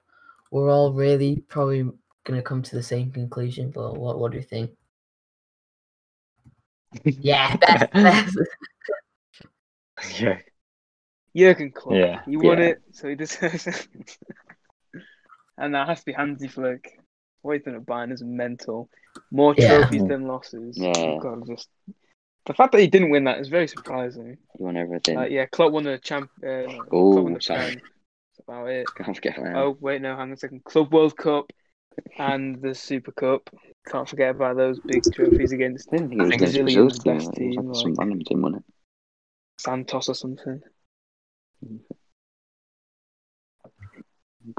[0.51, 1.89] we're all really probably
[2.25, 3.71] gonna come to the same conclusion.
[3.71, 4.71] But what what do you think?
[7.05, 8.39] Yeah, best, best.
[10.21, 10.39] yeah,
[11.37, 11.97] Jurgen Klopp.
[11.97, 12.23] Yeah.
[12.25, 12.65] He won Yeah.
[12.65, 13.89] it, so he deserves it.
[15.59, 17.01] and that has to be Hansi Flick.
[17.43, 18.89] What he's done at Bayern is mental.
[19.33, 19.79] More Yeah.
[19.79, 20.78] trophies than losses.
[20.78, 20.97] Yeah.
[20.97, 21.69] You've got to just
[22.47, 24.37] the fact that he didn't win that is very surprising.
[24.57, 25.16] he won everything.
[25.16, 26.31] Like, yeah, Klopp won the champ.
[26.43, 27.59] Uh, Oh, won the sorry.
[27.61, 27.75] Prem.
[27.75, 28.87] That's about it.
[28.97, 29.57] Can't forget that.
[29.57, 30.65] Oh wait, no, hang on a second.
[30.65, 31.51] Club World Cup
[32.19, 33.49] and the Super Cup.
[33.87, 37.15] Can't forget about those big trophies against I think it was think against Brazil's team.
[37.19, 38.73] best team, like some random team, wasn't it?
[39.59, 40.61] Santos or something.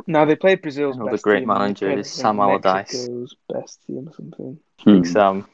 [0.07, 1.49] No, they played Brazil's Another best great team.
[1.49, 2.76] and they manager played, is I Sam Allardyce.
[2.94, 4.60] Mexico's best team or something.
[4.86, 5.03] Big Hmm.
[5.12, 5.48] Sam,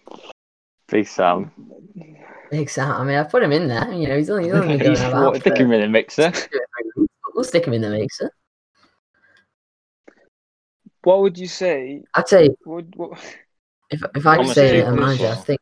[0.92, 1.52] Big Sam.
[2.52, 2.92] Big Sam.
[2.92, 3.92] I mean, I put him in there.
[3.92, 5.38] You know, he's only, he's only going He's about.
[5.38, 6.32] Stick him in the mixer.
[7.34, 8.30] We'll stick him in the mixer.
[11.04, 12.04] What would you say?
[12.14, 13.20] I'd say What, what,
[13.90, 15.62] if if I could say a manager, I think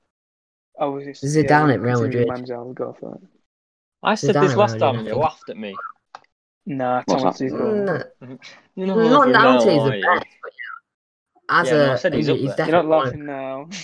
[0.79, 2.27] oh, was it Zidane at Real Madrid.
[2.27, 3.27] Manager, I'll go for that.
[4.01, 5.75] I said Zidane this last around, time yeah, and you laughed at me.
[6.65, 7.39] Nah, What's Thomas?
[7.39, 8.39] Tuchel.
[8.75, 11.73] You know not who down now, to he's are the best, but yeah, as Yeah,
[11.77, 12.67] no, I a said he's he- up he's there.
[12.69, 13.75] You're not definitely one of- laughing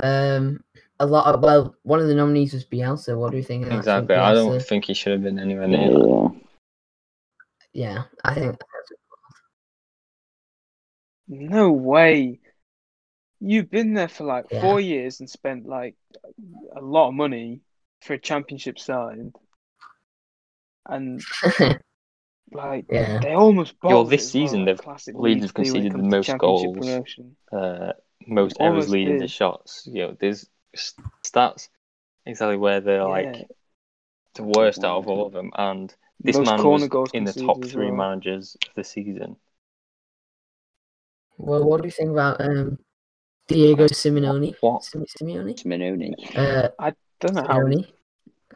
[0.00, 0.36] now.
[0.36, 0.64] Um,
[1.00, 1.34] a lot.
[1.34, 3.16] Of, well, one of the nominees was Bielsa.
[3.18, 3.64] What do you think?
[3.64, 3.74] Of that?
[3.74, 4.16] So Exactly.
[4.16, 5.90] I don't think he should have been anywhere near.
[5.90, 6.28] Yeah.
[7.72, 8.56] Yeah, I think.
[11.28, 12.40] No way.
[13.40, 14.60] You've been there for like Yeah.
[14.62, 15.94] four years and spent like
[16.74, 17.60] a lot of money
[18.02, 19.32] for a championship side.
[20.88, 21.20] And
[22.52, 23.18] Like Yeah.
[23.18, 23.74] they almost.
[23.82, 25.98] Yo, this it well, season like they've- classic Leeds have do when it conceded the
[26.16, 26.76] most goals.
[26.78, 27.36] promotion.
[27.52, 27.92] uh,
[28.28, 29.86] most errors Almost leading to shots.
[29.92, 30.50] You know, there's s-
[31.24, 31.68] stats
[32.24, 33.48] exactly where they're like
[34.34, 37.32] the worst out of all of them, and this Most man corner was in the
[37.32, 37.96] top three well.
[37.96, 39.36] managers of the season.
[41.38, 42.78] Well, what do you think about um,
[43.48, 44.54] Diego Simeone?
[44.60, 44.82] What?
[44.82, 45.54] Simeone?
[45.62, 46.14] Simeone.
[46.36, 46.90] Uh,
[47.20, 47.58] Don't know how.
[47.60, 47.86] Simeone.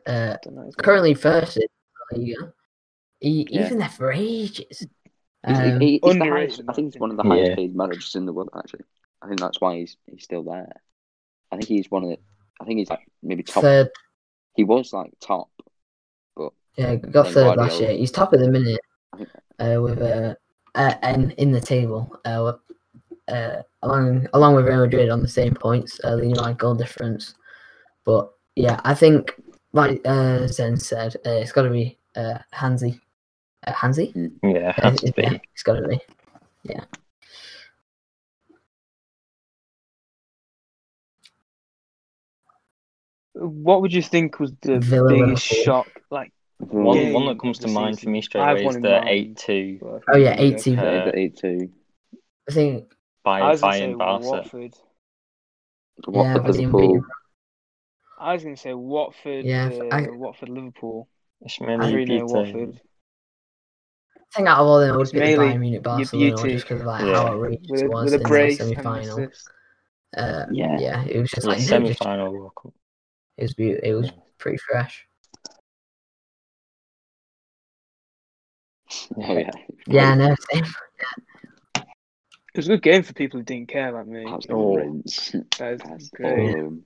[0.07, 0.71] Uh, Don't know.
[0.79, 1.67] currently first in
[2.11, 2.53] the Liga.
[3.21, 3.61] He, Yeah.
[3.61, 4.87] He's been there for ages.
[5.47, 7.57] He's, Um, he, he's the highest, I think he's one of the highest Yeah.
[7.57, 8.49] paid managers in the world.
[8.57, 8.85] Actually,
[9.23, 10.73] I think that's why he's he's still there.
[11.53, 12.19] I think he's one of the.
[12.61, 13.63] I think he's like maybe top.
[13.63, 13.91] third.
[14.55, 15.49] He was like top,
[16.37, 17.93] but Yeah, got Then third last year.
[17.93, 18.81] He's top at the minute.
[19.59, 20.35] Uh, with uh,
[20.75, 22.17] uh, and in the table.
[22.25, 22.53] Uh,
[23.29, 27.35] uh, along along with Real Madrid on the same points, uh, leading by goal difference.
[28.05, 29.35] But yeah, I think
[29.73, 33.01] like uh, Zen said, uh, it's got to be uh, Hansi.
[33.67, 34.13] Uh, Hansi?
[34.43, 35.41] Yeah, Uh, has to yeah, be.
[35.55, 36.01] it's got to be.
[43.41, 45.65] What would you think was the Villa biggest Liverpool.
[45.65, 45.87] shock?
[46.11, 48.65] Like, One, game one that comes the to mind for me straight I have away
[48.67, 49.09] one is in the mind.
[49.09, 50.79] eight two Oh, yeah, 8-2.
[50.79, 51.71] Uh, the eight two.
[52.49, 52.93] I think
[53.25, 54.27] by I was gonna say Bayern Barca.
[54.27, 54.75] Watford.
[56.07, 57.01] Watford yeah, but the Liverpool.
[58.19, 59.45] I was going to say Watford.
[59.47, 61.09] Yeah, uh, I- Watford Liverpool.
[61.47, 62.27] Ishmael Three 0 Peter.
[62.27, 62.81] Watford.
[64.17, 66.43] I think out of all them, it would be the Mainly Bayern Munich Barcelona one,
[66.43, 66.55] beauty.
[66.57, 67.15] just because of like Yeah.
[67.15, 69.19] how outrageous With, it a- was with a in the brace semi-final.
[69.19, 69.51] assist.
[70.17, 70.79] Uh, Yeah.
[70.79, 72.75] yeah, it was just Yeah, like semi just, final World Cup.
[73.41, 73.89] It was beautiful.
[73.89, 75.07] It was pretty fresh.
[79.17, 79.51] Oh yeah.
[79.87, 80.65] Yeah, no, same.
[81.77, 84.25] It was a good game for people who didn't care like me.
[84.29, 84.75] That's Oh.
[84.75, 85.05] brilliant.
[85.59, 86.55] That is That's great.
[86.57, 86.83] um,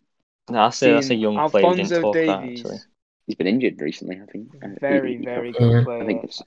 [0.50, 1.62] No, that's a, that's a Seeing young player.
[1.74, 2.78] Didn't Alphonso talk about Davies, actually.
[3.26, 4.20] he's been injured recently.
[4.22, 4.48] I think.
[4.62, 5.58] Uh, very, he- he- very Yeah.
[5.58, 6.04] good I player.
[6.06, 6.42] think it's-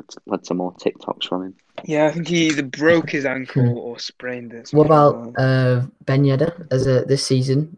[0.00, 1.54] I've- Let's, let's some more TikToks from him.
[1.84, 4.70] Yeah, I think he either broke his ankle or sprained it.
[4.72, 7.76] What about uh, Ben Yedder as a this season?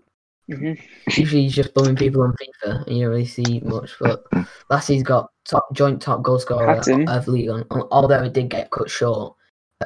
[0.48, 0.58] that.
[0.58, 0.80] Mhm.
[1.16, 3.92] Usually he's just bumming people on FIFA, and you don't really see much.
[4.00, 4.24] But
[4.70, 7.08] last he's got top joint top goal scorer Hatton.
[7.08, 9.34] of league on, although it did get cut short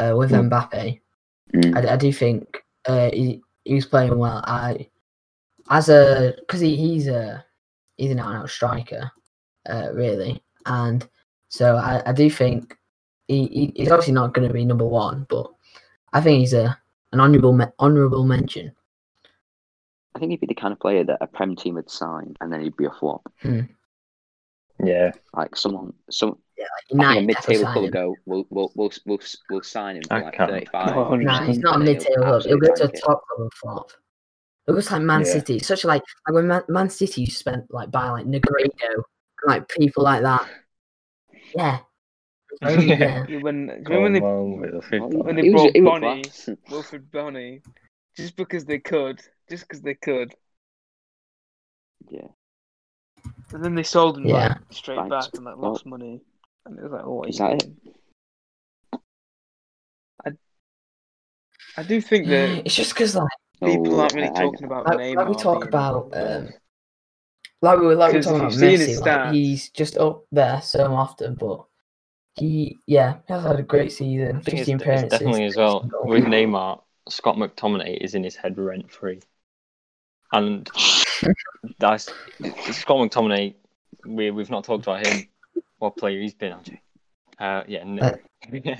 [0.01, 0.49] uh, with Mm.
[0.51, 1.01] Mbappe.
[1.55, 1.77] Mm.
[1.89, 4.43] I, I do think uh, he he was playing well.
[4.47, 4.89] I
[5.71, 7.45] as a because he, he's a
[7.97, 9.11] he's an out and out striker,
[9.69, 11.07] uh, really, and
[11.57, 12.77] so I, I do think
[13.29, 15.47] he, he he's obviously not going to be number one, but
[16.13, 16.79] I think he's a
[17.13, 18.73] an honourable me- honourable mention.
[20.15, 22.53] I think he'd be the kind of player that a prem team would sign, and
[22.53, 23.23] then he'd be a flop.
[23.43, 23.61] Hmm.
[24.85, 27.93] Yeah, Like someone, some I think a mid-table club sign would him.
[27.93, 29.19] go, we'll, we'll, we'll, we'll,
[29.51, 30.51] we'll sign him for I like can't.
[30.51, 30.97] 35.
[30.97, 32.43] Oh, Nah, he's not a mid table club.
[32.43, 33.91] He'll go to a top club and flop.
[34.69, 35.33] It looks like Man Yeah.
[35.33, 35.59] City.
[35.61, 39.03] Such like, like when Man, Man City you spent like by like Negredo,
[39.47, 40.47] like people like that.
[41.55, 41.79] Yeah.
[42.63, 43.27] Very, yeah.
[43.29, 45.03] Yeah, When, do you remember when they, Come on, Wilfred.
[45.03, 46.25] Well, when they brought he Bony.
[46.71, 47.63] Wilfred Bony,
[48.17, 49.21] just because they could,
[49.51, 50.35] just because they could,
[52.09, 52.29] Yeah.
[53.53, 54.49] and then they sold him Yeah.
[54.49, 55.11] like, straight Right.
[55.11, 56.21] back and like Well, lost money,
[56.65, 57.77] and it was like, oh, what is are that doing?
[60.25, 60.31] I,
[61.77, 63.29] I do think that It's just because like,
[63.63, 65.17] people Oh, aren't really I- I- talking about like, Neymar.
[65.17, 66.49] like we talk about, um,
[67.63, 69.07] like we were like we were 'Cause if talking about you've seen his Messi.
[69.25, 71.65] Like, he's just up there so often, but
[72.35, 74.37] he, yeah, he has had a great season.
[74.37, 75.11] I think 15 it's appearances.
[75.11, 76.83] definitely as well with Neymar.
[77.09, 79.21] Scott McTominay is in his head rent free,
[80.33, 80.69] and
[81.79, 82.05] that's
[82.73, 83.55] Scott McTominay.
[84.07, 85.29] We we've not talked about him.
[85.79, 86.83] What player he's been actually?
[87.39, 88.03] Uh, yeah, no.
[88.03, 88.17] Uh,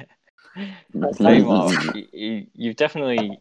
[0.95, 1.95] Neymar.
[1.95, 3.39] he- he- you've definitely.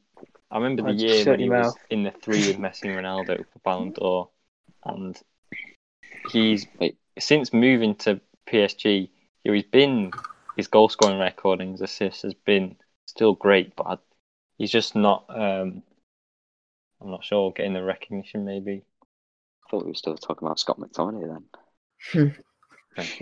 [0.51, 2.97] I remember the I'd year when he your was in the three with Messi and
[2.97, 4.29] Ronaldo for Ballon d'Or,
[4.85, 5.19] and
[6.31, 6.67] he's
[7.19, 9.09] since moving to PSG.
[9.43, 10.11] you know, He's been
[10.57, 12.75] his goal scoring record and his assists has been
[13.05, 14.01] still great, but
[14.57, 15.25] he's just not.
[15.29, 15.83] Um,
[17.01, 18.45] I'm not sure getting the recognition.
[18.45, 18.83] Maybe
[19.65, 21.39] I thought we were still talking about Scott McTominay
[22.13, 22.35] then.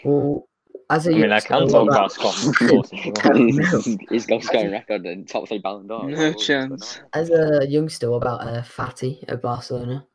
[0.04, 0.48] Well,
[0.90, 4.10] as a I mean I youngster, can talk about- about Scott McTominay.
[4.12, 6.10] His goal scoring record and top three Ballon d'Or.
[6.10, 7.00] No chance.
[7.14, 10.06] As a youngster, what about uh, Fati at Barcelona?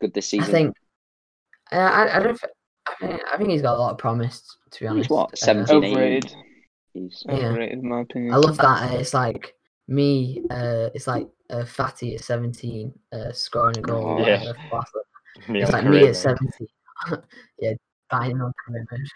[0.00, 0.48] Good this season.
[0.48, 0.76] I think.
[1.72, 2.40] Uh, I, I don't.
[2.86, 4.42] I think, I think he's got a lot of promise.
[4.72, 5.90] To be honest, He's what, Uh, 17, 18?
[5.92, 6.34] Overrated.
[6.94, 7.34] He's Yeah.
[7.34, 8.34] Overrated, in my opinion.
[8.34, 8.92] I love that.
[8.92, 9.54] Uh, it's like
[9.88, 10.42] me.
[10.50, 14.06] Uh, it's like uh, Fati at seventeen, uh, scoring a goal.
[14.06, 14.52] Oh, uh, yeah.
[14.70, 14.84] for
[15.48, 16.68] It's on like me at seventeen.
[17.58, 17.74] yeah,
[18.10, 19.08] buying on commitment.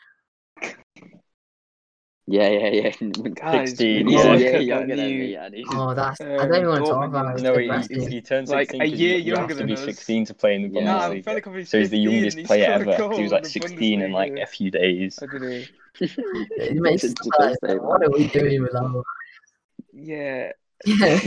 [2.29, 2.91] Yeah, yeah, yeah.
[3.35, 4.35] Guys, 16, you yeah.
[4.35, 5.35] yeah, younger than new- me.
[5.35, 6.21] And he's Oh, that's.
[6.21, 7.43] I Um, don't even want to talk about it.
[7.43, 8.01] No, he, depressing.
[8.01, 9.73] he, he turns Like, 16 a 'cause year you, you have younger to than be
[9.75, 9.85] us.
[9.85, 10.83] 16 to play in the Yeah.
[10.83, 11.25] Bundesliga.
[11.25, 12.91] Felic Hoffi's so he's the youngest he's player scored a ever.
[12.93, 15.19] 'cause goal He was like 16 in like a few days.
[15.21, 15.63] I don't know.
[16.01, 19.03] It makes It's sense, like, birthday, what are we doing with our
[19.93, 20.53] Yeah,
[20.87, 21.21] Yeah, Yeah,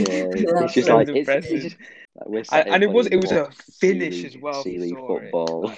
[0.64, 1.76] it's just so like it's, it's just
[2.26, 3.50] like I- and it was it was a
[3.80, 4.60] finish C-League- as well.
[4.60, 5.20] if you C-League saw it.
[5.30, 5.72] football.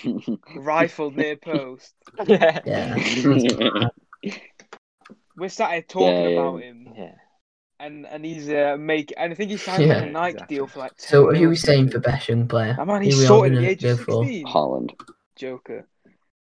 [0.56, 1.92] Rifled near post.
[2.24, 2.60] yeah.
[2.64, 3.88] yeah.
[5.38, 6.38] We're sat here talking Yeah, yeah.
[6.40, 7.14] about him, Yeah.
[7.80, 10.56] and and he's uh make and I think he signed like Yeah, a Nike exactly.
[10.56, 10.96] deal for like.
[10.96, 12.12] 10 So who mil are we saying for something.
[12.12, 12.74] best young player?
[12.76, 14.46] That man, he's we all sorted the age of sixteen.
[14.46, 14.90] Haaland.
[15.36, 15.86] Joker,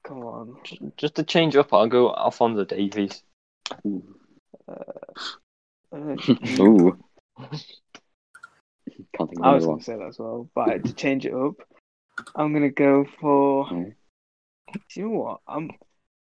[0.04, 0.56] come on.
[0.96, 3.22] Just to change up, I'll go Alphonso Davies.
[3.86, 4.16] Ooh.
[4.68, 4.74] Uh,
[6.60, 6.98] Ooh.
[9.16, 11.34] Can't think of I was going to say that as well, but to change it
[11.34, 11.54] up,
[12.34, 13.66] I'm going to go for.
[14.72, 14.78] Mm.
[14.94, 15.40] Do you know what?
[15.46, 15.70] I'm.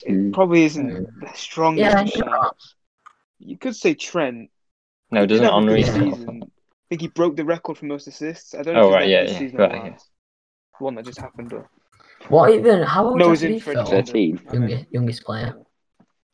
[0.04, 0.34] It Mm.
[0.34, 2.76] probably isn't the strongest Yeah, of you're shouts.
[3.40, 4.50] You could say Trent.
[5.12, 5.94] No, doesn't did Henri good Yeah.
[5.94, 6.42] season.
[6.44, 8.54] I think he broke the record for most assists.
[8.54, 9.98] I don't know Oh, if right, yeah, yeah, right, yeah.
[10.80, 11.50] One that just happened.
[11.50, 11.68] But
[12.30, 12.84] What even?
[12.84, 13.54] How old no, is he?
[13.54, 13.86] in for Phil?
[13.86, 14.40] Thirteen.
[14.52, 15.56] Youngest, youngest player.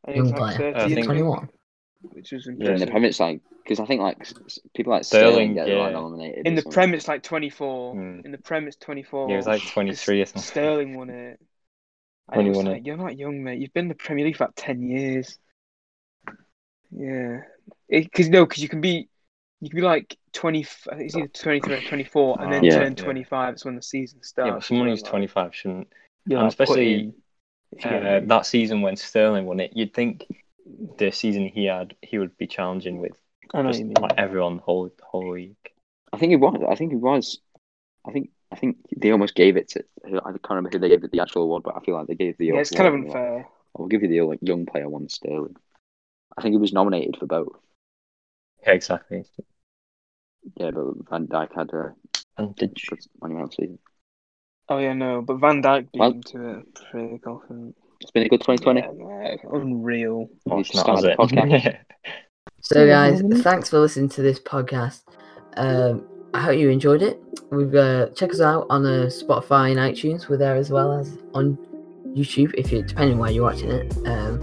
[0.06, 0.74] And he was Young like player.
[0.74, 1.50] 30, 21.
[2.14, 2.90] which was Yeah, In the impressive.
[2.92, 5.92] Premier, it's like because I think like s- s- people like Sterling, Sterling, get like
[5.92, 5.92] yeah.
[5.92, 6.48] nominated.
[6.48, 6.74] in the something.
[6.74, 7.94] Prem, it's like 24.
[7.94, 8.20] Hmm.
[8.24, 9.28] In the Prem, it's 24.
[9.28, 10.42] Yeah, it was like 23 or something.
[10.42, 11.40] Sterling won it.
[12.30, 13.60] And When it he was won like, You're not young, mate.
[13.60, 15.38] You've been in the Premier League for about 10 years.
[16.92, 17.42] Yeah.
[17.90, 19.08] Because, no, because you can be.
[19.60, 20.60] You can be like 20,
[20.92, 22.78] I think it's either 23 or 24, and then Oh, Yeah.
[22.78, 23.04] turn yeah.
[23.04, 23.54] 25.
[23.56, 24.48] It's when the season starts.
[24.48, 25.88] Yeah, but someone who's like, 25 shouldn't.
[26.28, 27.14] you're, and like, especially, in,
[27.72, 28.26] if you get Uh, me.
[28.28, 30.28] that season when Sterling won it, you'd think
[31.00, 33.18] the season he had, he would be challenging with
[33.52, 35.56] I know just like everyone the whole the whole league.
[36.14, 36.62] I think it was.
[36.70, 37.40] I think it was.
[38.06, 38.30] I think.
[38.52, 39.84] I think they almost gave it to.
[40.06, 42.16] I can't remember who they gave it the actual award, but I feel like they
[42.16, 42.48] gave the.
[42.48, 43.48] Yeah, it's kind of award, like, unfair.
[43.78, 45.56] I'll give you the like, young player one, Sterling.
[46.38, 47.58] I think he was nominated for both.
[48.64, 49.26] Yeah, exactly.
[50.56, 51.94] Yeah, but Van Dijk had a
[52.38, 53.80] And did good monumental season.
[54.70, 56.80] Oh, yeah, no, but Van Dijk beat Well- him to it.
[56.92, 57.76] Pretty confident.
[58.00, 58.82] It's been a good 2020.
[58.82, 60.30] Yeah, unreal.
[60.50, 61.18] oh, it's not, started it?
[61.18, 61.78] podcast.
[62.62, 65.02] So, guys, thanks for listening to this podcast.
[65.56, 66.08] Um,
[66.38, 67.20] I hope you enjoyed it.
[67.50, 70.30] We've uh, check us out on uh, Spotify and iTunes.
[70.30, 71.58] We're there as well as on
[72.10, 73.98] YouTube, if you depending where you're watching it.
[74.06, 74.40] Um,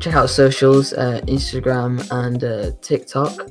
[0.00, 3.48] check out socials, uh, Instagram and uh, TikTok.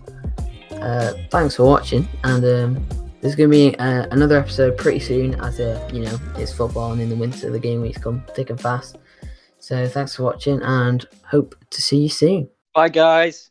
[0.73, 2.85] Uh, thanks for watching, and um,
[3.22, 5.35] there's gonna be uh, another episode pretty soon.
[5.35, 8.49] As uh, you know, it's football, and in the winter, the game weeks come thick
[8.49, 8.97] and fast.
[9.60, 12.49] So, thanks for watching, and hope to see you soon.
[12.76, 13.48] Bye, guys.